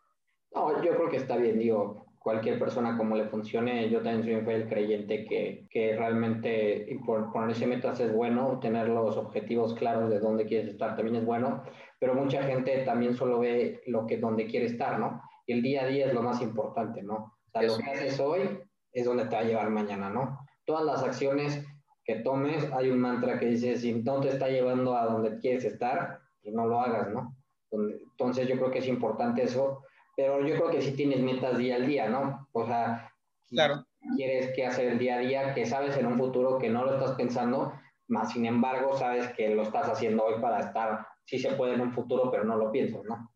No, 0.54 0.82
yo 0.82 0.94
creo 0.94 1.08
que 1.08 1.16
está 1.16 1.36
bien, 1.36 1.58
digo, 1.58 2.11
cualquier 2.22 2.58
persona 2.58 2.96
como 2.96 3.16
le 3.16 3.26
funcione, 3.26 3.90
yo 3.90 4.00
también 4.00 4.22
soy 4.22 4.34
un 4.34 4.46
fiel 4.46 4.68
creyente 4.68 5.24
que, 5.24 5.66
que 5.68 5.96
realmente 5.96 6.86
por 7.04 7.32
ponerse 7.32 7.66
metas 7.66 7.98
es 8.00 8.12
bueno, 8.12 8.60
tener 8.60 8.88
los 8.88 9.16
objetivos 9.16 9.74
claros 9.74 10.08
de 10.08 10.20
dónde 10.20 10.46
quieres 10.46 10.68
estar 10.68 10.94
también 10.94 11.16
es 11.16 11.24
bueno, 11.24 11.64
pero 11.98 12.14
mucha 12.14 12.42
gente 12.44 12.84
también 12.84 13.14
solo 13.14 13.40
ve 13.40 13.82
lo 13.86 14.06
que 14.06 14.18
donde 14.18 14.46
quiere 14.46 14.66
estar, 14.66 14.98
¿no? 14.98 15.20
Y 15.46 15.54
el 15.54 15.62
día 15.62 15.82
a 15.82 15.86
día 15.86 16.06
es 16.06 16.14
lo 16.14 16.22
más 16.22 16.40
importante, 16.40 17.02
¿no? 17.02 17.14
O 17.14 17.50
sea, 17.50 17.62
lo 17.62 17.76
que 17.76 17.90
haces 17.90 18.20
hoy 18.20 18.60
es 18.92 19.04
donde 19.04 19.24
te 19.24 19.34
va 19.34 19.40
a 19.40 19.44
llevar 19.44 19.70
mañana, 19.70 20.08
¿no? 20.08 20.38
Todas 20.64 20.84
las 20.84 21.02
acciones 21.02 21.64
que 22.04 22.16
tomes, 22.16 22.70
hay 22.72 22.90
un 22.90 23.00
mantra 23.00 23.38
que 23.38 23.46
dice, 23.46 23.76
si 23.76 23.94
no 23.94 24.20
te 24.20 24.28
está 24.28 24.48
llevando 24.48 24.96
a 24.96 25.06
donde 25.06 25.38
quieres 25.38 25.64
estar, 25.64 26.20
pues 26.40 26.54
no 26.54 26.66
lo 26.66 26.80
hagas, 26.80 27.08
¿no? 27.08 27.36
Entonces 27.70 28.46
yo 28.46 28.56
creo 28.56 28.70
que 28.70 28.78
es 28.78 28.88
importante 28.88 29.42
eso 29.42 29.82
pero 30.16 30.46
yo 30.46 30.54
creo 30.56 30.70
que 30.70 30.82
sí 30.82 30.92
tienes 30.92 31.20
metas 31.20 31.58
día 31.58 31.76
al 31.76 31.86
día, 31.86 32.08
¿no? 32.08 32.48
O 32.52 32.66
sea, 32.66 33.12
claro. 33.48 33.86
quieres 34.16 34.54
que 34.54 34.66
hacer 34.66 34.88
el 34.88 34.98
día 34.98 35.16
a 35.16 35.20
día, 35.20 35.54
que 35.54 35.66
sabes 35.66 35.96
en 35.96 36.06
un 36.06 36.18
futuro 36.18 36.58
que 36.58 36.68
no 36.68 36.84
lo 36.84 36.94
estás 36.94 37.12
pensando, 37.12 37.72
más 38.08 38.32
sin 38.32 38.46
embargo 38.46 38.96
sabes 38.96 39.28
que 39.34 39.54
lo 39.54 39.62
estás 39.62 39.88
haciendo 39.88 40.24
hoy 40.24 40.40
para 40.40 40.60
estar, 40.60 41.06
sí 41.24 41.38
se 41.38 41.52
puede 41.52 41.74
en 41.74 41.80
un 41.80 41.92
futuro, 41.92 42.30
pero 42.30 42.44
no 42.44 42.56
lo 42.56 42.70
piensas, 42.70 43.02
¿no? 43.04 43.30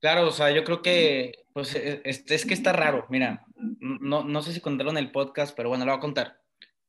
Claro, 0.00 0.28
o 0.28 0.30
sea, 0.30 0.50
yo 0.50 0.62
creo 0.62 0.82
que, 0.82 1.32
pues, 1.52 1.74
es, 1.74 2.24
es 2.30 2.46
que 2.46 2.54
está 2.54 2.72
raro, 2.72 3.06
mira, 3.08 3.44
no, 3.80 4.22
no 4.24 4.42
sé 4.42 4.52
si 4.52 4.60
contaron 4.60 4.96
en 4.96 5.04
el 5.04 5.10
podcast, 5.10 5.56
pero 5.56 5.70
bueno, 5.70 5.84
lo 5.84 5.92
voy 5.92 5.98
a 5.98 6.00
contar. 6.00 6.38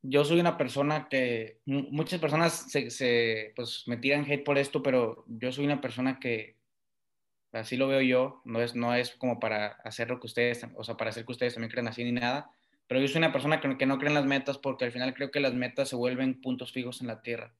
yo 0.01 0.23
soy 0.23 0.39
una 0.39 0.57
persona 0.57 1.07
que 1.09 1.59
muchas 1.65 2.19
personas 2.19 2.69
se, 2.69 2.91
se, 2.91 3.53
pues, 3.55 3.83
me 3.87 3.97
tiran 3.97 4.25
hate 4.29 4.43
por 4.43 4.57
esto, 4.57 4.83
pero 4.83 5.25
yo 5.27 5.51
soy 5.51 5.65
una 5.65 5.81
persona 5.81 6.19
que 6.19 6.56
así 7.59 7.77
lo 7.77 7.87
veo 7.87 8.01
yo, 8.01 8.41
no 8.45 8.61
es, 8.61 8.75
no 8.75 8.93
es 8.95 9.11
como 9.15 9.39
para 9.39 9.67
hacer 9.83 10.09
lo 10.09 10.19
que 10.19 10.27
ustedes, 10.27 10.65
o 10.75 10.83
sea, 10.83 10.97
para 10.97 11.09
hacer 11.09 11.25
que 11.25 11.31
ustedes 11.31 11.53
también 11.53 11.71
crean 11.71 11.87
así 11.87 12.03
ni 12.03 12.11
nada, 12.11 12.51
pero 12.87 13.01
yo 13.01 13.07
soy 13.07 13.17
una 13.19 13.31
persona 13.31 13.59
que, 13.59 13.77
que 13.77 13.85
no 13.85 13.97
cree 13.97 14.09
en 14.09 14.15
las 14.15 14.25
metas 14.25 14.57
porque 14.57 14.85
al 14.85 14.91
final 14.91 15.13
creo 15.13 15.31
que 15.31 15.39
las 15.39 15.53
metas 15.53 15.89
se 15.89 15.95
vuelven 15.95 16.41
puntos 16.41 16.71
fijos 16.71 17.01
en 17.01 17.07
la 17.07 17.21
tierra 17.21 17.53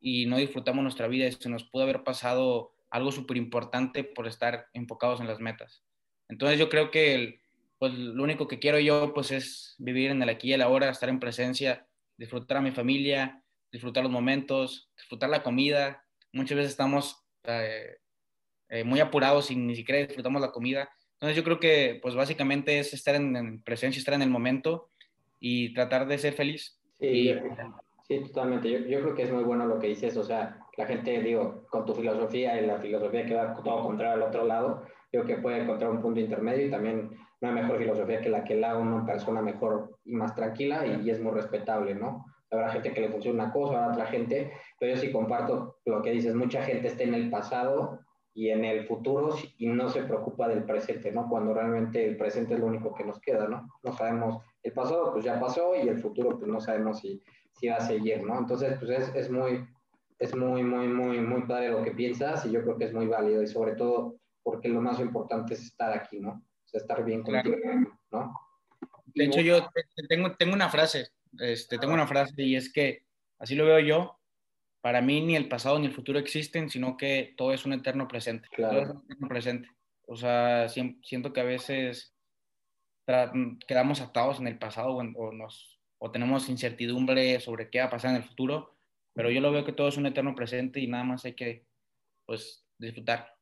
y 0.00 0.26
no 0.26 0.36
disfrutamos 0.36 0.82
nuestra 0.82 1.08
vida 1.08 1.26
y 1.26 1.32
se 1.32 1.48
nos 1.48 1.64
pudo 1.64 1.82
haber 1.82 2.04
pasado 2.04 2.72
algo 2.90 3.12
súper 3.12 3.36
importante 3.36 4.04
por 4.04 4.26
estar 4.26 4.68
enfocados 4.72 5.20
en 5.20 5.26
las 5.26 5.40
metas. 5.40 5.82
Entonces 6.28 6.58
yo 6.58 6.68
creo 6.68 6.90
que 6.90 7.14
el, 7.14 7.40
pues 7.78 7.92
lo 7.94 8.22
único 8.22 8.48
que 8.48 8.58
quiero 8.58 8.78
yo 8.78 9.12
pues 9.14 9.30
es 9.30 9.74
vivir 9.78 10.10
en 10.10 10.22
el 10.22 10.28
aquí 10.28 10.48
y 10.48 10.52
el 10.52 10.62
ahora, 10.62 10.90
estar 10.90 11.08
en 11.08 11.20
presencia, 11.20 11.86
disfrutar 12.16 12.58
a 12.58 12.62
mi 12.62 12.70
familia, 12.70 13.42
disfrutar 13.70 14.02
los 14.02 14.12
momentos, 14.12 14.90
disfrutar 14.96 15.30
la 15.30 15.42
comida. 15.42 16.04
Muchas 16.32 16.56
veces 16.56 16.70
estamos 16.72 17.24
eh, 17.44 17.98
eh, 18.68 18.84
muy 18.84 19.00
apurados 19.00 19.50
y 19.50 19.56
ni 19.56 19.76
siquiera 19.76 20.06
disfrutamos 20.06 20.40
la 20.40 20.52
comida. 20.52 20.88
Entonces 21.14 21.36
yo 21.36 21.44
creo 21.44 21.58
que 21.58 21.98
pues 22.02 22.14
básicamente 22.14 22.78
es 22.78 22.92
estar 22.92 23.14
en, 23.14 23.62
presencia, 23.62 23.98
estar 23.98 24.14
en 24.14 24.22
el 24.22 24.30
momento 24.30 24.90
y 25.40 25.72
tratar 25.72 26.06
de 26.06 26.18
ser 26.18 26.34
feliz. 26.34 26.78
Sí, 26.98 27.34
sí 28.06 28.20
totalmente. 28.20 28.70
Yo, 28.70 28.78
yo, 28.80 29.00
creo 29.00 29.14
que 29.14 29.22
es 29.22 29.32
muy 29.32 29.44
bueno 29.44 29.66
lo 29.66 29.78
que 29.78 29.88
dices. 29.88 30.16
O 30.16 30.24
sea, 30.24 30.58
la 30.76 30.86
gente, 30.86 31.22
digo, 31.22 31.64
con 31.70 31.86
tu 31.86 31.94
filosofía 31.94 32.60
y 32.60 32.66
la 32.66 32.78
filosofía 32.78 33.24
que 33.24 33.34
va 33.34 33.54
todo 33.54 33.82
contrario 33.82 34.14
al 34.14 34.28
otro 34.28 34.44
lado, 34.44 34.82
yo 35.12 35.22
creo 35.22 35.36
que 35.36 35.42
puede 35.42 35.62
encontrar 35.62 35.90
un 35.90 36.02
punto 36.02 36.20
intermedio 36.20 36.66
y 36.66 36.70
también 36.70 37.10
una 37.40 37.52
mejor 37.52 37.78
filosofía 37.78 38.20
que 38.20 38.28
la 38.28 38.44
que 38.44 38.56
la 38.56 38.76
una 38.76 39.04
persona 39.04 39.42
mejor 39.42 39.98
y 40.04 40.14
más 40.14 40.34
tranquila 40.34 40.86
y, 40.86 41.08
es 41.08 41.20
muy 41.20 41.32
respetable, 41.32 41.94
¿no? 41.94 42.26
Habrá 42.50 42.70
gente 42.70 42.92
que 42.92 43.00
le 43.00 43.08
funciona 43.08 43.44
una 43.44 43.52
cosa, 43.52 43.76
habrá 43.76 43.92
otra 43.92 44.06
gente, 44.06 44.52
pero 44.78 44.94
yo 44.94 45.00
sí 45.00 45.10
comparto 45.10 45.78
lo 45.84 46.02
que 46.02 46.12
dices, 46.12 46.34
mucha 46.34 46.62
gente 46.62 46.88
está 46.88 47.02
en 47.02 47.14
el 47.14 47.30
pasado 47.30 48.00
y 48.36 48.50
en 48.50 48.66
el 48.66 48.86
futuro 48.86 49.34
y 49.56 49.66
no 49.66 49.88
se 49.88 50.02
preocupa 50.02 50.46
del 50.46 50.64
presente, 50.64 51.10
¿no? 51.10 51.26
Cuando 51.26 51.54
realmente 51.54 52.06
el 52.06 52.18
presente 52.18 52.52
es 52.52 52.60
lo 52.60 52.66
único 52.66 52.94
que 52.94 53.02
nos 53.02 53.18
queda, 53.18 53.48
¿no? 53.48 53.66
No 53.82 53.92
sabemos, 53.96 54.44
el 54.62 54.72
pasado 54.74 55.10
pues 55.10 55.24
ya 55.24 55.40
pasó 55.40 55.74
y 55.74 55.88
el 55.88 55.98
futuro 55.98 56.38
pues 56.38 56.46
no 56.46 56.60
sabemos 56.60 57.00
si, 57.00 57.22
si 57.52 57.68
va 57.68 57.76
a 57.76 57.80
seguir, 57.80 58.22
¿no? 58.22 58.38
Entonces 58.38 58.78
pues 58.78 58.90
es, 58.90 59.14
es 59.14 59.30
muy, 59.30 59.66
es 60.18 60.36
muy, 60.36 60.62
muy, 60.62 60.86
muy, 60.86 61.18
muy 61.20 61.42
padre 61.46 61.70
lo 61.70 61.82
que 61.82 61.92
piensas 61.92 62.44
y 62.44 62.50
yo 62.50 62.62
creo 62.62 62.76
que 62.76 62.84
es 62.84 62.92
muy 62.92 63.06
válido 63.06 63.42
y 63.42 63.46
sobre 63.46 63.74
todo 63.74 64.16
porque 64.42 64.68
lo 64.68 64.82
más 64.82 65.00
importante 65.00 65.54
es 65.54 65.62
estar 65.62 65.92
aquí, 65.96 66.20
¿no? 66.20 66.42
estar 66.72 67.02
bien 67.02 67.22
contigo, 67.22 67.56
¿no? 68.10 68.34
De 69.06 69.24
hecho, 69.24 69.40
yo 69.40 69.66
tengo, 70.10 70.36
tengo 70.36 70.52
una 70.52 70.68
frase, 70.68 71.08
este, 71.38 71.78
tengo 71.78 71.94
una 71.94 72.06
frase 72.06 72.34
y 72.42 72.54
es 72.54 72.70
que, 72.70 73.06
así 73.38 73.54
lo 73.54 73.64
veo 73.64 73.78
yo, 73.78 74.15
para 74.86 75.02
mí 75.02 75.20
ni 75.20 75.34
el 75.34 75.48
pasado 75.48 75.80
ni 75.80 75.86
el 75.86 75.92
futuro 75.92 76.16
existen, 76.16 76.70
sino 76.70 76.96
que 76.96 77.34
todo 77.36 77.52
es 77.52 77.66
un 77.66 77.72
eterno 77.72 78.06
presente. 78.06 78.46
Todo 78.56 78.82
es 78.82 78.88
un 78.88 79.02
eterno 79.02 79.26
presente. 79.26 79.68
O 80.06 80.14
sea, 80.14 80.68
siento 80.68 81.32
que 81.32 81.40
a 81.40 81.42
veces 81.42 82.14
quedamos 83.66 84.00
atados 84.00 84.38
en 84.38 84.46
el 84.46 84.60
pasado 84.60 84.94
o, 84.94 85.32
nos, 85.32 85.80
o 85.98 86.12
tenemos 86.12 86.48
incertidumbre 86.48 87.40
sobre 87.40 87.68
qué 87.68 87.80
va 87.80 87.86
a 87.86 87.90
pasar 87.90 88.12
en 88.12 88.18
el 88.18 88.28
futuro, 88.28 88.76
pero 89.12 89.28
yo 89.28 89.40
lo 89.40 89.50
veo 89.50 89.64
que 89.64 89.72
todo 89.72 89.88
es 89.88 89.96
un 89.96 90.06
eterno 90.06 90.36
presente 90.36 90.78
y 90.78 90.86
nada 90.86 91.02
más 91.02 91.24
hay 91.24 91.34
que, 91.34 91.66
pues, 92.24 92.64
disfrutar. 92.78 93.34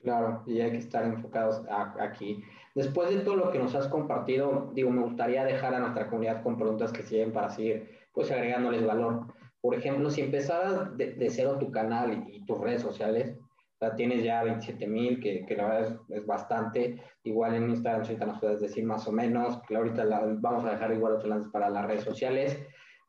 Claro, 0.00 0.44
y 0.46 0.62
hay 0.62 0.70
que 0.70 0.78
estar 0.78 1.04
enfocados 1.04 1.62
aquí. 2.00 2.42
Después 2.74 3.10
de 3.10 3.20
todo 3.20 3.36
lo 3.36 3.52
que 3.52 3.58
nos 3.58 3.74
has 3.74 3.86
compartido, 3.86 4.70
digo, 4.72 4.90
me 4.90 5.02
gustaría 5.02 5.44
dejar 5.44 5.74
a 5.74 5.80
nuestra 5.80 6.08
comunidad 6.08 6.42
con 6.42 6.56
preguntas 6.56 6.90
que 6.90 7.02
siguen 7.02 7.34
para 7.34 7.50
seguir, 7.50 8.08
pues, 8.14 8.30
agregándoles 8.30 8.86
valor. 8.86 9.38
Por 9.60 9.74
ejemplo, 9.74 10.10
si 10.10 10.22
empezaras 10.22 10.96
de, 10.96 11.12
de 11.14 11.30
cero 11.30 11.58
tu 11.58 11.70
canal 11.70 12.26
y, 12.28 12.44
tus 12.46 12.58
redes 12.58 12.82
sociales, 12.82 13.36
sea, 13.80 13.96
tienes 13.96 14.22
ya 14.22 14.42
27 14.42 14.86
mil, 14.86 15.20
que, 15.20 15.44
que, 15.46 15.56
la 15.56 15.68
verdad 15.68 16.00
es, 16.10 16.26
bastante. 16.26 17.02
Igual 17.24 17.54
en 17.54 17.70
Instagram 17.70 18.02
ahorita 18.02 18.26
nos 18.26 18.40
puedes 18.40 18.60
decir 18.60 18.84
más 18.84 19.06
o 19.08 19.12
menos, 19.12 19.60
que 19.66 19.76
ahorita 19.76 20.04
vamos 20.38 20.64
a 20.64 20.72
dejar 20.72 20.92
igual 20.92 21.14
otros 21.14 21.28
lances 21.28 21.50
para 21.50 21.70
las 21.70 21.86
redes 21.86 22.04
sociales. 22.04 22.58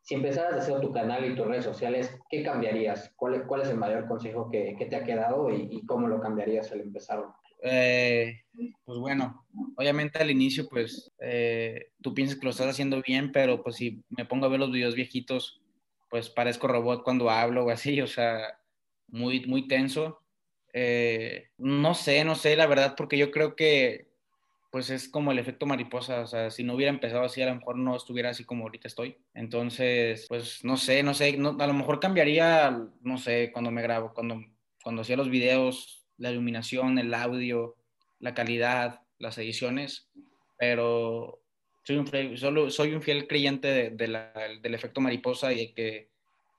Si 0.00 0.14
empezaras 0.14 0.54
a 0.54 0.58
hacer 0.58 0.80
tu 0.80 0.90
canal 0.90 1.24
y 1.24 1.36
tus 1.36 1.46
redes 1.46 1.64
sociales, 1.64 2.18
¿qué 2.28 2.42
cambiarías? 2.42 3.12
¿Cuál, 3.16 3.46
cuál 3.46 3.62
es 3.62 3.68
el 3.68 3.76
mayor 3.76 4.08
consejo 4.08 4.50
que, 4.50 4.74
que 4.76 4.86
te 4.86 4.96
ha 4.96 5.04
quedado 5.04 5.50
y, 5.50 5.68
y, 5.70 5.86
cómo 5.86 6.08
lo 6.08 6.20
cambiarías 6.20 6.72
al 6.72 6.80
empezar? 6.80 7.24
Eh, 7.62 8.40
pues 8.84 8.98
bueno, 8.98 9.46
obviamente 9.76 10.18
al 10.18 10.32
inicio, 10.32 10.68
pues 10.68 11.12
eh, 11.20 11.92
tú 12.00 12.12
piensas 12.12 12.36
que 12.36 12.44
lo 12.44 12.50
estás 12.50 12.66
haciendo 12.66 13.00
bien, 13.00 13.30
pero 13.30 13.62
pues 13.62 13.76
si 13.76 14.02
me 14.10 14.24
pongo 14.24 14.46
a 14.46 14.48
ver 14.48 14.58
los 14.58 14.72
videos 14.72 14.96
viejitos, 14.96 15.61
pues 16.12 16.28
parezco 16.28 16.68
robot 16.68 17.04
cuando 17.04 17.30
hablo 17.30 17.64
o 17.64 17.70
así, 17.70 18.02
o 18.02 18.06
sea, 18.06 18.58
muy, 19.08 19.46
muy 19.46 19.66
tenso. 19.66 20.20
Eh, 20.74 21.48
no 21.56 21.94
sé, 21.94 22.22
no 22.22 22.34
sé, 22.34 22.54
la 22.54 22.66
verdad, 22.66 22.96
porque 22.98 23.16
yo 23.16 23.30
creo 23.30 23.56
que 23.56 24.12
pues 24.70 24.90
es 24.90 25.08
como 25.08 25.32
el 25.32 25.38
efecto 25.38 25.64
mariposa, 25.64 26.20
o 26.20 26.26
sea, 26.26 26.50
si 26.50 26.64
no 26.64 26.74
hubiera 26.74 26.92
empezado 26.92 27.24
así, 27.24 27.40
a 27.40 27.46
lo 27.46 27.54
mejor 27.54 27.78
no 27.78 27.96
estuviera 27.96 28.28
así 28.28 28.44
como 28.44 28.64
ahorita 28.64 28.88
estoy. 28.88 29.16
Entonces, 29.32 30.26
pues 30.28 30.62
no 30.64 30.76
sé, 30.76 31.02
no 31.02 31.14
sé, 31.14 31.30
a 31.30 31.66
lo 31.66 31.72
mejor 31.72 31.98
cambiaría, 31.98 32.78
no 33.00 33.16
sé, 33.16 33.50
cuando 33.50 33.70
me 33.70 33.80
grabo, 33.80 34.12
cuando, 34.12 34.38
cuando 34.82 35.00
hacía 35.00 35.16
los 35.16 35.30
videos, 35.30 36.04
la 36.18 36.30
iluminación, 36.30 36.98
el 36.98 37.14
audio, 37.14 37.74
la 38.18 38.34
calidad, 38.34 39.00
las 39.18 39.38
ediciones, 39.38 40.10
pero 40.58 41.41
soy 41.82 41.96
un, 41.96 42.36
solo, 42.36 42.70
soy 42.70 42.94
un 42.94 43.02
fiel 43.02 43.26
creyente 43.26 43.68
de, 43.68 43.90
del 43.90 44.74
efecto 44.74 45.00
mariposa 45.00 45.52
y 45.52 45.72
que 45.72 46.10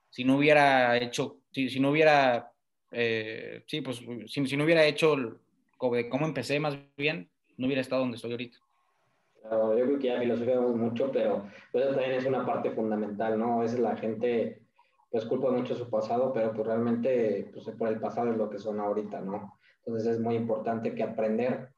si 0.09 0.23
no 0.23 0.38
hubiera 0.38 0.97
hecho, 0.97 1.38
si, 1.51 1.69
si 1.69 1.79
no 1.79 1.89
hubiera, 1.89 2.51
eh, 2.91 3.63
sí, 3.65 3.81
pues 3.81 4.03
si, 4.27 4.45
si 4.45 4.57
no 4.57 4.63
hubiera 4.63 4.86
hecho 4.86 5.15
cómo 5.77 6.25
empecé 6.25 6.59
más 6.59 6.77
bien, 6.95 7.29
no 7.57 7.65
hubiera 7.67 7.81
estado 7.81 8.01
donde 8.01 8.17
estoy 8.17 8.31
ahorita. 8.31 8.57
yo 9.43 9.73
creo 9.73 9.99
que 9.99 10.07
ya 10.07 10.19
filosofiamos 10.19 10.75
mucho, 10.75 11.12
pero 11.12 11.47
pues, 11.71 11.86
eso 11.86 11.95
también 11.95 12.13
es 12.13 12.25
una 12.25 12.45
parte 12.45 12.71
fundamental, 12.71 13.39
¿no? 13.39 13.59
A 13.59 13.63
veces 13.63 13.79
la 13.79 13.95
gente 13.95 14.59
pues 15.09 15.25
culpa 15.25 15.51
mucho 15.51 15.75
su 15.75 15.89
pasado, 15.89 16.33
pero 16.33 16.53
pues 16.53 16.65
realmente 16.65 17.49
pues 17.53 17.67
por 17.75 17.88
el 17.89 17.99
pasado 17.99 18.31
es 18.31 18.38
lo 18.38 18.49
que 18.49 18.57
son 18.57 18.79
ahorita, 18.79 19.21
¿no? 19.21 19.59
Entonces 19.86 20.13
es 20.13 20.19
muy 20.19 20.36
importante 20.36 20.95
que 20.95 21.03
aprender, 21.03 21.69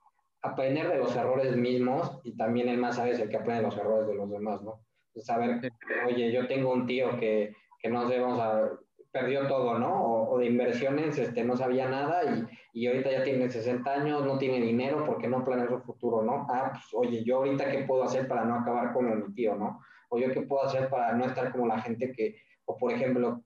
aprender 0.45 0.87
de 0.89 0.97
los 0.97 1.15
errores 1.15 1.55
mismos 1.55 2.19
y 2.23 2.35
también 2.35 2.69
el 2.69 2.77
más 2.77 2.95
sabes 2.95 3.19
el 3.19 3.29
que 3.29 3.37
aprende 3.37 3.63
los 3.63 3.77
errores 3.77 4.07
de 4.07 4.15
los 4.15 4.29
demás, 4.29 4.61
¿no? 4.61 4.81
Saber, 5.15 5.71
oye, 6.05 6.31
yo 6.31 6.47
tengo 6.47 6.73
un 6.73 6.85
tío 6.85 7.17
que, 7.17 7.53
que 7.79 7.89
no 7.89 8.07
sé, 8.07 8.19
vamos 8.19 8.39
a, 8.39 8.69
perdió 9.15 9.47
todo, 9.47 9.79
¿no? 9.79 10.27
O, 10.29 10.37
de 10.39 10.47
inversiones, 10.47 11.17
este, 11.17 11.45
no 11.45 11.55
sabía 11.55 11.87
nada 11.87 12.21
y, 12.25 12.45
y, 12.73 12.87
ahorita 12.87 13.09
ya 13.09 13.23
tiene 13.23 13.49
60 13.49 13.89
años, 13.89 14.25
no 14.25 14.37
tiene 14.37 14.59
dinero 14.59 15.05
porque 15.05 15.29
no 15.29 15.45
planea 15.45 15.69
su 15.69 15.79
futuro, 15.79 16.21
¿no? 16.21 16.45
Ah, 16.49 16.71
pues 16.73 16.83
oye, 16.93 17.23
yo 17.23 17.37
ahorita 17.37 17.71
qué 17.71 17.85
puedo 17.85 18.03
hacer 18.03 18.27
para 18.27 18.43
no 18.43 18.55
acabar 18.55 18.91
como 18.91 19.15
mi 19.15 19.33
tío, 19.33 19.55
¿no? 19.55 19.79
O 20.09 20.19
yo 20.19 20.31
qué 20.33 20.41
puedo 20.41 20.63
hacer 20.63 20.89
para 20.89 21.13
no 21.13 21.25
estar 21.25 21.49
como 21.53 21.65
la 21.65 21.79
gente 21.79 22.11
que, 22.11 22.35
o 22.65 22.77
por 22.77 22.91
ejemplo, 22.91 23.41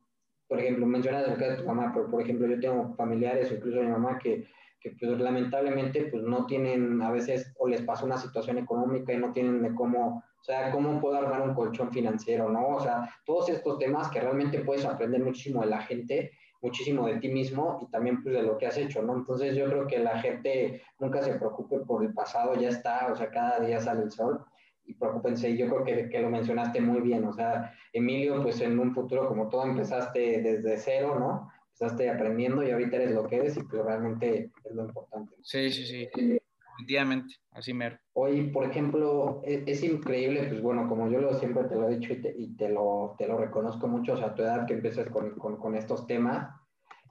por 0.48 0.60
ejemplo, 0.60 0.88
mencionas 0.88 1.28
el 1.28 1.38
caso 1.38 1.52
de 1.52 1.58
tu 1.58 1.66
mamá, 1.66 1.92
pero 1.94 2.10
por 2.10 2.24
ejemplo 2.24 2.48
yo 2.48 2.60
tengo 2.60 2.96
familiares 2.96 3.52
o 3.52 3.54
incluso 3.54 3.80
mi 3.80 3.90
mamá 3.90 4.18
que, 4.18 4.48
que 4.80 4.92
pues, 4.92 5.20
lamentablemente 5.20 6.06
pues 6.06 6.24
no 6.24 6.46
tienen 6.46 7.02
a 7.02 7.12
veces 7.12 7.54
o 7.60 7.68
les 7.68 7.82
pasa 7.82 8.06
una 8.06 8.18
situación 8.18 8.58
económica 8.58 9.14
y 9.14 9.18
no 9.18 9.32
tienen 9.34 9.62
de 9.62 9.76
cómo 9.76 10.24
o 10.40 10.44
sea, 10.44 10.72
cómo 10.72 11.02
puedo 11.02 11.18
armar 11.18 11.42
un 11.42 11.54
colchón 11.54 11.92
financiero, 11.92 12.50
¿no? 12.50 12.76
O 12.76 12.80
sea, 12.80 13.10
todos 13.26 13.50
estos 13.50 13.78
temas 13.78 14.10
que 14.10 14.22
realmente 14.22 14.60
puedes 14.60 14.86
aprender 14.86 15.22
muchísimo 15.22 15.62
de 15.62 15.68
la 15.68 15.82
gente, 15.82 16.32
muchísimo 16.62 17.08
de 17.08 17.18
ti 17.18 17.30
mismo 17.30 17.80
y 17.82 17.92
también 17.92 18.24
pues 18.24 18.36
de 18.36 18.44
lo 18.44 18.58
que 18.58 18.68
has 18.68 18.78
hecho, 18.78 19.02
¿no? 19.02 19.16
Entonces 19.16 19.56
yo 19.56 19.66
creo 19.66 19.88
que 19.88 20.00
la 20.00 20.20
gente 20.20 20.82
nunca 21.00 21.22
se 21.22 21.36
preocupe 21.36 21.80
por 21.80 22.04
el 22.04 22.14
pasado, 22.14 22.56
ya 22.56 22.70
está, 22.70 23.10
o 23.12 23.16
sea, 23.16 23.30
cada 23.30 23.60
día 23.60 23.80
sale 23.80 24.04
el 24.04 24.12
sol 24.12 24.44
y 24.86 24.94
preocupense, 24.94 25.56
yo 25.56 25.68
creo 25.68 25.84
que, 25.84 26.10
que 26.10 26.22
lo 26.22 26.30
mencionaste 26.30 26.82
muy 26.82 27.02
bien, 27.02 27.26
o 27.26 27.34
sea, 27.34 27.74
Emilio, 27.94 28.42
pues 28.42 28.60
en 28.62 28.80
un 28.80 28.94
futuro 28.94 29.28
como 29.28 29.50
todo 29.50 29.64
empezaste 29.64 30.42
desde 30.42 30.78
cero, 30.78 31.18
¿no? 31.20 31.52
Empezaste 31.80 32.10
aprendiendo 32.10 32.62
y 32.64 32.72
ahorita 32.72 32.98
eres 32.98 33.12
lo 33.12 33.28
que 33.28 33.38
eres 33.38 33.58
y 33.58 33.64
pues 33.64 33.84
realmente 33.84 34.52
es 34.64 34.76
lo 34.76 34.86
importante. 34.86 35.36
Sí, 35.42 35.72
sí, 35.72 35.86
sí 35.86 36.40
definitivamente, 36.80 37.36
así 37.52 37.74
mero. 37.74 37.98
Hoy, 38.14 38.50
por 38.52 38.64
ejemplo, 38.66 39.42
e, 39.46 39.64
es, 39.68 39.84
increíble, 39.84 40.44
pues 40.44 40.62
bueno, 40.62 40.88
como 40.88 41.10
yo 41.10 41.20
lo, 41.20 41.34
siempre 41.38 41.66
te 41.66 41.76
lo 41.76 41.90
he 41.90 41.98
dicho 41.98 42.14
y, 42.14 42.56
te, 42.56 42.70
lo, 42.70 43.16
te 43.18 43.28
lo 43.28 43.38
reconozco 43.38 43.88
mucho, 43.88 44.14
o 44.14 44.18
sea, 44.18 44.28
a 44.28 44.36
tu 44.36 44.44
edad 44.44 44.66
que 44.66 44.74
empiezas 44.76 45.10
con, 45.10 45.32
con, 45.38 45.58
con 45.58 45.76
estos 45.76 46.08
temas, 46.08 46.56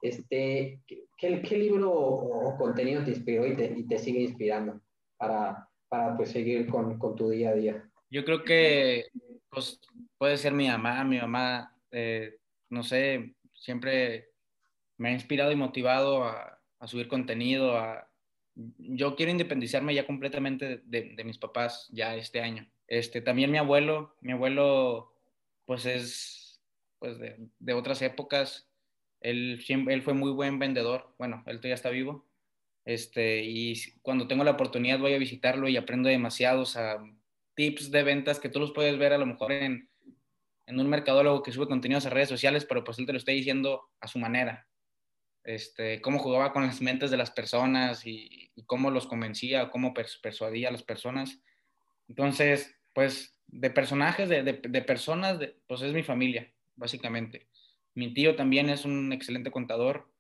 este, 0.01 0.81
¿qué, 0.87 1.43
¿qué, 1.43 1.59
libro 1.59 1.93
o 1.93 2.57
contenido 2.57 3.05
te 3.05 3.11
inspiró 3.11 3.47
y 3.47 3.57
te, 3.57 3.75
y 3.77 3.87
te 3.87 3.99
sigue 3.99 4.21
inspirando 4.21 4.81
para, 5.17 5.69
para 5.89 6.17
pues 6.17 6.31
seguir 6.31 6.67
con, 6.69 6.99
con, 6.99 7.15
tu 7.15 7.29
día 7.29 7.51
a 7.51 7.55
día? 7.55 7.91
Yo 8.11 8.25
creo 8.25 8.45
que 8.45 9.07
pues, 9.51 9.81
puede 10.17 10.37
ser 10.39 10.53
mi 10.53 10.69
mamá, 10.69 11.05
mi 11.05 11.19
mamá, 11.19 11.77
eh, 11.91 12.39
no 12.71 12.83
sé, 12.83 13.35
siempre 13.53 14.28
me 14.99 15.09
ha 15.09 15.13
inspirado 15.13 15.51
y 15.53 15.57
motivado 15.57 16.25
a, 16.25 16.61
subir 16.87 17.09
contenido, 17.09 17.77
a, 17.79 18.09
yo 18.55 19.17
quiero 19.17 19.33
independizarme 19.33 19.95
ya 19.95 20.07
completamente 20.07 20.83
de, 20.85 21.25
mis 21.25 21.39
papás 21.39 21.89
ya 21.91 22.15
este 22.17 22.41
año. 22.41 22.69
Este, 22.87 23.21
también 23.21 23.51
mi 23.51 23.59
abuelo, 23.59 24.17
mi 24.21 24.33
abuelo 24.33 25.15
pues 25.65 25.87
es 25.87 26.61
pues 26.99 27.19
de, 27.19 27.73
otras 27.73 28.03
épocas. 28.03 28.69
Él, 29.21 29.65
él 29.69 30.03
fue 30.03 30.15
muy 30.15 30.31
buen 30.31 30.59
vendedor. 30.59 31.15
Bueno, 31.19 31.43
él 31.47 31.59
todavía 31.59 31.75
está 31.75 31.91
vivo. 31.91 32.27
Este, 32.85 33.43
y 33.45 33.75
cuando 34.03 34.27
tengo 34.27 34.45
la 34.45 34.53
oportunidad 34.53 34.99
voy 34.99 35.15
a 35.15 35.19
visitarlo 35.19 35.69
y 35.69 35.77
aprendo 35.77 36.09
demasiados 36.09 36.77
tips 37.55 37.91
de 37.91 38.03
ventas 38.03 38.41
que 38.41 38.49
tú 38.49 38.61
los 38.61 38.73
puedes 38.73 38.97
ver 38.99 39.13
a 39.13 39.19
lo 39.19 39.27
mejor 39.27 39.53
en, 39.53 39.91
en 40.67 40.81
un 40.81 40.89
mercadólogo 40.89 41.43
que 41.43 41.53
sube 41.53 41.67
contenidos 41.67 42.07
a 42.07 42.11
redes 42.11 42.29
sociales, 42.29 42.65
pero 42.65 42.85
pues 42.85 42.99
él 42.99 43.07
te 43.07 43.13
lo 43.13 43.19
está 43.19 43.33
diciendo 43.33 43.91
a 44.01 44.07
su 44.07 44.19
manera. 44.19 44.68
Este, 45.45 46.01
cómo 46.01 46.19
jugaba 46.19 46.53
con 46.53 46.67
las 46.67 46.81
mentes 46.83 47.11
de 47.11 47.17
las 47.17 47.31
personas 47.31 48.07
y, 48.07 48.51
cómo 48.67 48.91
los 48.91 49.07
convencía, 49.07 49.71
cómo 49.71 49.95
persuadía 49.95 50.69
a 50.69 50.73
las 50.73 50.83
personas. 50.83 51.41
Entonces, 52.09 52.77
pues 52.93 53.39
de 53.47 53.71
personajes, 53.71 54.29
de, 54.29 54.43
de, 54.43 54.83
personas, 54.83 55.39
pues 55.67 55.81
es 55.83 55.93
mi 55.93 56.03
familia, 56.03 56.53
básicamente. 56.77 57.47
Mi 57.95 58.13
tío 58.13 58.37
también 58.37 58.69
es 58.69 58.85
un 58.85 59.13
excelente 59.13 59.51
contador. 59.51 60.11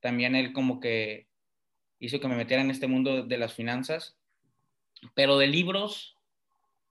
También 0.00 0.36
él 0.36 0.52
como 0.52 0.78
que 0.78 1.26
hizo 1.98 2.20
que 2.20 2.28
me 2.28 2.36
metiera 2.36 2.62
en 2.62 2.70
este 2.70 2.86
mundo 2.86 3.24
de 3.24 3.38
las 3.38 3.54
finanzas. 3.54 4.16
Pero 5.14 5.38
de 5.38 5.46
libros, 5.46 6.16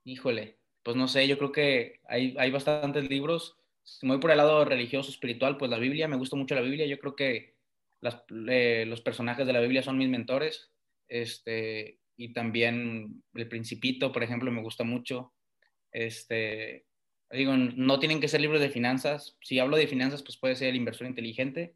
híjole, 0.03 0.57
pues 0.84 0.95
no 0.95 1.07
sé, 1.07 1.28
yo 1.28 1.38
creo 1.38 1.51
que 1.51 1.99
hay, 2.07 2.36
hay 2.38 2.51
bastantes 2.51 3.09
libros. 3.09 3.57
Si 3.84 4.05
me 4.05 4.13
voy 4.13 4.21
por 4.21 4.32
el 4.32 4.38
lado 4.38 4.65
religioso, 4.65 5.09
espiritual, 5.09 5.57
pues 5.57 5.71
la 5.71 5.80
Biblia, 5.80 6.07
me 6.07 6.17
gusta 6.17 6.36
mucho 6.36 6.55
la 6.55 6.61
Biblia. 6.61 6.86
Yo 6.86 6.99
creo 6.99 7.15
que 7.15 7.57
las, 8.01 8.23
eh, 8.29 8.85
los 8.87 9.01
personajes 9.01 9.45
de 9.47 9.53
la 9.53 9.61
Biblia 9.61 9.83
son 9.83 9.97
mis 9.97 10.09
mentores. 10.09 10.71
Este, 11.07 11.99
y 12.15 12.33
también 12.33 13.23
El 13.33 13.47
Principito, 13.47 14.11
por 14.11 14.23
ejemplo, 14.23 14.51
me 14.51 14.61
gusta 14.61 14.83
mucho. 14.83 15.33
Este, 15.91 16.85
digo, 17.31 17.55
no 17.55 17.99
tienen 17.99 18.19
que 18.19 18.27
ser 18.27 18.41
libros 18.41 18.61
de 18.61 18.69
finanzas. 18.69 19.37
Si 19.41 19.59
hablo 19.59 19.77
de 19.77 19.87
finanzas, 19.87 20.23
pues 20.23 20.37
puede 20.37 20.55
ser 20.55 20.69
el 20.69 20.75
inversor 20.75 21.07
inteligente, 21.07 21.75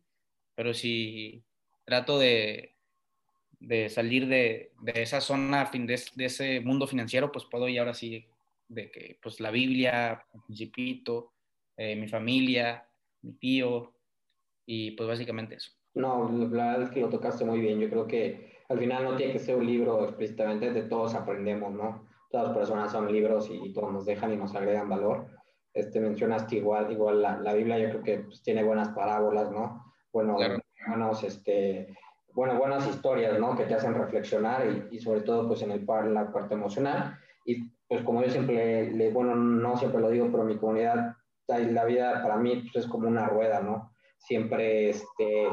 pero 0.55 0.74
si 0.74 1.43
trato 1.86 2.19
de, 2.19 2.76
de 3.59 3.89
salir 3.89 4.28
de, 4.28 4.72
de, 4.82 5.01
esa 5.01 5.22
zona, 5.22 5.69
de, 5.72 6.01
de, 6.15 6.26
ese 6.26 6.59
mundo 6.61 6.88
financiero, 6.88 7.32
pues 7.32 7.45
puedo 7.45 7.67
ir 7.67 7.80
ahora 7.80 7.93
sí 7.93 8.26
de 8.67 8.89
que, 8.89 9.19
pues 9.22 9.39
la 9.39 9.51
Biblia, 9.51 10.26
el 10.34 10.41
Principito, 10.41 11.34
eh, 11.78 11.95
mi 11.95 12.07
familia, 12.07 12.88
mi 13.22 13.34
tío, 13.34 13.93
y 14.65 14.91
pues 14.91 15.07
básicamente 15.07 15.55
eso. 15.55 15.72
No, 15.94 16.30
la 16.32 16.68
verdad 16.68 16.84
es 16.84 16.89
que 16.92 17.02
lo 17.02 17.10
tocaste 17.10 17.46
muy 17.46 17.60
bien. 17.60 17.80
Yo 17.80 17.89
creo 17.89 18.08
que 18.08 18.52
al 18.70 18.80
final 18.80 19.04
no 19.04 19.16
tiene 19.16 19.34
que 19.34 19.39
ser 19.39 19.58
un 19.58 19.66
libro 19.66 20.04
explícitamente, 20.04 20.72
de 20.72 20.84
todos 20.84 21.14
aprendemos, 21.16 21.74
¿no? 21.74 22.08
Todas 22.30 22.48
las 22.48 22.58
personas 22.58 22.92
son 22.92 23.12
libros 23.12 23.50
y, 23.52 23.74
todos 23.74 23.92
nos 23.92 24.06
dejan 24.06 24.34
y 24.34 24.38
nos 24.38 24.56
agregan 24.56 24.88
valor. 24.88 25.28
Este, 25.74 26.00
mencionaste 26.00 26.58
igual, 26.58 26.92
igual 26.92 27.22
la, 27.22 27.39
la 27.39 27.54
Biblia, 27.54 27.78
yo 27.78 27.89
creo 27.89 28.04
que 28.04 28.18
pues, 28.20 28.42
tiene 28.42 28.64
buenas 28.64 28.89
parábolas, 28.89 29.52
¿no? 29.52 29.84
Bueno, 30.14 30.38
buenos, 30.88 31.24
este, 31.24 31.94
bueno, 32.34 32.58
buenas 32.58 32.88
historias, 32.88 33.38
¿no? 33.39 33.56
Que 33.58 33.66
te 33.66 33.74
hacen 33.74 33.94
reflexionar 33.94 34.66
y, 34.66 34.96
y 34.96 35.00
sobre 35.00 35.22
todo, 35.22 35.48
pues, 35.48 35.62
en 35.62 35.72
el 35.72 35.86
par, 35.86 36.08
la 36.08 36.32
parte 36.32 36.54
emocional. 36.54 37.18
Y, 37.46 37.70
pues, 37.88 38.04
como 38.04 38.24
yo 38.24 38.30
siempre, 38.30 38.92
le, 38.92 39.12
bueno, 39.12 39.36
no 39.36 39.76
siempre 39.76 40.00
lo 40.00 40.10
digo, 40.10 40.30
pero 40.32 40.46
mi 40.46 40.58
comunidad, 40.58 41.16
la 41.48 41.86
vida 41.86 42.22
para 42.22 42.38
mí 42.38 42.64
pues, 42.72 42.86
es 42.86 42.92
como 42.92 43.08
una 43.08 43.28
rueda, 43.28 43.62
¿no? 43.62 43.92
Siempre, 44.18 44.89
este, 44.89 45.48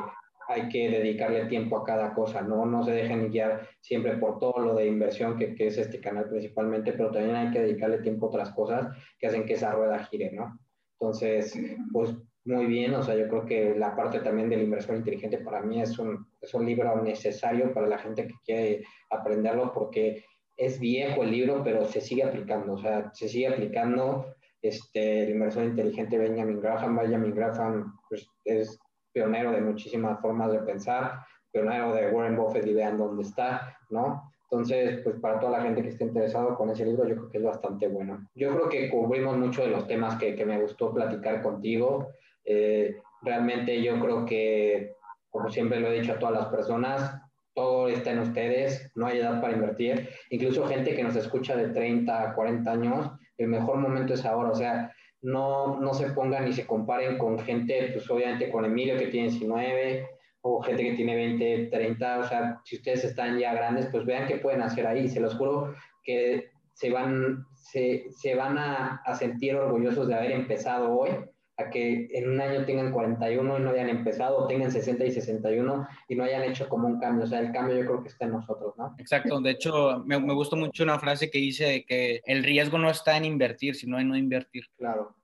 hay 0.49 0.69
que 0.71 0.89
dedicarle 0.89 1.45
tiempo 1.45 1.77
a 1.77 1.85
cada 1.85 2.15
cosa, 2.15 2.41
¿no? 2.41 2.65
No 2.65 2.83
se 2.83 2.93
dejen 2.93 3.31
guiar 3.31 3.69
siempre 3.81 4.17
por 4.17 4.39
todo 4.39 4.59
lo 4.61 4.75
de 4.75 4.87
inversión 4.87 5.37
que, 5.37 5.55
que, 5.55 5.67
es 5.67 5.77
este 5.77 6.01
canal 6.01 6.29
principalmente, 6.29 6.93
pero 6.93 7.11
también 7.11 7.37
hay 7.37 7.51
que 7.51 7.61
dedicarle 7.61 7.99
tiempo 7.99 8.27
a 8.27 8.29
otras 8.31 8.51
cosas 8.53 8.97
que 9.19 9.27
hacen 9.27 9.45
que 9.45 9.53
esa 9.53 9.73
rueda 9.73 10.05
gire, 10.05 10.33
¿no? 10.33 10.59
Entonces, 10.99 11.55
pues 11.93 12.17
muy 12.45 12.65
bien, 12.65 12.95
o 12.95 13.03
sea, 13.03 13.15
yo 13.15 13.29
creo 13.29 13.45
que 13.45 13.75
la 13.75 13.95
parte 13.95 14.21
también 14.21 14.49
de 14.49 14.57
la 14.57 14.63
inversión 14.63 14.97
inteligente 14.97 15.39
para 15.39 15.61
mí 15.61 15.83
es 15.83 15.99
un, 15.99 16.27
es 16.41 16.55
un 16.55 16.65
libro 16.65 17.03
necesario 17.03 17.73
para 17.75 17.87
la 17.87 17.99
gente 17.99 18.27
que 18.27 18.35
quiere 18.45 18.85
aprenderlo 19.11 19.73
porque 19.75 20.25
es 20.57 20.81
viejo 20.81 21.23
el 21.23 21.31
libro, 21.31 21.63
pero 21.63 21.85
se 21.85 22.01
sigue 22.01 22.25
aplicando, 22.25 22.73
o 22.73 22.79
sea, 22.79 23.11
se 23.13 23.29
sigue 23.29 23.49
aplicando 23.49 24.35
este, 24.63 25.25
la 25.25 25.31
inversión 25.31 25.67
inteligente 25.67 26.19
Benjamin 26.19 26.61
Graham, 26.61 26.97
Benjamin 26.97 27.35
Graham 27.35 27.97
pues, 28.09 28.27
es 28.45 28.79
pionero 29.19 29.51
de 29.51 29.61
muchísimas 29.61 30.21
formas 30.21 30.53
de 30.53 30.61
pensar, 30.61 31.21
pionero 31.51 31.93
de 31.93 32.09
Warren 32.13 32.37
Buffett 32.37 32.65
y 32.67 32.73
vean 32.73 32.99
dónde 32.99 33.25
está, 33.25 33.77
¿no? 33.91 34.31
Entonces, 34.45 35.01
pues 35.03 35.17
para 35.17 35.41
toda 35.41 35.59
la 35.59 35.65
gente 35.65 35.83
que 35.83 35.89
esté 35.89 36.05
interesado 36.05 36.55
con 36.55 36.71
ese 36.71 36.87
libro, 36.87 37.07
yo 37.07 37.17
creo 37.17 37.31
que 37.31 37.39
es 37.39 37.45
bastante 37.45 37.89
bueno. 37.89 38.29
Yo 38.35 38.55
creo 38.55 38.69
que 38.69 38.89
cubrimos 38.91 39.37
mucho 39.37 39.63
de 39.63 39.71
los 39.71 39.87
temas 39.89 40.17
que, 40.19 40.37
que 40.37 40.47
me 40.47 40.61
gustó 40.61 40.95
platicar 40.95 41.43
contigo. 41.43 42.13
Eh, 42.45 42.97
realmente 43.23 43.83
yo 43.83 43.99
creo 44.01 44.25
que, 44.25 44.95
como 45.31 45.51
siempre 45.51 45.81
lo 45.81 45.89
he 45.89 46.01
dicho 46.01 46.13
a 46.13 46.19
todas 46.19 46.37
las 46.37 46.47
personas, 46.47 47.21
todo 47.55 47.89
está 47.89 48.13
en 48.13 48.21
ustedes, 48.21 48.91
no 48.95 49.07
hay 49.07 49.19
edad 49.19 49.41
para 49.41 49.53
invertir. 49.53 50.09
Incluso 50.31 50.67
gente 50.69 50.95
que 50.95 51.03
nos 51.03 51.17
escucha 51.17 51.57
de 51.57 51.71
30 51.71 52.23
a 52.23 52.35
40 52.35 52.71
años, 52.71 53.11
el 53.37 53.49
mejor 53.49 53.79
momento 53.79 54.15
es 54.15 54.25
ahora. 54.25 54.51
O 54.51 54.55
sea, 54.55 54.95
no, 55.23 55.81
no 55.81 55.95
se 55.95 56.11
pongan 56.11 56.45
ni 56.45 56.53
se 56.53 56.67
comparen 56.67 57.19
con 57.19 57.39
gente, 57.39 57.91
pues 57.93 58.09
obviamente 58.11 58.51
con 58.51 58.65
Emilio 58.65 58.97
que 58.97 59.09
tiene 59.09 59.29
19 59.29 60.09
o 60.43 60.63
gente 60.63 60.83
que 60.83 60.95
tiene 60.95 61.17
20, 61.17 61.69
30, 61.71 62.19
o 62.21 62.25
sea, 62.25 62.61
si 62.65 62.77
ustedes 62.77 63.05
están 63.05 63.39
ya 63.39 63.53
grandes, 63.55 63.87
pues 63.91 64.07
vean 64.07 64.27
qué 64.29 64.37
pueden 64.37 64.63
hacer 64.63 64.87
ahí. 64.87 65.09
Se 65.09 65.21
los 65.21 65.35
juro 65.35 65.75
que 66.05 66.51
se 66.73 66.91
van, 66.91 67.45
se, 67.55 68.07
se 68.11 68.35
van 68.35 68.57
a, 68.57 69.03
a 69.05 69.15
sentir 69.15 69.57
orgullosos 69.57 70.07
de 70.07 70.15
haber 70.15 70.31
empezado 70.31 70.97
hoy 70.97 71.11
a 71.59 71.71
que 71.71 72.09
en 72.13 72.31
un 72.31 72.41
año 72.41 72.65
tengan 72.65 72.93
41 72.93 73.59
y 73.59 73.63
no 73.63 73.71
hayan 73.71 73.89
empezado, 73.89 74.39
o 74.39 74.47
tengan 74.47 74.71
60 74.71 75.05
y 75.05 75.11
61 75.11 75.89
y 76.09 76.15
no 76.15 76.23
hayan 76.23 76.45
hecho 76.45 76.69
como 76.69 76.87
un 76.87 77.01
cambio. 77.01 77.25
O 77.25 77.27
sea, 77.27 77.41
el 77.41 77.53
cambio 77.53 77.77
yo 77.77 77.85
creo 77.85 78.03
que 78.03 78.09
está 78.09 78.27
en 78.27 78.33
nosotros, 78.33 78.75
¿no? 78.79 78.95
Exacto. 78.99 79.41
De 79.41 79.51
hecho, 79.51 80.03
me, 80.07 80.21
me 80.21 80.35
gustó 80.35 80.55
mucho 80.55 80.85
una 80.85 81.01
frase 81.01 81.31
que 81.31 81.39
dice 81.39 81.85
que 81.85 82.23
el 82.27 82.45
riesgo 82.45 82.79
no 82.79 82.89
está 82.89 83.17
en 83.17 83.25
invertir, 83.25 83.75
sino 83.75 83.99
en 83.99 84.09
no 84.09 84.17
invertir. 84.17 84.67
Claro. 84.77 85.17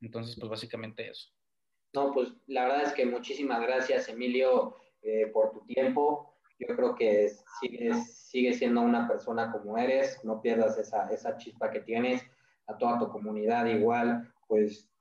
Entonces, 0.00 0.36
pues 0.38 0.48
básicamente 0.48 1.10
eso. 1.10 1.30
No, 1.94 2.12
pues 2.12 2.32
la 2.46 2.62
verdad 2.62 2.82
es 2.84 2.92
que 2.92 3.04
muchísimas 3.04 3.60
gracias, 3.60 4.08
Emilio, 4.08 4.76
eh, 5.02 5.26
por 5.32 5.50
tu 5.50 5.64
tiempo. 5.66 6.36
Yo 6.60 6.76
creo 6.76 6.94
que 6.94 7.28
sigues, 7.60 8.14
sigue 8.14 8.52
siendo 8.52 8.82
una 8.82 9.08
persona 9.08 9.50
como 9.50 9.76
eres, 9.76 10.24
no 10.24 10.40
pierdas 10.40 10.78
esa, 10.78 11.08
esa 11.10 11.36
chispa 11.36 11.72
que 11.72 11.80
tienes, 11.80 12.22
a 12.68 12.78
toda 12.78 13.00
tu 13.00 13.08
comunidad 13.08 13.66
igual, 13.66 14.32
pues 14.46 14.91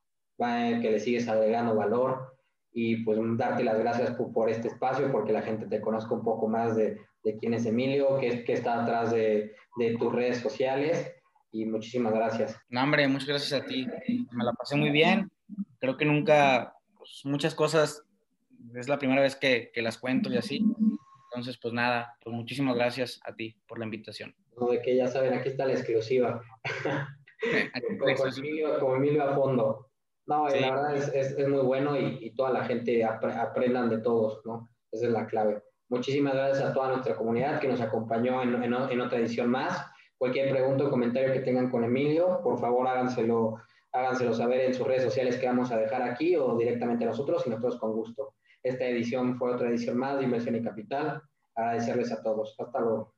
que 0.41 0.91
le 0.91 0.99
sigues 0.99 1.27
agregando 1.27 1.75
valor 1.75 2.35
y 2.73 3.03
pues 3.03 3.19
darte 3.37 3.63
las 3.63 3.77
gracias 3.77 4.11
por, 4.11 4.31
por, 4.31 4.49
este 4.49 4.69
espacio, 4.69 5.11
porque 5.11 5.33
la 5.33 5.41
gente 5.41 5.67
te 5.67 5.81
conozca 5.81 6.13
un 6.13 6.23
poco 6.23 6.47
más 6.47 6.75
de, 6.75 6.99
de 7.23 7.37
quién 7.37 7.53
es 7.53 7.65
Emilio, 7.65 8.17
qué, 8.19 8.43
qué 8.43 8.53
está 8.53 8.81
atrás 8.81 9.11
de, 9.11 9.53
de, 9.77 9.97
tus 9.97 10.11
redes 10.11 10.39
sociales 10.39 11.13
y 11.51 11.65
muchísimas 11.65 12.13
gracias. 12.13 12.57
No, 12.69 12.81
hombre, 12.81 13.07
muchas 13.07 13.27
gracias 13.27 13.61
a 13.61 13.65
ti. 13.65 13.85
Me 14.31 14.43
la 14.43 14.53
pasé 14.53 14.75
muy 14.75 14.89
bien. 14.89 15.29
Creo 15.79 15.97
que 15.97 16.05
nunca, 16.05 16.75
pues, 16.97 17.21
muchas 17.25 17.53
cosas, 17.53 18.03
es 18.73 18.87
la 18.87 18.97
primera 18.97 19.21
vez 19.21 19.35
que, 19.35 19.69
que, 19.73 19.81
las 19.81 19.97
cuento 19.97 20.31
y 20.31 20.37
así. 20.37 20.63
Entonces, 21.29 21.59
pues 21.61 21.73
nada, 21.73 22.17
pues 22.23 22.35
muchísimas 22.35 22.75
gracias 22.75 23.19
a 23.25 23.35
ti 23.35 23.55
por 23.67 23.79
la 23.79 23.85
invitación. 23.85 24.33
No, 24.57 24.67
de 24.67 24.81
que 24.81 24.95
ya 24.95 25.07
saben, 25.07 25.33
aquí 25.33 25.49
está 25.49 25.65
la 25.65 25.73
exclusiva. 25.73 26.41
con 28.79 28.95
Emilio 28.97 29.23
a 29.23 29.35
fondo. 29.35 29.90
No, 30.31 30.49
sí. 30.49 30.61
la 30.61 30.71
verdad 30.71 30.95
es, 30.95 31.07
es, 31.13 31.37
es, 31.37 31.47
muy 31.49 31.61
bueno 31.61 31.99
y, 31.99 32.19
y 32.21 32.33
toda 32.33 32.51
la 32.51 32.63
gente 32.63 33.03
ap 33.03 33.23
aprendan 33.25 33.89
de 33.89 33.97
todos, 33.97 34.41
¿no? 34.45 34.69
Esa 34.89 35.07
es 35.07 35.11
la 35.11 35.27
clave. 35.27 35.61
Muchísimas 35.89 36.33
gracias 36.33 36.63
a 36.63 36.73
toda 36.73 36.87
nuestra 36.87 37.15
comunidad 37.15 37.59
que 37.59 37.67
nos 37.67 37.81
acompañó 37.81 38.41
en, 38.41 38.63
en, 38.63 38.73
en 38.73 39.01
otra 39.01 39.19
edición 39.19 39.49
más. 39.49 39.85
Cualquier 40.17 40.49
pregunta 40.49 40.85
o 40.85 40.89
comentario 40.89 41.33
que 41.33 41.41
tengan 41.41 41.69
con 41.69 41.83
Emilio, 41.83 42.39
por 42.43 42.59
favor 42.61 42.87
háganselo, 42.87 43.57
háganselo 43.91 44.33
saber 44.33 44.61
en 44.61 44.73
sus 44.73 44.87
redes 44.87 45.03
sociales 45.03 45.37
que 45.37 45.47
vamos 45.47 45.69
a 45.71 45.77
dejar 45.77 46.01
aquí 46.03 46.37
o 46.37 46.55
directamente 46.57 47.03
a 47.03 47.07
nosotros 47.07 47.43
y 47.45 47.49
nosotros 47.49 47.77
con 47.77 47.91
gusto. 47.91 48.35
Esta 48.63 48.85
edición 48.85 49.35
fue 49.35 49.51
otra 49.51 49.67
edición 49.67 49.97
más 49.97 50.17
de 50.17 50.23
Inversión 50.23 50.55
y 50.55 50.63
Capital. 50.63 51.21
Agradecerles 51.55 52.11
a 52.13 52.21
todos. 52.21 52.55
Hasta 52.57 52.79
luego. 52.79 53.09